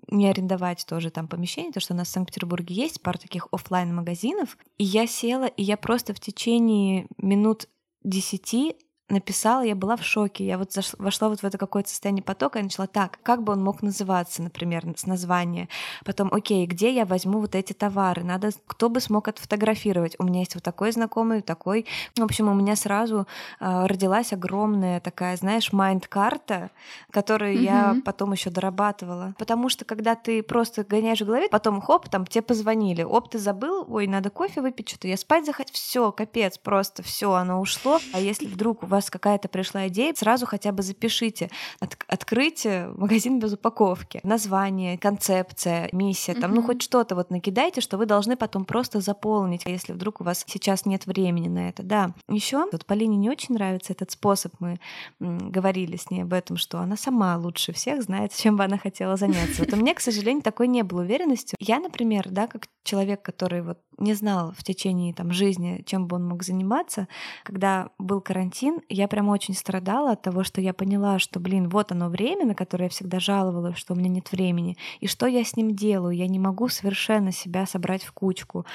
не 0.07 0.29
арендовать 0.29 0.85
тоже 0.87 1.09
там 1.09 1.27
помещение, 1.27 1.71
то, 1.71 1.79
что 1.79 1.93
у 1.93 1.97
нас 1.97 2.07
в 2.07 2.11
Санкт-Петербурге 2.11 2.75
есть 2.75 3.01
пару 3.01 3.17
таких 3.19 3.47
офлайн 3.51 3.93
магазинов 3.93 4.57
И 4.77 4.83
я 4.83 5.07
села, 5.07 5.45
и 5.45 5.63
я 5.63 5.77
просто 5.77 6.13
в 6.13 6.19
течение 6.19 7.07
минут 7.17 7.67
десяти 8.03 8.75
написала, 9.09 9.61
я 9.61 9.75
была 9.75 9.95
в 9.95 10.03
шоке. 10.03 10.45
Я 10.45 10.57
вот 10.57 10.73
зашла, 10.73 10.97
вошла 10.99 11.29
вот 11.29 11.39
в 11.39 11.43
это 11.43 11.57
какое-то 11.57 11.89
состояние 11.89 12.23
потока 12.23 12.59
и 12.59 12.63
начала 12.63 12.87
так, 12.87 13.19
как 13.23 13.43
бы 13.43 13.53
он 13.53 13.63
мог 13.63 13.81
называться, 13.81 14.41
например, 14.41 14.83
с 14.97 15.05
названия. 15.05 15.69
Потом, 16.03 16.29
окей, 16.33 16.65
где 16.65 16.93
я 16.93 17.05
возьму 17.05 17.39
вот 17.39 17.55
эти 17.55 17.73
товары? 17.73 18.23
Надо, 18.23 18.49
кто 18.67 18.89
бы 18.89 18.99
смог 18.99 19.27
отфотографировать? 19.27 20.15
У 20.19 20.23
меня 20.23 20.39
есть 20.39 20.55
вот 20.55 20.63
такой 20.63 20.91
знакомый, 20.91 21.41
такой. 21.41 21.85
В 22.17 22.23
общем, 22.23 22.49
у 22.49 22.53
меня 22.53 22.75
сразу 22.75 23.27
э, 23.59 23.85
родилась 23.85 24.33
огромная 24.33 24.99
такая, 24.99 25.37
знаешь, 25.37 25.71
mind 25.71 26.11
карта, 26.11 26.71
которую 27.11 27.53
mm-hmm. 27.55 27.63
я 27.63 27.95
потом 28.03 28.33
еще 28.33 28.49
дорабатывала. 28.49 29.33
Потому 29.37 29.69
что 29.69 29.85
когда 29.85 30.15
ты 30.15 30.43
просто 30.43 30.83
гоняешь 30.83 31.21
в 31.21 31.25
голове, 31.25 31.47
потом 31.49 31.79
хоп, 31.81 32.09
там 32.09 32.25
тебе 32.25 32.41
позвонили, 32.41 33.03
оп, 33.03 33.29
ты 33.29 33.39
забыл, 33.39 33.85
ой, 33.87 34.07
надо 34.07 34.29
кофе 34.29 34.61
выпить, 34.61 34.89
что-то 34.89 35.07
я 35.07 35.15
спать 35.15 35.45
захотел, 35.45 35.73
все, 35.73 36.11
капец, 36.11 36.57
просто 36.57 37.03
все, 37.03 37.33
оно 37.33 37.61
ушло. 37.61 37.99
А 38.13 38.19
если 38.19 38.47
вдруг 38.47 38.83
у 38.83 38.85
вас 38.85 38.96
вас 38.97 39.09
какая-то 39.09 39.47
пришла 39.47 39.87
идея, 39.87 40.13
сразу 40.15 40.45
хотя 40.45 40.71
бы 40.71 40.83
запишите. 40.83 41.49
От, 41.79 41.97
открыть 42.07 42.65
магазин 42.95 43.39
без 43.39 43.53
упаковки. 43.53 44.19
Название, 44.23 44.97
концепция, 44.97 45.89
миссия, 45.91 46.33
там, 46.33 46.51
mm-hmm. 46.51 46.55
ну 46.55 46.63
хоть 46.63 46.81
что-то 46.81 47.15
вот 47.15 47.29
накидайте, 47.29 47.81
что 47.81 47.97
вы 47.97 48.05
должны 48.05 48.35
потом 48.35 48.65
просто 48.65 48.99
заполнить, 48.99 49.63
если 49.65 49.93
вдруг 49.93 50.21
у 50.21 50.23
вас 50.23 50.43
сейчас 50.47 50.85
нет 50.85 51.05
времени 51.05 51.47
на 51.47 51.69
это. 51.69 51.83
Да. 51.83 52.13
Еще 52.27 52.65
вот 52.71 52.85
Полине 52.85 53.17
не 53.17 53.29
очень 53.29 53.55
нравится 53.55 53.93
этот 53.93 54.11
способ. 54.11 54.53
Мы 54.59 54.79
говорили 55.19 55.95
с 55.95 56.09
ней 56.09 56.23
об 56.23 56.33
этом, 56.33 56.57
что 56.57 56.79
она 56.79 56.97
сама 56.97 57.37
лучше 57.37 57.73
всех 57.73 58.01
знает, 58.03 58.33
чем 58.33 58.57
бы 58.57 58.63
она 58.63 58.77
хотела 58.77 59.15
заняться. 59.15 59.63
Вот 59.63 59.73
у 59.73 59.75
меня, 59.77 59.93
к 59.93 59.99
сожалению, 59.99 60.43
такой 60.43 60.67
не 60.67 60.83
было 60.83 61.01
уверенности. 61.01 61.55
Я, 61.59 61.79
например, 61.79 62.27
да, 62.29 62.47
как 62.47 62.67
человек, 62.83 63.21
который 63.21 63.61
вот 63.61 63.79
не 63.97 64.13
знал 64.13 64.53
в 64.57 64.63
течение 64.63 65.13
там 65.13 65.31
жизни, 65.31 65.83
чем 65.85 66.07
бы 66.07 66.15
он 66.15 66.27
мог 66.27 66.43
заниматься, 66.43 67.07
когда 67.43 67.89
был 67.97 68.21
карантин, 68.21 68.79
я 68.89 69.07
прям 69.07 69.29
очень 69.29 69.53
страдала 69.53 70.11
от 70.11 70.21
того, 70.21 70.43
что 70.43 70.61
я 70.61 70.73
поняла, 70.73 71.19
что, 71.19 71.39
блин, 71.39 71.69
вот 71.69 71.91
оно 71.91 72.09
время, 72.09 72.45
на 72.45 72.55
которое 72.55 72.85
я 72.85 72.89
всегда 72.89 73.19
жаловалась, 73.19 73.77
что 73.77 73.93
у 73.93 73.97
меня 73.97 74.09
нет 74.09 74.31
времени, 74.31 74.77
и 74.99 75.07
что 75.07 75.27
я 75.27 75.43
с 75.43 75.55
ним 75.55 75.75
делаю, 75.75 76.15
я 76.15 76.27
не 76.27 76.39
могу 76.39 76.67
совершенно 76.67 77.31
себя 77.31 77.65
собрать 77.65 78.03
в 78.03 78.11
кучку. 78.11 78.65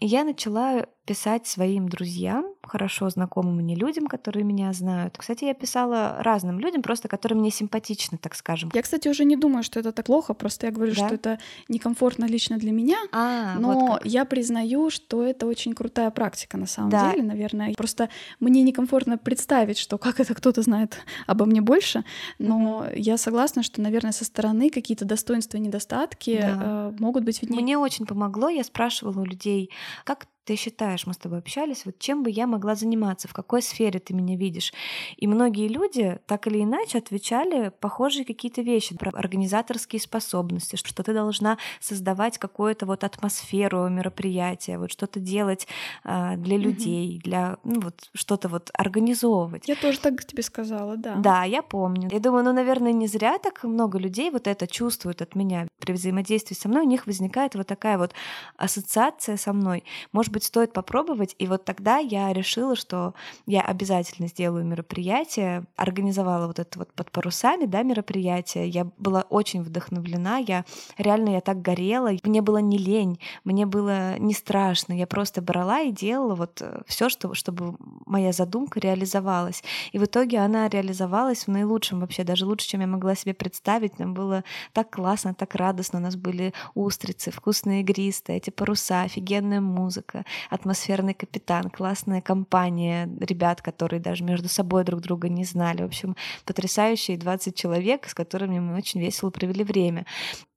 И 0.00 0.06
я 0.06 0.24
начала 0.24 0.86
писать 1.04 1.46
своим 1.46 1.88
друзьям, 1.88 2.46
хорошо 2.62 3.10
знакомым 3.10 3.56
мне 3.56 3.74
людям, 3.74 4.06
которые 4.06 4.44
меня 4.44 4.72
знают. 4.72 5.16
Кстати, 5.18 5.44
я 5.44 5.54
писала 5.54 6.16
разным 6.20 6.58
людям, 6.58 6.82
просто 6.82 7.08
которые 7.08 7.38
мне 7.38 7.50
симпатичны, 7.50 8.16
так 8.16 8.34
скажем. 8.34 8.70
Я, 8.72 8.82
кстати, 8.82 9.08
уже 9.08 9.24
не 9.24 9.36
думаю, 9.36 9.62
что 9.62 9.80
это 9.80 9.92
так 9.92 10.06
плохо, 10.06 10.32
просто 10.32 10.66
я 10.66 10.72
говорю, 10.72 10.94
да? 10.94 11.06
что 11.06 11.14
это 11.14 11.38
некомфортно 11.68 12.24
лично 12.24 12.56
для 12.56 12.72
меня, 12.72 12.96
а, 13.12 13.56
но 13.58 13.72
вот 13.72 14.04
я 14.06 14.24
признаю, 14.24 14.90
что 14.90 15.22
это 15.22 15.46
очень 15.46 15.74
крутая 15.74 16.10
практика 16.10 16.56
на 16.56 16.66
самом 16.66 16.90
да. 16.90 17.10
деле, 17.10 17.22
наверное. 17.22 17.74
Просто 17.74 18.08
мне 18.40 18.62
некомфортно 18.62 19.18
представить, 19.18 19.78
что 19.78 19.98
как 19.98 20.20
это 20.20 20.34
кто-то 20.34 20.62
знает 20.62 20.96
обо 21.26 21.44
мне 21.44 21.60
больше, 21.60 22.04
но 22.38 22.86
mm-hmm. 22.86 22.92
я 22.96 23.18
согласна, 23.18 23.62
что, 23.62 23.82
наверное, 23.82 24.12
со 24.12 24.24
стороны 24.24 24.70
какие-то 24.70 25.04
достоинства 25.04 25.58
и 25.58 25.60
недостатки 25.60 26.38
да. 26.40 26.60
э, 26.62 26.92
могут 26.98 27.24
быть 27.24 27.42
виднее. 27.42 27.60
Мне 27.60 27.78
очень 27.78 28.06
помогло, 28.06 28.48
я 28.48 28.64
спрашивала 28.64 29.20
у 29.20 29.24
людей, 29.24 29.70
как 30.04 30.26
ты 30.44 30.56
считаешь, 30.56 31.06
мы 31.06 31.14
с 31.14 31.16
тобой 31.16 31.38
общались, 31.38 31.86
вот 31.86 31.98
чем 31.98 32.22
бы 32.22 32.30
я 32.30 32.46
могла 32.46 32.74
заниматься, 32.74 33.28
в 33.28 33.32
какой 33.32 33.62
сфере 33.62 33.98
ты 33.98 34.14
меня 34.14 34.36
видишь. 34.36 34.72
И 35.16 35.26
многие 35.26 35.68
люди 35.68 36.18
так 36.26 36.46
или 36.46 36.62
иначе 36.62 36.98
отвечали 36.98 37.72
похожие 37.80 38.24
какие-то 38.24 38.62
вещи 38.62 38.96
про 38.96 39.10
организаторские 39.10 40.00
способности, 40.00 40.76
что 40.76 41.02
ты 41.02 41.12
должна 41.14 41.58
создавать 41.80 42.38
какую-то 42.38 42.86
вот 42.86 43.04
атмосферу 43.04 43.88
мероприятия, 43.88 44.78
вот 44.78 44.90
что-то 44.92 45.18
делать 45.18 45.66
э, 46.04 46.36
для 46.36 46.58
людей, 46.58 47.20
для 47.24 47.56
ну, 47.64 47.80
вот 47.80 48.10
что-то 48.14 48.48
вот 48.48 48.70
организовывать. 48.74 49.66
Я 49.66 49.76
тоже 49.76 49.98
так 49.98 50.24
тебе 50.24 50.42
сказала, 50.42 50.96
да. 50.96 51.14
Да, 51.16 51.44
я 51.44 51.62
помню. 51.62 52.08
Я 52.12 52.20
думаю, 52.20 52.44
ну, 52.44 52.52
наверное, 52.52 52.92
не 52.92 53.06
зря 53.06 53.38
так 53.38 53.64
много 53.64 53.98
людей 53.98 54.30
вот 54.30 54.46
это 54.46 54.66
чувствуют 54.66 55.22
от 55.22 55.34
меня 55.34 55.68
при 55.78 55.92
взаимодействии 55.92 56.54
со 56.54 56.68
мной. 56.68 56.82
У 56.82 56.88
них 56.88 57.06
возникает 57.06 57.54
вот 57.54 57.66
такая 57.66 57.96
вот 57.96 58.12
ассоциация 58.56 59.36
со 59.36 59.52
мной. 59.52 59.84
Может 60.12 60.33
быть, 60.34 60.44
стоит 60.44 60.72
попробовать. 60.72 61.34
И 61.38 61.46
вот 61.46 61.64
тогда 61.64 61.98
я 61.98 62.32
решила, 62.32 62.76
что 62.76 63.14
я 63.46 63.62
обязательно 63.62 64.28
сделаю 64.28 64.64
мероприятие, 64.64 65.64
организовала 65.76 66.46
вот 66.46 66.58
это 66.58 66.78
вот 66.78 66.92
под 66.92 67.10
парусами, 67.10 67.64
да, 67.64 67.82
мероприятие. 67.82 68.68
Я 68.68 68.86
была 68.98 69.22
очень 69.30 69.62
вдохновлена, 69.62 70.38
я 70.38 70.64
реально 70.98 71.30
я 71.30 71.40
так 71.40 71.62
горела, 71.62 72.10
мне 72.24 72.42
было 72.42 72.58
не 72.58 72.78
лень, 72.78 73.18
мне 73.44 73.66
было 73.66 74.18
не 74.18 74.34
страшно, 74.34 74.92
я 74.92 75.06
просто 75.06 75.40
брала 75.40 75.80
и 75.80 75.92
делала 75.92 76.34
вот 76.34 76.60
э, 76.60 76.82
все, 76.86 77.08
что, 77.08 77.34
чтобы 77.34 77.76
моя 78.06 78.32
задумка 78.32 78.80
реализовалась. 78.80 79.62
И 79.92 79.98
в 79.98 80.04
итоге 80.04 80.38
она 80.38 80.68
реализовалась 80.68 81.46
в 81.46 81.48
наилучшем 81.48 82.00
вообще, 82.00 82.24
даже 82.24 82.46
лучше, 82.46 82.68
чем 82.68 82.80
я 82.80 82.86
могла 82.86 83.14
себе 83.14 83.34
представить. 83.34 83.98
Нам 83.98 84.14
было 84.14 84.44
так 84.72 84.90
классно, 84.90 85.34
так 85.34 85.54
радостно, 85.54 85.98
у 85.98 86.02
нас 86.02 86.16
были 86.16 86.52
устрицы, 86.74 87.30
вкусные 87.30 87.80
игристые, 87.80 88.38
эти 88.38 88.50
паруса, 88.50 89.02
офигенная 89.02 89.60
музыка, 89.60 90.23
атмосферный 90.50 91.14
капитан, 91.14 91.70
классная 91.70 92.20
компания 92.20 93.08
ребят, 93.20 93.62
которые 93.62 94.00
даже 94.00 94.24
между 94.24 94.48
собой 94.48 94.84
друг 94.84 95.00
друга 95.00 95.28
не 95.28 95.44
знали. 95.44 95.82
В 95.82 95.86
общем, 95.86 96.16
потрясающие 96.44 97.16
20 97.16 97.56
человек, 97.56 98.08
с 98.08 98.14
которыми 98.14 98.58
мы 98.58 98.76
очень 98.76 99.00
весело 99.00 99.30
провели 99.30 99.64
время 99.64 100.06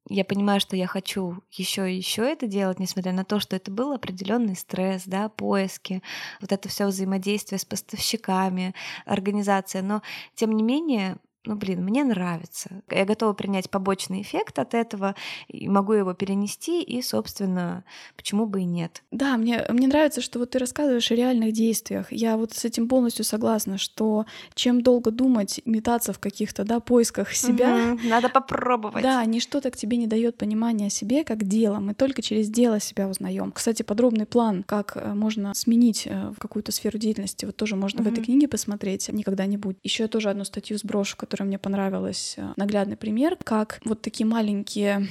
я 0.10 0.24
понимаю, 0.24 0.60
что 0.60 0.76
я 0.76 0.88
хочу 0.88 1.40
еще 1.52 1.92
и 1.92 1.96
еще 1.96 2.22
это 2.24 2.48
делать, 2.48 2.80
несмотря 2.80 3.12
на 3.12 3.26
то, 3.26 3.40
что 3.40 3.56
это 3.56 3.72
был 3.72 3.94
определенный 3.94 4.56
стресс, 4.56 5.04
да, 5.06 5.30
поиски, 5.30 6.02
вот 6.40 6.52
это 6.52 6.70
все 6.70 6.88
взаимодействие 6.88 7.60
с 7.60 7.66
поставщиками, 7.66 8.74
организация. 9.06 9.82
Но 9.82 10.02
тем 10.36 10.52
не 10.52 10.64
менее, 10.64 11.18
ну, 11.48 11.56
блин, 11.56 11.84
мне 11.84 12.04
нравится. 12.04 12.84
Я 12.92 13.06
готова 13.06 13.34
принять 13.34 13.70
побочный 13.70 14.22
эффект 14.22 14.60
от 14.60 14.74
этого, 14.74 15.16
и 15.48 15.70
могу 15.70 15.94
его 15.94 16.14
перенести, 16.14 16.82
и, 16.82 17.02
собственно, 17.02 17.86
почему 18.16 18.46
бы 18.46 18.62
и 18.62 18.66
нет. 18.66 19.04
Да, 19.12 19.38
мне, 19.38 19.66
мне 19.70 19.88
нравится, 19.88 20.22
что 20.22 20.40
вот 20.40 20.52
ты 20.52 20.60
рассказываешь 20.60 21.10
о 21.10 21.16
реальных 21.16 21.54
действиях. 21.54 22.12
Я 22.12 22.36
вот 22.36 22.54
с 22.54 22.66
этим 22.66 22.90
полностью 22.90 23.24
согласна, 23.24 23.78
что 23.78 24.26
чем 24.56 24.82
долго 24.82 25.12
думать, 25.12 25.62
метаться 25.66 26.12
в 26.12 26.20
каких-то, 26.20 26.66
да, 26.66 26.80
поисках 26.82 27.32
себя... 27.32 27.94
Угу, 27.94 28.08
надо 28.08 28.30
попробовать. 28.30 29.04
Да, 29.04 29.24
ничто 29.24 29.62
так 29.62 29.78
тебе 29.78 29.98
не 29.98 30.08
дает 30.08 30.38
понимания 30.38 30.88
о 30.88 30.90
себе, 30.90 31.24
как 31.24 31.46
дело. 31.46 31.80
Мы 31.80 31.94
только 31.94 32.22
через 32.22 32.50
дело 32.50 32.80
себя 32.82 33.08
узнаем. 33.08 33.52
Кстати, 33.54 33.84
подробный 33.84 34.26
план, 34.26 34.64
как 34.64 34.98
э, 34.98 35.14
можно 35.14 35.54
сменить 35.54 36.08
э, 36.08 36.32
в 36.36 36.40
какую-то 36.40 36.74
сферу 36.74 36.98
деятельности, 36.98 37.46
вот 37.46 37.56
тоже 37.56 37.78
можно 37.78 38.02
угу. 38.02 38.10
в 38.10 38.14
этой 38.14 38.24
книге 38.26 38.50
посмотреть 38.50 39.08
никогда-нибудь. 39.08 39.78
Еще 39.84 40.04
я 40.04 40.10
тоже 40.10 40.30
одну 40.30 40.44
статью 40.44 40.78
сброшу, 40.78 41.16
которая 41.16 41.37
которая 41.38 41.50
мне 41.50 41.60
понравилась, 41.60 42.34
э, 42.38 42.54
наглядный 42.56 42.98
пример, 42.98 43.38
как 43.44 43.80
вот 43.86 44.02
такие 44.02 44.26
маленькие 44.26 45.08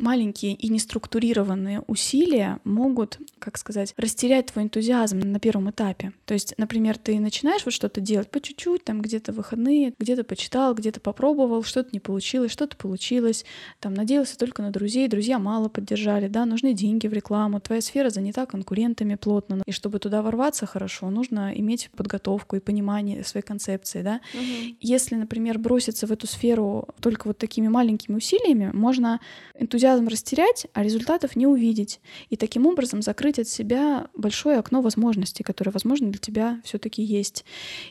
маленькие 0.00 0.54
и 0.54 0.68
неструктурированные 0.68 1.82
усилия 1.86 2.58
могут, 2.64 3.18
как 3.38 3.58
сказать, 3.58 3.94
растерять 3.96 4.46
твой 4.46 4.64
энтузиазм 4.64 5.20
на 5.20 5.38
первом 5.38 5.70
этапе. 5.70 6.12
То 6.24 6.34
есть, 6.34 6.54
например, 6.58 6.98
ты 6.98 7.18
начинаешь 7.20 7.64
вот 7.64 7.74
что-то 7.74 8.00
делать 8.00 8.30
по 8.30 8.40
чуть-чуть, 8.40 8.84
там 8.84 9.02
где-то 9.02 9.32
выходные, 9.32 9.94
где-то 9.98 10.24
почитал, 10.24 10.74
где-то 10.74 11.00
попробовал, 11.00 11.62
что-то 11.62 11.90
не 11.92 12.00
получилось, 12.00 12.50
что-то 12.50 12.76
получилось, 12.76 13.44
там 13.78 13.94
надеялся 13.94 14.36
только 14.38 14.62
на 14.62 14.70
друзей, 14.70 15.08
друзья 15.08 15.38
мало 15.38 15.68
поддержали, 15.68 16.28
да, 16.28 16.46
нужны 16.46 16.72
деньги 16.72 17.06
в 17.06 17.12
рекламу, 17.12 17.60
твоя 17.60 17.80
сфера 17.80 18.10
занята 18.10 18.46
конкурентами 18.46 19.14
плотно, 19.14 19.62
и 19.66 19.72
чтобы 19.72 19.98
туда 19.98 20.22
ворваться 20.22 20.66
хорошо, 20.66 21.10
нужно 21.10 21.52
иметь 21.54 21.90
подготовку 21.96 22.56
и 22.56 22.60
понимание 22.60 23.24
своей 23.24 23.44
концепции, 23.44 24.02
да. 24.02 24.20
Угу. 24.34 24.76
Если, 24.80 25.14
например, 25.14 25.58
броситься 25.58 26.06
в 26.06 26.12
эту 26.12 26.26
сферу 26.26 26.88
только 27.00 27.28
вот 27.28 27.38
такими 27.38 27.68
маленькими 27.68 28.16
усилиями, 28.16 28.70
можно 28.72 29.20
энтузиазм 29.58 29.89
энтузиазм 29.90 30.08
растерять, 30.08 30.66
а 30.72 30.82
результатов 30.82 31.36
не 31.36 31.46
увидеть. 31.46 32.00
И 32.28 32.36
таким 32.36 32.66
образом 32.66 33.02
закрыть 33.02 33.38
от 33.38 33.48
себя 33.48 34.08
большое 34.14 34.58
окно 34.58 34.82
возможностей, 34.82 35.42
которое, 35.42 35.70
возможно, 35.70 36.10
для 36.10 36.18
тебя 36.18 36.60
все 36.64 36.78
таки 36.78 37.02
есть. 37.02 37.44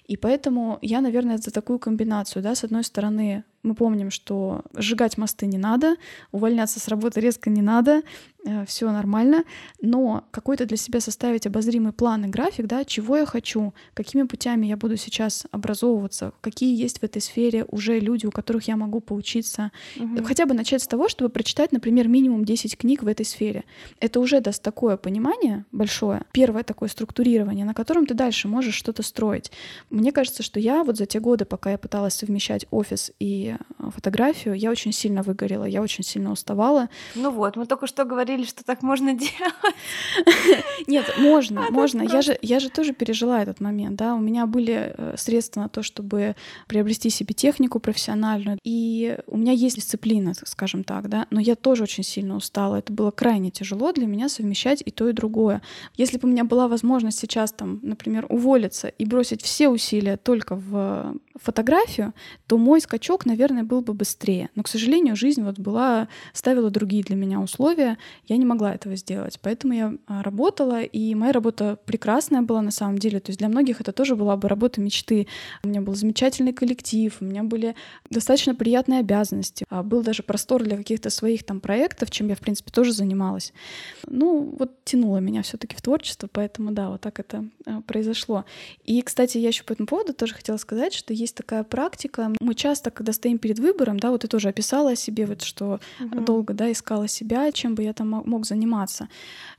И 0.08 0.18
поэтому 0.18 0.80
я, 0.82 1.02
наверное, 1.02 1.38
за 1.38 1.52
такую 1.52 1.80
комбинацию. 1.80 2.44
Да? 2.44 2.56
С 2.56 2.64
одной 2.64 2.84
стороны, 2.84 3.44
мы 3.64 3.76
помним, 3.76 4.10
что 4.10 4.64
сжигать 4.74 5.18
мосты 5.18 5.46
не 5.46 5.58
надо, 5.58 5.96
увольняться 6.32 6.80
с 6.80 6.88
работы 6.88 7.20
резко 7.20 7.50
не 7.50 7.62
надо, 7.62 8.04
э, 8.46 8.66
все 8.66 8.92
нормально, 8.92 9.44
но 9.82 10.24
какой-то 10.32 10.66
для 10.66 10.78
себя 10.78 11.02
составить 11.02 11.46
обозримый 11.46 11.92
план 11.92 12.26
и 12.26 12.28
график, 12.30 12.68
да, 12.68 12.86
чего 12.86 13.18
я 13.18 13.26
хочу, 13.26 13.74
какими 13.94 14.24
путями 14.24 14.68
я 14.68 14.78
буду 14.78 14.96
сейчас 14.96 15.46
образовываться, 15.52 16.34
какие 16.42 16.80
есть 16.82 17.00
в 17.00 17.04
этой 17.04 17.22
сфере 17.22 17.66
уже 17.66 18.00
люди, 18.00 18.26
у 18.26 18.32
которых 18.32 18.68
я 18.68 18.78
могу 18.78 19.02
поучиться. 19.02 19.72
Угу. 19.98 20.24
Хотя 20.24 20.46
бы 20.46 20.54
начать 20.54 20.82
с 20.82 20.88
того, 20.88 21.10
чтобы 21.10 21.30
прочитать, 21.30 21.72
например, 21.72 22.08
минимум 22.08 22.46
10 22.46 22.78
книг 22.78 23.04
в 23.04 23.08
этой 23.08 23.26
сфере. 23.26 23.66
Это 24.00 24.20
уже 24.20 24.40
даст 24.40 24.64
такое 24.64 24.96
понимание 24.96 25.66
большое, 25.72 26.24
первое 26.32 26.64
такое 26.64 26.88
структурирование, 26.90 27.66
на 27.66 27.74
котором 27.74 28.06
ты 28.06 28.14
дальше 28.14 28.48
можешь 28.48 28.76
что-то 28.76 29.04
строить. 29.04 29.52
Мне 29.90 30.12
кажется, 30.12 30.44
что 30.44 30.60
я 30.60 30.84
вот 30.84 30.98
за 30.98 31.06
те 31.06 31.20
годы, 31.20 31.46
пока 31.46 31.72
я 31.72 31.78
пыталась 31.78 32.14
совмещать 32.14 32.66
офис 32.72 33.12
и 33.20 33.49
Э, 33.80 33.90
фотографию, 33.92 34.56
я 34.56 34.70
очень 34.72 34.92
сильно 34.92 35.24
выгорела, 35.24 35.66
я 35.66 35.82
очень 35.82 36.04
сильно 36.04 36.32
уставала. 36.32 36.90
Ну 37.16 37.32
вот, 37.32 37.56
мы 37.56 37.66
только 37.66 37.88
что 37.88 38.06
говорили, 38.06 38.44
что 38.44 38.64
так 38.64 38.84
можно 38.84 39.14
делать. 39.16 40.64
Нет, 40.88 41.06
можно, 41.18 41.68
а 41.68 41.72
можно. 41.72 42.02
Я 42.02 42.22
же, 42.22 42.38
я 42.42 42.60
же 42.60 42.70
тоже 42.70 42.94
пережила 42.94 43.42
этот 43.42 43.60
момент, 43.60 43.96
да. 43.96 44.16
У 44.16 44.20
меня 44.20 44.46
были 44.46 44.94
э, 44.96 45.16
средства 45.18 45.62
на 45.62 45.70
то, 45.70 45.84
чтобы 45.84 46.36
приобрести 46.68 47.10
себе 47.10 47.34
технику 47.34 47.80
профессиональную, 47.80 48.60
и 48.64 49.18
у 49.28 49.38
меня 49.38 49.54
есть 49.54 49.78
дисциплина, 49.78 50.34
скажем 50.44 50.84
так, 50.84 51.10
да. 51.10 51.28
Но 51.30 51.40
я 51.40 51.56
тоже 51.56 51.84
очень 51.84 52.04
сильно 52.04 52.36
устала. 52.36 52.78
Это 52.78 52.94
было 52.94 53.12
крайне 53.12 53.52
тяжело 53.52 53.92
для 53.92 54.06
меня 54.06 54.30
совмещать 54.30 54.84
и 54.86 54.92
то, 54.92 55.10
и 55.10 55.14
другое. 55.14 55.62
Если 55.96 56.18
бы 56.18 56.28
у 56.28 56.32
меня 56.32 56.44
была 56.44 56.68
возможность 56.68 57.20
сейчас 57.20 57.52
там, 57.52 57.80
например, 57.82 58.26
уволиться 58.30 58.88
и 58.88 59.06
бросить 59.06 59.42
все 59.42 59.70
усилия 59.70 60.18
только 60.18 60.56
в 60.56 61.16
фотографию, 61.42 62.14
то 62.48 62.58
мой 62.58 62.82
скачок, 62.82 63.26
наверное, 63.26 63.64
был 63.64 63.82
бы 63.82 63.94
быстрее. 63.94 64.50
Но, 64.56 64.64
к 64.64 64.68
сожалению, 64.68 65.16
жизнь 65.16 65.44
вот 65.44 65.60
была, 65.60 66.08
ставила 66.34 66.70
другие 66.70 67.04
для 67.04 67.16
меня 67.16 67.40
условия. 67.40 67.98
Я 68.28 68.38
не 68.38 68.46
могла 68.46 68.74
этого 68.74 68.96
сделать. 68.96 69.40
Поэтому 69.42 69.74
я 69.74 69.94
а, 70.08 70.24
работала, 70.24 70.82
и 70.82 71.16
моя 71.16 71.32
работа 71.32 71.78
прекрасная 71.86 72.42
была 72.42 72.62
на 72.62 72.72
самом 72.72 72.98
деле. 72.98 73.20
То 73.20 73.30
есть 73.30 73.40
для 73.40 73.50
многих 73.50 73.82
это 73.82 73.92
тоже 73.92 74.16
была 74.16 74.38
бы 74.38 74.48
работа 74.48 74.82
мечты. 74.82 75.28
У 75.64 75.68
меня 75.68 75.82
был 75.82 75.96
замечательный 75.96 76.54
коллектив, 76.54 77.16
у 77.20 77.26
меня 77.26 77.44
были 77.44 77.76
достаточно 78.10 78.56
приятные 78.56 79.00
обязанности. 79.00 79.66
А 79.70 79.84
был 79.84 80.04
даже 80.04 80.24
простор 80.24 80.64
для 80.64 80.78
каких-то 80.78 81.10
своих 81.10 81.44
там 81.44 81.60
проектов, 81.60 82.12
чем 82.12 82.28
я, 82.28 82.36
в 82.36 82.40
принципе, 82.40 82.72
тоже 82.72 82.92
занималась. 82.92 83.54
Ну, 84.08 84.56
вот 84.58 84.84
тянуло 84.84 85.18
меня 85.18 85.42
все 85.42 85.58
таки 85.58 85.76
в 85.76 85.82
творчество, 85.82 86.30
поэтому, 86.32 86.72
да, 86.72 86.90
вот 86.90 87.02
так 87.02 87.20
это 87.20 87.46
а, 87.66 87.82
произошло. 87.82 88.46
И, 88.84 89.02
кстати, 89.02 89.38
я 89.38 89.50
еще 89.50 89.64
по 89.64 89.74
этому 89.74 89.88
поводу 89.88 90.14
тоже 90.14 90.34
хотела 90.34 90.58
сказать, 90.58 90.94
что 90.94 91.14
есть 91.14 91.29
такая 91.36 91.64
практика. 91.64 92.32
Мы 92.40 92.54
часто, 92.54 92.92
когда 92.92 93.14
стоим 93.14 93.38
перед 93.38 93.60
выбором, 93.60 94.00
да, 94.00 94.12
вот 94.12 94.22
ты 94.22 94.28
тоже 94.28 94.50
описала 94.50 94.92
о 94.92 94.96
себе, 94.96 95.26
вот 95.26 95.42
что 95.42 95.80
угу. 96.00 96.22
долго, 96.22 96.54
да, 96.54 96.72
искала 96.72 97.08
себя, 97.08 97.52
чем 97.52 97.76
бы 97.76 97.84
я 97.84 97.94
там 97.94 98.10
мог 98.26 98.46
заниматься. 98.46 99.08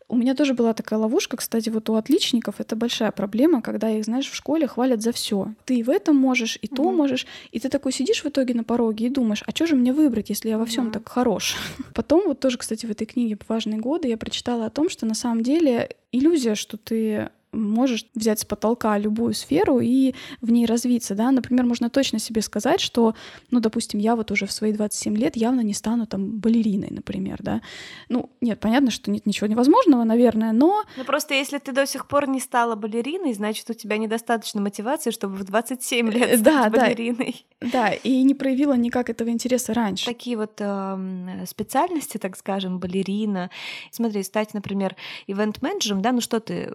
У 0.08 0.16
меня 0.16 0.34
тоже 0.34 0.54
была 0.54 0.74
такая 0.74 0.98
ловушка, 0.98 1.36
кстати, 1.36 1.68
вот 1.68 1.88
у 1.88 1.94
отличников 1.94 2.56
это 2.58 2.74
большая 2.74 3.12
проблема, 3.12 3.62
когда 3.62 3.90
их, 3.90 4.04
знаешь, 4.04 4.28
в 4.28 4.34
школе 4.34 4.66
хвалят 4.66 5.02
за 5.02 5.12
все. 5.12 5.54
Ты 5.64 5.76
и 5.76 5.82
в 5.84 5.88
этом 5.88 6.16
можешь, 6.16 6.58
и 6.60 6.66
то 6.66 6.82
угу. 6.82 6.92
можешь, 6.92 7.26
и 7.52 7.60
ты 7.60 7.68
такой 7.68 7.92
сидишь 7.92 8.24
в 8.24 8.26
итоге 8.26 8.54
на 8.54 8.64
пороге 8.64 9.06
и 9.06 9.08
думаешь, 9.08 9.44
а 9.46 9.52
что 9.52 9.66
же 9.66 9.76
мне 9.76 9.92
выбрать, 9.92 10.28
если 10.28 10.48
я 10.48 10.58
во 10.58 10.66
всем 10.66 10.86
угу. 10.86 10.94
так 10.94 11.08
хорош? 11.08 11.56
Потом 11.94 12.24
вот 12.26 12.40
тоже, 12.40 12.58
кстати, 12.58 12.86
в 12.86 12.90
этой 12.90 13.06
книге 13.06 13.38
«Важные 13.46 13.78
годы» 13.78 14.08
я 14.08 14.16
прочитала 14.16 14.66
о 14.66 14.70
том, 14.70 14.88
что 14.88 15.06
на 15.06 15.14
самом 15.14 15.44
деле 15.44 15.90
иллюзия, 16.10 16.56
что 16.56 16.76
ты 16.76 17.30
можешь 17.52 18.06
взять 18.14 18.40
с 18.40 18.44
потолка 18.44 18.96
любую 18.98 19.34
сферу 19.34 19.80
и 19.80 20.14
в 20.40 20.50
ней 20.50 20.66
развиться, 20.66 21.14
да. 21.14 21.30
Например, 21.30 21.64
можно 21.64 21.90
точно 21.90 22.18
себе 22.18 22.42
сказать, 22.42 22.80
что, 22.80 23.14
ну, 23.50 23.60
допустим, 23.60 23.98
я 24.00 24.16
вот 24.16 24.30
уже 24.30 24.46
в 24.46 24.52
свои 24.52 24.72
27 24.72 25.16
лет 25.16 25.36
явно 25.36 25.60
не 25.60 25.74
стану 25.74 26.06
там 26.06 26.38
балериной, 26.38 26.88
например, 26.90 27.38
да. 27.40 27.60
Ну, 28.08 28.30
нет, 28.40 28.60
понятно, 28.60 28.90
что 28.90 29.10
нет 29.10 29.26
ничего 29.26 29.46
невозможного, 29.46 30.04
наверное, 30.04 30.52
но... 30.52 30.84
Ну, 30.96 31.04
просто 31.04 31.34
если 31.34 31.58
ты 31.58 31.72
до 31.72 31.86
сих 31.86 32.06
пор 32.06 32.28
не 32.28 32.40
стала 32.40 32.76
балериной, 32.76 33.34
значит, 33.34 33.68
у 33.70 33.74
тебя 33.74 33.98
недостаточно 33.98 34.60
мотивации, 34.60 35.10
чтобы 35.10 35.36
в 35.36 35.44
27 35.44 36.10
лет 36.10 36.40
стать 36.40 36.42
да, 36.42 36.70
балериной. 36.70 37.46
Да, 37.60 37.68
да, 37.72 37.92
и 37.92 38.22
не 38.22 38.34
проявила 38.34 38.74
никак 38.74 39.10
этого 39.10 39.28
интереса 39.28 39.74
раньше. 39.74 40.06
Такие 40.06 40.36
вот 40.36 40.54
э, 40.58 41.44
специальности, 41.46 42.18
так 42.18 42.36
скажем, 42.36 42.78
балерина. 42.78 43.50
Смотри, 43.90 44.22
стать, 44.22 44.54
например, 44.54 44.96
ивент-менеджером, 45.26 46.02
да, 46.02 46.12
ну 46.12 46.20
что 46.20 46.40
ты, 46.40 46.72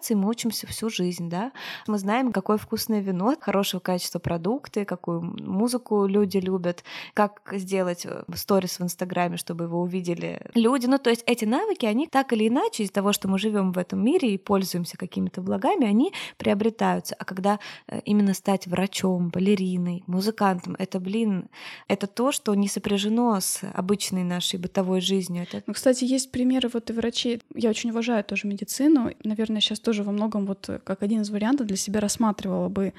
коммуникации 0.00 0.14
мы 0.14 0.28
учимся 0.28 0.66
всю 0.66 0.90
жизнь, 0.90 1.28
да. 1.28 1.52
Мы 1.86 1.98
знаем, 1.98 2.32
какое 2.32 2.56
вкусное 2.56 3.00
вино, 3.00 3.34
хорошего 3.40 3.80
качества 3.80 4.18
продукты, 4.18 4.84
какую 4.84 5.22
музыку 5.22 6.06
люди 6.06 6.38
любят, 6.38 6.84
как 7.14 7.40
сделать 7.52 8.06
э, 8.06 8.24
сторис 8.34 8.78
в 8.78 8.82
Инстаграме, 8.82 9.36
чтобы 9.36 9.64
его 9.64 9.80
увидели 9.80 10.40
люди. 10.54 10.86
Ну, 10.86 10.98
то 10.98 11.10
есть 11.10 11.22
эти 11.26 11.44
навыки, 11.44 11.86
они 11.86 12.06
так 12.06 12.32
или 12.32 12.48
иначе 12.48 12.82
из-за 12.82 12.92
того, 12.92 13.12
что 13.12 13.28
мы 13.28 13.38
живем 13.38 13.72
в 13.72 13.78
этом 13.78 14.02
мире 14.04 14.34
и 14.34 14.38
пользуемся 14.38 14.96
какими-то 14.96 15.42
благами, 15.42 15.86
они 15.86 16.12
приобретаются. 16.36 17.14
А 17.18 17.24
когда 17.24 17.58
э, 17.86 18.00
именно 18.04 18.34
стать 18.34 18.66
врачом, 18.66 19.28
балериной, 19.28 20.02
музыкантом, 20.06 20.76
это, 20.78 21.00
блин, 21.00 21.48
это 21.88 22.06
то, 22.06 22.32
что 22.32 22.54
не 22.54 22.68
сопряжено 22.68 23.40
с 23.40 23.60
обычной 23.74 24.24
нашей 24.24 24.58
бытовой 24.58 25.00
жизнью. 25.00 25.42
Это... 25.42 25.62
Ну, 25.66 25.74
кстати, 25.74 26.04
есть 26.04 26.30
примеры 26.30 26.70
вот 26.72 26.90
и 26.90 26.92
врачей. 26.92 27.40
Я 27.54 27.70
очень 27.70 27.90
уважаю 27.90 28.24
тоже 28.24 28.46
медицину. 28.46 29.10
Наверное, 29.24 29.60
сейчас 29.60 29.80
тоже 29.80 29.89
во 29.98 30.12
многом 30.12 30.46
вот 30.46 30.68
как 30.84 31.02
один 31.02 31.22
из 31.22 31.30
вариантов 31.30 31.66
для 31.66 31.76
себя 31.76 32.00
рассматривала 32.00 32.68
бы 32.68 32.92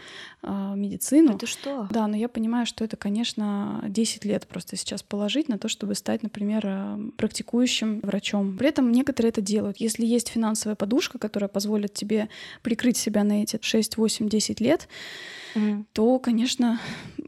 э, 0.43 0.73
медицину. 0.75 1.35
Это 1.35 1.45
что? 1.45 1.87
Да, 1.89 2.07
но 2.07 2.15
я 2.15 2.27
понимаю, 2.27 2.65
что 2.65 2.83
это, 2.83 2.97
конечно, 2.97 3.83
10 3.87 4.25
лет 4.25 4.47
просто 4.47 4.75
сейчас 4.75 5.03
положить 5.03 5.49
на 5.49 5.57
то, 5.57 5.67
чтобы 5.67 5.95
стать, 5.95 6.23
например, 6.23 6.61
э, 6.65 7.09
практикующим 7.17 8.01
врачом. 8.01 8.57
При 8.57 8.69
этом 8.69 8.91
некоторые 8.91 9.29
это 9.29 9.41
делают. 9.41 9.77
Если 9.77 10.05
есть 10.05 10.29
финансовая 10.29 10.75
подушка, 10.75 11.17
которая 11.17 11.47
позволит 11.47 11.93
тебе 11.93 12.29
прикрыть 12.61 12.97
себя 12.97 13.23
на 13.23 13.43
эти 13.43 13.59
6, 13.61 13.97
8, 13.97 14.29
10 14.29 14.61
лет, 14.61 14.87
mm. 15.55 15.85
то, 15.93 16.19
конечно, 16.19 16.79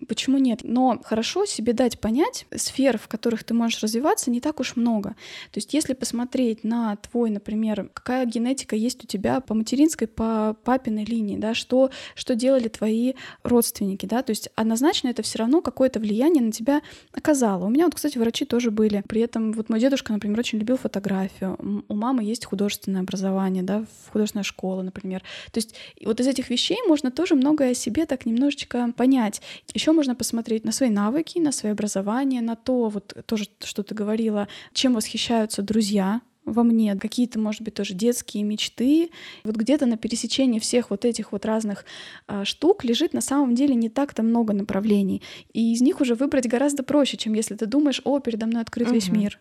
почему 0.07 0.37
нет? 0.37 0.59
Но 0.63 0.99
хорошо 1.03 1.45
себе 1.45 1.73
дать 1.73 1.99
понять, 1.99 2.45
сфер, 2.55 2.97
в 2.97 3.07
которых 3.07 3.43
ты 3.43 3.53
можешь 3.53 3.81
развиваться, 3.81 4.31
не 4.31 4.41
так 4.41 4.59
уж 4.59 4.75
много. 4.75 5.09
То 5.51 5.57
есть 5.57 5.73
если 5.73 5.93
посмотреть 5.93 6.63
на 6.63 6.95
твой, 6.97 7.29
например, 7.29 7.89
какая 7.93 8.25
генетика 8.25 8.75
есть 8.75 9.03
у 9.03 9.07
тебя 9.07 9.39
по 9.39 9.52
материнской, 9.53 10.07
по 10.07 10.55
папиной 10.63 11.05
линии, 11.05 11.37
да, 11.37 11.53
что, 11.53 11.89
что 12.15 12.35
делали 12.35 12.67
твои 12.67 13.13
родственники, 13.43 14.05
да, 14.05 14.21
то 14.21 14.31
есть 14.31 14.49
однозначно 14.55 15.09
это 15.09 15.21
все 15.21 15.39
равно 15.39 15.61
какое-то 15.61 15.99
влияние 15.99 16.43
на 16.43 16.51
тебя 16.51 16.81
оказало. 17.11 17.65
У 17.65 17.69
меня 17.69 17.85
вот, 17.85 17.95
кстати, 17.95 18.17
врачи 18.17 18.45
тоже 18.45 18.71
были. 18.71 19.03
При 19.07 19.21
этом 19.21 19.53
вот 19.53 19.69
мой 19.69 19.79
дедушка, 19.79 20.13
например, 20.13 20.39
очень 20.39 20.59
любил 20.59 20.77
фотографию. 20.77 21.57
У 21.87 21.95
мамы 21.95 22.23
есть 22.23 22.45
художественное 22.45 23.01
образование, 23.01 23.63
да, 23.63 23.85
художественная 24.11 24.43
школа, 24.43 24.81
например. 24.81 25.21
То 25.51 25.57
есть 25.57 25.75
вот 26.03 26.19
из 26.19 26.27
этих 26.27 26.49
вещей 26.49 26.77
можно 26.87 27.11
тоже 27.11 27.35
многое 27.35 27.71
о 27.71 27.75
себе 27.75 28.05
так 28.05 28.25
немножечко 28.25 28.91
понять. 28.95 29.41
Еще 29.73 29.91
можно 29.91 30.15
посмотреть 30.15 30.65
на 30.65 30.71
свои 30.71 30.89
навыки, 30.89 31.39
на 31.39 31.51
свое 31.51 31.73
образование, 31.73 32.41
на 32.41 32.55
то, 32.55 32.89
вот 32.89 33.15
тоже, 33.25 33.45
что 33.63 33.83
ты 33.83 33.95
говорила, 33.95 34.47
чем 34.73 34.93
восхищаются 34.93 35.61
друзья, 35.61 36.21
во 36.45 36.63
мне, 36.63 36.95
какие-то, 36.95 37.39
может 37.39 37.61
быть, 37.61 37.73
тоже 37.73 37.93
детские 37.93 38.43
мечты. 38.43 39.09
Вот 39.43 39.55
где-то 39.55 39.85
на 39.85 39.97
пересечении 39.97 40.59
всех 40.59 40.89
вот 40.89 41.05
этих 41.05 41.31
вот 41.31 41.45
разных 41.45 41.85
а, 42.27 42.45
штук 42.45 42.83
лежит 42.83 43.13
на 43.13 43.21
самом 43.21 43.55
деле 43.55 43.75
не 43.75 43.89
так-то 43.89 44.23
много 44.23 44.53
направлений. 44.53 45.21
И 45.53 45.73
из 45.73 45.81
них 45.81 46.01
уже 46.01 46.15
выбрать 46.15 46.47
гораздо 46.47 46.83
проще, 46.83 47.17
чем 47.17 47.33
если 47.33 47.55
ты 47.55 47.65
думаешь, 47.65 48.01
о, 48.03 48.19
передо 48.19 48.45
мной 48.45 48.61
открыт 48.61 48.87
угу. 48.87 48.95
весь 48.95 49.09
мир. 49.09 49.39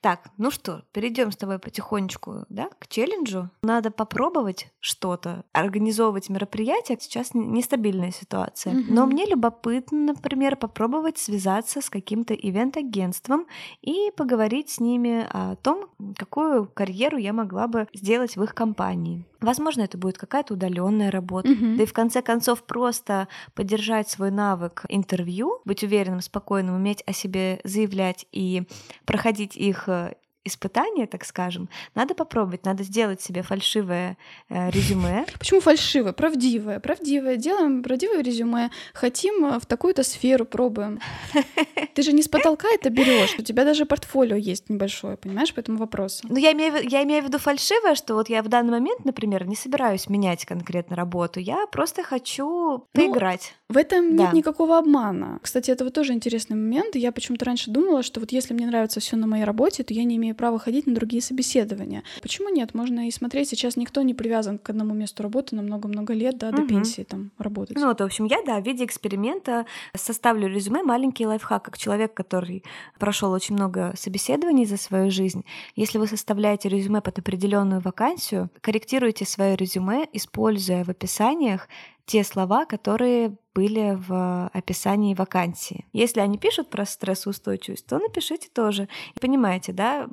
Так, 0.00 0.30
ну 0.38 0.50
что, 0.50 0.84
перейдем 0.92 1.32
с 1.32 1.36
тобой 1.36 1.58
потихонечку, 1.58 2.44
да, 2.48 2.68
к 2.78 2.88
челленджу. 2.88 3.50
Надо 3.62 3.90
попробовать 3.90 4.68
что-то, 4.80 5.44
организовывать 5.52 6.28
мероприятие. 6.28 6.98
Сейчас 7.00 7.30
нестабильная 7.34 8.10
ситуация. 8.10 8.72
Угу. 8.72 8.84
Но 8.88 9.06
мне 9.06 9.26
любопытно, 9.26 10.14
например, 10.14 10.56
попробовать 10.56 11.18
связаться 11.18 11.80
с 11.80 11.90
каким-то 11.90 12.34
ивент-агентством 12.34 13.46
и 13.82 14.10
поговорить 14.16 14.70
с 14.70 14.80
ними 14.80 15.26
о 15.30 15.56
том, 15.56 15.88
какую 16.16 16.66
карьеру 16.66 17.16
я 17.16 17.32
могла 17.32 17.66
бы 17.66 17.88
сделать 17.94 18.36
в 18.36 18.42
их 18.42 18.54
компании. 18.54 19.24
Возможно, 19.40 19.82
это 19.82 19.98
будет 19.98 20.18
какая-то 20.18 20.54
удаленная 20.54 21.10
работа. 21.10 21.48
Mm-hmm. 21.48 21.76
Да 21.76 21.82
и 21.82 21.86
в 21.86 21.92
конце 21.92 22.22
концов 22.22 22.62
просто 22.62 23.28
поддержать 23.54 24.08
свой 24.08 24.30
навык 24.30 24.84
интервью, 24.88 25.60
быть 25.64 25.82
уверенным, 25.82 26.20
спокойным, 26.20 26.74
уметь 26.74 27.02
о 27.06 27.12
себе 27.12 27.60
заявлять 27.64 28.26
и 28.32 28.62
проходить 29.04 29.55
их 29.56 29.88
э, 29.88 30.14
испытание, 30.46 31.06
так 31.06 31.24
скажем, 31.24 31.68
надо 31.94 32.14
попробовать, 32.14 32.64
надо 32.64 32.82
сделать 32.84 33.20
себе 33.20 33.42
фальшивое 33.42 34.16
э, 34.48 34.70
резюме. 34.70 35.26
Почему 35.38 35.60
фальшивое? 35.60 36.12
Правдивое. 36.12 36.80
Правдивое. 36.80 37.36
Делаем 37.36 37.82
правдивое 37.82 38.22
резюме. 38.22 38.70
Хотим 38.94 39.44
э, 39.46 39.58
в 39.60 39.66
такую-то 39.66 40.02
сферу, 40.02 40.44
пробуем. 40.44 41.00
Ты 41.94 42.02
же 42.02 42.12
не 42.12 42.22
с 42.22 42.28
потолка 42.28 42.68
это 42.68 42.90
берешь. 42.90 43.34
У 43.38 43.42
тебя 43.42 43.64
даже 43.64 43.86
портфолио 43.86 44.36
есть 44.36 44.70
небольшое, 44.70 45.16
понимаешь, 45.16 45.52
по 45.52 45.60
этому 45.60 45.78
вопросу. 45.78 46.26
Ну, 46.28 46.36
я 46.36 46.52
имею, 46.52 46.88
я 46.88 47.02
имею 47.02 47.22
в 47.22 47.26
виду 47.26 47.38
фальшивое, 47.38 47.94
что 47.94 48.14
вот 48.14 48.28
я 48.28 48.42
в 48.42 48.48
данный 48.48 48.72
момент, 48.72 49.04
например, 49.04 49.46
не 49.46 49.56
собираюсь 49.56 50.08
менять 50.08 50.44
конкретно 50.44 50.96
работу. 50.96 51.40
Я 51.40 51.66
просто 51.66 52.02
хочу 52.02 52.46
ну, 52.46 52.86
поиграть. 52.92 53.54
Ну, 53.68 53.74
в 53.74 53.78
этом 53.78 54.16
да. 54.16 54.24
нет 54.24 54.32
никакого 54.32 54.78
обмана. 54.78 55.40
Кстати, 55.42 55.70
это 55.70 55.84
вот 55.84 55.94
тоже 55.94 56.12
интересный 56.12 56.56
момент. 56.56 56.94
Я 56.94 57.10
почему-то 57.10 57.44
раньше 57.44 57.70
думала, 57.70 58.02
что 58.02 58.20
вот 58.20 58.30
если 58.30 58.54
мне 58.54 58.66
нравится 58.66 59.00
все 59.00 59.16
на 59.16 59.26
моей 59.26 59.44
работе, 59.44 59.82
то 59.82 59.92
я 59.92 60.04
не 60.04 60.16
имею 60.16 60.35
права 60.36 60.58
ходить 60.58 60.86
на 60.86 60.94
другие 60.94 61.22
собеседования. 61.22 62.02
Почему 62.22 62.48
нет? 62.48 62.74
Можно 62.74 63.08
и 63.08 63.10
смотреть. 63.10 63.48
Сейчас 63.48 63.76
никто 63.76 64.02
не 64.02 64.14
привязан 64.14 64.58
к 64.58 64.70
одному 64.70 64.94
месту 64.94 65.22
работы 65.22 65.56
на 65.56 65.62
много-много 65.62 66.12
лет, 66.12 66.38
да, 66.38 66.50
до 66.52 66.62
угу. 66.62 66.68
пенсии 66.68 67.02
там 67.02 67.30
работать. 67.38 67.76
Ну 67.76 67.86
вот, 67.86 68.00
в 68.00 68.04
общем, 68.04 68.26
я, 68.26 68.38
да, 68.46 68.60
в 68.60 68.64
виде 68.64 68.84
эксперимента 68.84 69.66
составлю 69.94 70.48
резюме, 70.48 70.82
маленький 70.82 71.26
лайфхак, 71.26 71.64
как 71.64 71.78
человек, 71.78 72.14
который 72.14 72.62
прошел 72.98 73.32
очень 73.32 73.54
много 73.54 73.92
собеседований 73.96 74.66
за 74.66 74.76
свою 74.76 75.10
жизнь. 75.10 75.44
Если 75.74 75.98
вы 75.98 76.06
составляете 76.06 76.68
резюме 76.68 77.00
под 77.00 77.18
определенную 77.18 77.80
вакансию, 77.80 78.50
корректируйте 78.60 79.24
свое 79.24 79.56
резюме, 79.56 80.08
используя 80.12 80.84
в 80.84 80.88
описаниях 80.90 81.68
те 82.06 82.24
слова, 82.24 82.64
которые 82.64 83.36
были 83.56 83.98
в 84.06 84.50
описании 84.52 85.14
вакансии. 85.14 85.86
Если 85.94 86.20
они 86.20 86.36
пишут 86.36 86.68
про 86.68 86.84
стрессоустойчивость, 86.84 87.86
то 87.86 87.98
напишите 87.98 88.48
тоже. 88.52 88.86
Понимаете, 89.18 89.72
да, 89.72 90.06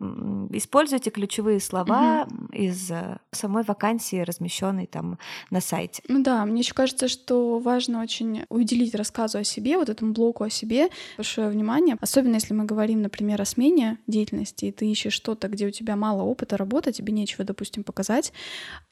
используйте 0.52 1.10
ключевые 1.10 1.60
слова 1.60 2.26
угу. 2.26 2.54
из 2.54 2.90
э, 2.90 3.18
самой 3.32 3.64
вакансии, 3.64 4.22
размещенной 4.22 4.86
там 4.86 5.20
на 5.50 5.60
сайте. 5.60 6.02
Ну 6.08 6.24
да, 6.24 6.46
мне 6.46 6.62
еще 6.62 6.74
кажется, 6.74 7.10
что 7.10 7.60
важно 7.60 8.02
очень 8.02 8.46
уделить 8.48 8.96
рассказу 8.96 9.40
о 9.40 9.44
себе, 9.44 9.78
вот 9.78 9.90
этому 9.90 10.14
блоку 10.14 10.46
о 10.46 10.50
себе 10.50 10.88
большое 11.18 11.50
внимание, 11.50 11.98
особенно 12.00 12.36
если 12.36 12.54
мы 12.54 12.64
говорим, 12.64 13.02
например, 13.02 13.42
о 13.42 13.46
смене 13.46 13.98
деятельности, 14.08 14.66
и 14.66 14.72
ты 14.72 14.90
ищешь 14.90 15.12
что-то, 15.12 15.50
где 15.50 15.68
у 15.68 15.72
тебя 15.72 15.98
мало 15.98 16.22
опыта 16.22 16.56
работы, 16.56 16.94
тебе 16.94 17.12
нечего, 17.12 17.44
допустим, 17.44 17.84
показать. 17.84 18.32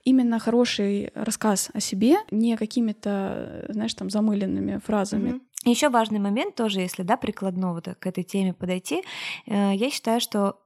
Именно 0.04 0.39
хороший 0.39 1.12
рассказ 1.16 1.70
о 1.74 1.80
себе, 1.80 2.18
не 2.32 2.56
какими-то, 2.92 3.66
знаешь, 3.70 3.94
там 3.94 4.10
замыленными 4.10 4.78
фразами. 4.78 5.30
Mm-hmm. 5.30 5.70
Еще 5.70 5.89
важный 5.89 6.20
момент 6.20 6.56
тоже, 6.56 6.82
если 6.82 7.04
да, 7.04 7.18
прикладно 7.18 7.74
вот 7.74 7.88
к 8.00 8.08
этой 8.08 8.24
теме 8.24 8.54
подойти, 8.54 9.04
э, 9.48 9.72
я 9.76 9.89
считаю, 9.89 10.20
что 10.20 10.58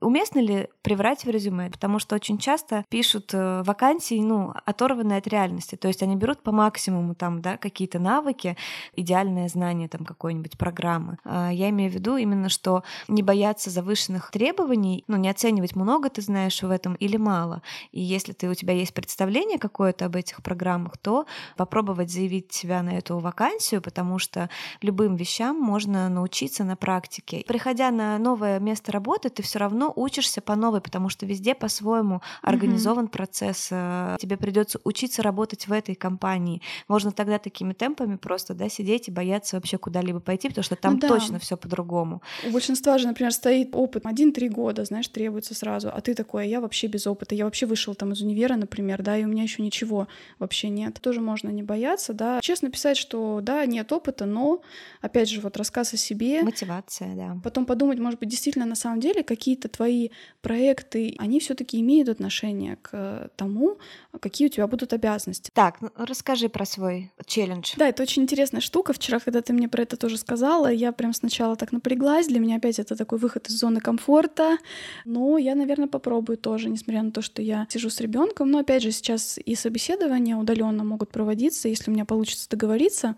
Уместно 0.00 0.38
ли 0.40 0.68
приврать 0.82 1.24
в 1.24 1.30
резюме? 1.30 1.70
Потому 1.70 1.98
что 1.98 2.14
очень 2.14 2.38
часто 2.38 2.84
пишут 2.88 3.32
э, 3.32 3.62
вакансии, 3.62 4.20
ну, 4.20 4.52
оторванные 4.66 5.18
от 5.18 5.26
реальности. 5.26 5.76
То 5.76 5.88
есть 5.88 6.02
они 6.02 6.16
берут 6.16 6.42
по 6.42 6.52
максимуму 6.52 7.14
там, 7.14 7.40
да, 7.40 7.56
какие-то 7.56 7.98
навыки, 7.98 8.56
идеальное 8.96 9.48
знание 9.48 9.88
там 9.88 10.04
какой-нибудь 10.04 10.58
программы. 10.58 11.18
А, 11.24 11.50
я 11.50 11.70
имею 11.70 11.90
в 11.90 11.94
виду 11.94 12.16
именно, 12.16 12.48
что 12.48 12.82
не 13.08 13.22
бояться 13.22 13.70
завышенных 13.70 14.30
требований, 14.30 15.04
ну, 15.08 15.16
не 15.16 15.28
оценивать, 15.28 15.74
много 15.74 16.10
ты 16.10 16.22
знаешь 16.22 16.62
в 16.62 16.70
этом 16.70 16.94
или 16.94 17.16
мало. 17.16 17.62
И 17.92 18.00
если 18.00 18.32
ты, 18.32 18.48
у 18.48 18.54
тебя 18.54 18.74
есть 18.74 18.94
представление 18.94 19.58
какое-то 19.58 20.06
об 20.06 20.16
этих 20.16 20.42
программах, 20.42 20.98
то 20.98 21.26
попробовать 21.56 22.10
заявить 22.10 22.52
себя 22.52 22.82
на 22.82 22.98
эту 22.98 23.18
вакансию, 23.18 23.80
потому 23.80 24.18
что 24.18 24.50
любым 24.82 25.16
вещам 25.16 25.58
можно 25.58 26.08
научиться 26.08 26.64
на 26.64 26.76
практике. 26.76 27.44
Приходя 27.46 27.90
на 27.90 28.18
новое 28.18 28.60
место 28.60 28.92
работы, 28.92 29.30
ты 29.30 29.42
все 29.42 29.58
равно 29.64 29.92
учишься 29.94 30.40
по 30.40 30.54
новой, 30.56 30.80
потому 30.80 31.08
что 31.08 31.26
везде 31.26 31.54
по-своему 31.54 32.20
организован 32.42 33.06
mm-hmm. 33.06 33.08
процесс. 33.08 33.68
Э, 33.70 34.16
тебе 34.20 34.36
придется 34.36 34.80
учиться 34.84 35.22
работать 35.22 35.66
в 35.66 35.72
этой 35.72 35.94
компании. 35.94 36.62
Можно 36.88 37.12
тогда 37.12 37.38
такими 37.38 37.72
темпами 37.72 38.16
просто 38.16 38.54
да, 38.54 38.68
сидеть 38.68 39.08
и 39.08 39.10
бояться 39.10 39.56
вообще 39.56 39.78
куда-либо 39.78 40.20
пойти, 40.20 40.48
потому 40.48 40.64
что 40.64 40.76
там 40.76 40.94
ну, 40.94 41.00
да. 41.00 41.08
точно 41.08 41.38
все 41.38 41.56
по-другому. 41.56 42.22
У 42.46 42.50
большинства 42.50 42.98
же, 42.98 43.06
например, 43.06 43.32
стоит 43.32 43.74
опыт 43.74 44.04
1-3 44.04 44.48
года, 44.48 44.84
знаешь, 44.84 45.08
требуется 45.08 45.54
сразу, 45.54 45.90
а 45.92 46.00
ты 46.00 46.14
такой, 46.14 46.44
а 46.44 46.46
я 46.46 46.60
вообще 46.60 46.86
без 46.86 47.06
опыта, 47.06 47.34
я 47.34 47.44
вообще 47.44 47.66
вышел 47.66 47.94
там 47.94 48.12
из 48.12 48.20
универа, 48.20 48.56
например, 48.56 49.02
да, 49.02 49.16
и 49.16 49.24
у 49.24 49.28
меня 49.28 49.42
еще 49.42 49.62
ничего 49.62 50.08
вообще 50.38 50.68
нет. 50.68 51.00
Тоже 51.00 51.20
можно 51.20 51.48
не 51.48 51.62
бояться, 51.62 52.12
да. 52.12 52.40
Честно 52.40 52.70
писать, 52.70 52.96
что 52.96 53.40
да, 53.42 53.64
нет 53.66 53.92
опыта, 53.92 54.26
но, 54.26 54.62
опять 55.00 55.28
же, 55.28 55.40
вот 55.40 55.56
рассказ 55.56 55.94
о 55.94 55.96
себе. 55.96 56.42
Мотивация, 56.42 57.14
да. 57.14 57.36
Потом 57.42 57.66
подумать, 57.66 57.98
может 57.98 58.20
быть, 58.20 58.28
действительно, 58.28 58.66
на 58.66 58.74
самом 58.74 59.00
деле, 59.00 59.22
какие-то 59.54 59.68
твои 59.68 60.08
проекты, 60.42 61.14
они 61.18 61.38
все 61.38 61.54
таки 61.54 61.80
имеют 61.80 62.08
отношение 62.08 62.76
к 62.82 63.30
тому, 63.36 63.78
какие 64.20 64.48
у 64.48 64.50
тебя 64.50 64.66
будут 64.66 64.92
обязанности. 64.92 65.50
Так, 65.54 65.80
ну, 65.80 65.90
расскажи 65.96 66.48
про 66.48 66.64
свой 66.64 67.12
челлендж. 67.24 67.74
Да, 67.76 67.88
это 67.88 68.02
очень 68.02 68.22
интересная 68.22 68.60
штука. 68.60 68.92
Вчера, 68.92 69.20
когда 69.20 69.42
ты 69.42 69.52
мне 69.52 69.68
про 69.68 69.82
это 69.82 69.96
тоже 69.96 70.18
сказала, 70.18 70.70
я 70.72 70.90
прям 70.92 71.14
сначала 71.14 71.54
так 71.54 71.72
напряглась. 71.72 72.26
Для 72.26 72.40
меня 72.40 72.56
опять 72.56 72.80
это 72.80 72.96
такой 72.96 73.18
выход 73.18 73.48
из 73.48 73.58
зоны 73.58 73.80
комфорта. 73.80 74.58
Но 75.04 75.38
я, 75.38 75.54
наверное, 75.54 75.88
попробую 75.88 76.36
тоже, 76.36 76.68
несмотря 76.68 77.02
на 77.02 77.12
то, 77.12 77.22
что 77.22 77.40
я 77.40 77.66
сижу 77.70 77.90
с 77.90 78.00
ребенком. 78.00 78.50
Но 78.50 78.58
опять 78.58 78.82
же, 78.82 78.90
сейчас 78.90 79.38
и 79.38 79.54
собеседования 79.54 80.36
удаленно 80.36 80.82
могут 80.82 81.10
проводиться, 81.10 81.68
если 81.68 81.90
у 81.90 81.94
меня 81.94 82.04
получится 82.04 82.48
договориться 82.48 83.14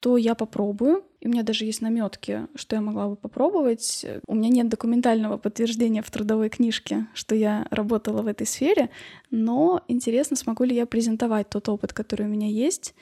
то 0.00 0.16
я 0.16 0.34
попробую. 0.34 1.04
И 1.20 1.26
у 1.26 1.30
меня 1.30 1.42
даже 1.42 1.64
есть 1.64 1.82
наметки, 1.82 2.46
что 2.54 2.76
я 2.76 2.82
могла 2.82 3.08
бы 3.08 3.16
попробовать. 3.16 4.06
У 4.26 4.34
меня 4.34 4.48
нет 4.48 4.68
документального 4.68 5.36
подтверждения 5.36 6.02
в 6.02 6.10
трудовой 6.10 6.48
книжке, 6.48 7.08
что 7.12 7.34
я 7.34 7.66
работала 7.70 8.22
в 8.22 8.28
этой 8.28 8.46
сфере, 8.46 8.90
но 9.30 9.82
интересно, 9.88 10.36
смогу 10.36 10.64
ли 10.64 10.76
я 10.76 10.86
презентовать 10.86 11.50
тот 11.50 11.68
опыт, 11.68 11.92
который 11.92 12.26
у 12.26 12.30
меня 12.30 12.46
есть, 12.46 12.94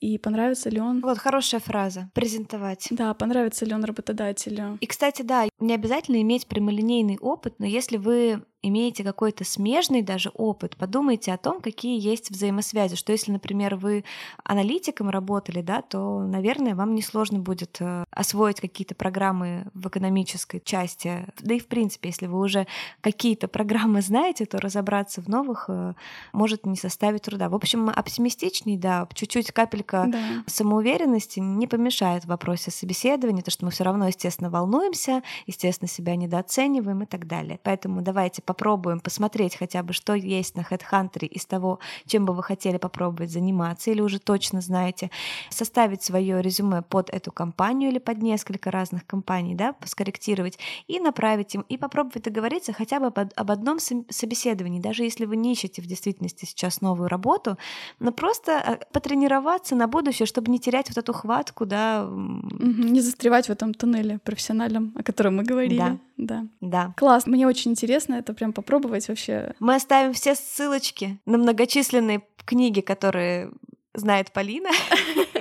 и 0.00 0.18
понравится 0.18 0.68
ли 0.68 0.80
он... 0.80 1.00
Вот 1.00 1.18
хорошая 1.18 1.60
фраза. 1.60 2.10
Презентовать. 2.12 2.88
Да, 2.90 3.14
понравится 3.14 3.64
ли 3.64 3.72
он 3.72 3.84
работодателю. 3.84 4.76
И, 4.80 4.86
кстати, 4.86 5.22
да, 5.22 5.48
не 5.60 5.74
обязательно 5.74 6.20
иметь 6.22 6.48
прямолинейный 6.48 7.18
опыт, 7.18 7.54
но 7.58 7.66
если 7.66 7.98
вы 7.98 8.42
имеете 8.62 9.02
какой-то 9.02 9.44
смежный 9.44 10.02
даже 10.02 10.30
опыт, 10.34 10.76
подумайте 10.76 11.32
о 11.32 11.36
том, 11.36 11.60
какие 11.60 12.00
есть 12.00 12.30
взаимосвязи. 12.30 12.96
Что 12.96 13.12
если, 13.12 13.32
например, 13.32 13.74
вы 13.74 14.04
аналитиком 14.44 15.10
работали, 15.10 15.60
да, 15.62 15.82
то, 15.82 16.20
наверное, 16.20 16.74
вам 16.74 16.94
несложно 16.94 17.40
будет 17.40 17.78
э, 17.80 18.04
освоить 18.10 18.60
какие-то 18.60 18.94
программы 18.94 19.66
в 19.74 19.88
экономической 19.88 20.60
части. 20.60 21.26
Да 21.40 21.54
и, 21.54 21.58
в 21.58 21.66
принципе, 21.66 22.10
если 22.10 22.26
вы 22.26 22.38
уже 22.40 22.66
какие-то 23.00 23.48
программы 23.48 24.00
знаете, 24.00 24.46
то 24.46 24.60
разобраться 24.60 25.20
в 25.20 25.28
новых 25.28 25.64
э, 25.68 25.94
может 26.32 26.64
не 26.64 26.76
составить 26.76 27.22
труда. 27.22 27.48
В 27.48 27.54
общем, 27.54 27.90
оптимистичней, 27.90 28.76
да, 28.76 29.08
чуть-чуть 29.12 29.50
капелька 29.50 30.06
да. 30.08 30.44
самоуверенности 30.46 31.40
не 31.40 31.66
помешает 31.66 32.24
в 32.24 32.28
вопросе 32.28 32.70
собеседования, 32.70 33.42
то 33.42 33.50
что 33.50 33.64
мы 33.64 33.72
все 33.72 33.82
равно, 33.84 34.06
естественно, 34.06 34.50
волнуемся, 34.50 35.22
естественно, 35.46 35.88
себя 35.88 36.14
недооцениваем 36.14 37.02
и 37.02 37.06
так 37.06 37.26
далее. 37.26 37.58
Поэтому 37.62 38.02
давайте 38.02 38.40
попробуем 38.52 39.00
посмотреть 39.00 39.56
хотя 39.56 39.82
бы, 39.82 39.94
что 39.94 40.12
есть 40.12 40.56
на 40.56 40.60
HeadHunter 40.60 41.24
из 41.26 41.46
того, 41.46 41.78
чем 42.06 42.26
бы 42.26 42.34
вы 42.34 42.42
хотели 42.42 42.76
попробовать 42.76 43.30
заниматься, 43.30 43.90
или 43.90 44.02
уже 44.02 44.18
точно 44.18 44.60
знаете, 44.60 45.10
составить 45.48 46.02
свое 46.02 46.42
резюме 46.42 46.82
под 46.82 47.08
эту 47.08 47.32
компанию 47.32 47.90
или 47.90 47.98
под 47.98 48.18
несколько 48.22 48.70
разных 48.70 49.06
компаний, 49.06 49.54
да, 49.54 49.74
скорректировать 49.86 50.58
и 50.86 51.00
направить 51.00 51.54
им, 51.54 51.64
и 51.70 51.78
попробовать 51.78 52.24
договориться 52.24 52.74
хотя 52.74 53.00
бы 53.00 53.06
об 53.06 53.50
одном 53.50 53.78
собеседовании, 53.78 54.80
даже 54.80 55.04
если 55.04 55.24
вы 55.24 55.36
не 55.36 55.52
ищете 55.52 55.80
в 55.80 55.86
действительности 55.86 56.44
сейчас 56.44 56.82
новую 56.82 57.08
работу, 57.08 57.56
но 58.00 58.12
просто 58.12 58.52
э, 58.52 58.84
потренироваться 58.92 59.74
на 59.76 59.86
будущее, 59.86 60.26
чтобы 60.26 60.52
не 60.52 60.58
терять 60.58 60.88
вот 60.88 60.98
эту 60.98 61.14
хватку, 61.14 61.64
да. 61.64 62.06
Не 62.10 63.00
застревать 63.00 63.46
в 63.46 63.50
этом 63.50 63.72
туннеле 63.72 64.18
профессиональном, 64.18 64.92
о 64.98 65.02
котором 65.02 65.36
мы 65.36 65.42
говорили. 65.42 65.78
Да. 65.78 65.98
Да. 66.16 66.46
Да. 66.60 66.94
Класс, 66.96 67.26
мне 67.26 67.46
очень 67.46 67.72
интересно 67.72 68.14
это 68.14 68.34
прям 68.42 68.52
попробовать 68.52 69.06
вообще. 69.06 69.54
Мы 69.60 69.76
оставим 69.76 70.14
все 70.14 70.34
ссылочки 70.34 71.20
на 71.26 71.38
многочисленные 71.38 72.22
книги, 72.44 72.80
которые 72.80 73.52
знает 73.94 74.32
Полина. 74.32 74.68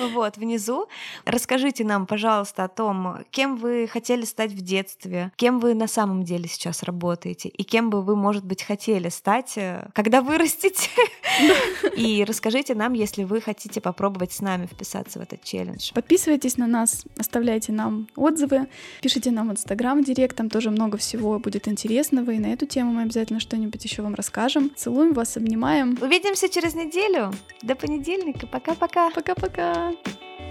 Вот, 0.00 0.36
внизу. 0.36 0.86
Расскажите 1.24 1.84
нам, 1.84 2.06
пожалуйста, 2.06 2.64
о 2.64 2.68
том, 2.68 3.18
кем 3.30 3.56
вы 3.56 3.86
хотели 3.86 4.24
стать 4.24 4.52
в 4.52 4.60
детстве, 4.60 5.32
кем 5.36 5.60
вы 5.60 5.74
на 5.74 5.86
самом 5.86 6.24
деле 6.24 6.48
сейчас 6.48 6.82
работаете, 6.82 7.48
и 7.48 7.62
кем 7.62 7.90
бы 7.90 8.02
вы, 8.02 8.16
может 8.16 8.44
быть, 8.44 8.62
хотели 8.62 9.08
стать, 9.08 9.56
э, 9.56 9.88
когда 9.94 10.22
вырастете. 10.22 10.90
И 11.96 12.24
расскажите 12.26 12.74
нам, 12.74 12.92
если 12.92 13.24
вы 13.24 13.40
хотите 13.40 13.80
попробовать 13.80 14.32
с 14.32 14.40
нами 14.40 14.66
вписаться 14.66 15.18
в 15.18 15.22
этот 15.22 15.42
челлендж. 15.44 15.92
Подписывайтесь 15.92 16.56
на 16.56 16.66
нас, 16.66 17.04
оставляйте 17.18 17.72
нам 17.72 18.08
отзывы, 18.16 18.68
пишите 19.00 19.30
нам 19.30 19.48
в 19.48 19.52
Инстаграм, 19.52 20.02
Директ, 20.02 20.36
там 20.36 20.48
тоже 20.48 20.70
много 20.70 20.96
всего 20.98 21.38
будет 21.38 21.68
интересного, 21.68 22.30
и 22.30 22.38
на 22.38 22.52
эту 22.52 22.66
тему 22.66 22.92
мы 22.92 23.02
обязательно 23.02 23.40
что-нибудь 23.40 23.84
еще 23.84 24.02
вам 24.02 24.14
расскажем. 24.14 24.70
Целуем 24.76 25.12
вас, 25.12 25.36
обнимаем. 25.36 25.96
Увидимся 26.00 26.48
через 26.48 26.74
неделю. 26.74 27.32
До 27.62 27.74
понедельника. 27.74 28.46
Пока-пока. 28.46 29.10
Пока-пока. 29.10 29.89
Bye. 29.90 30.49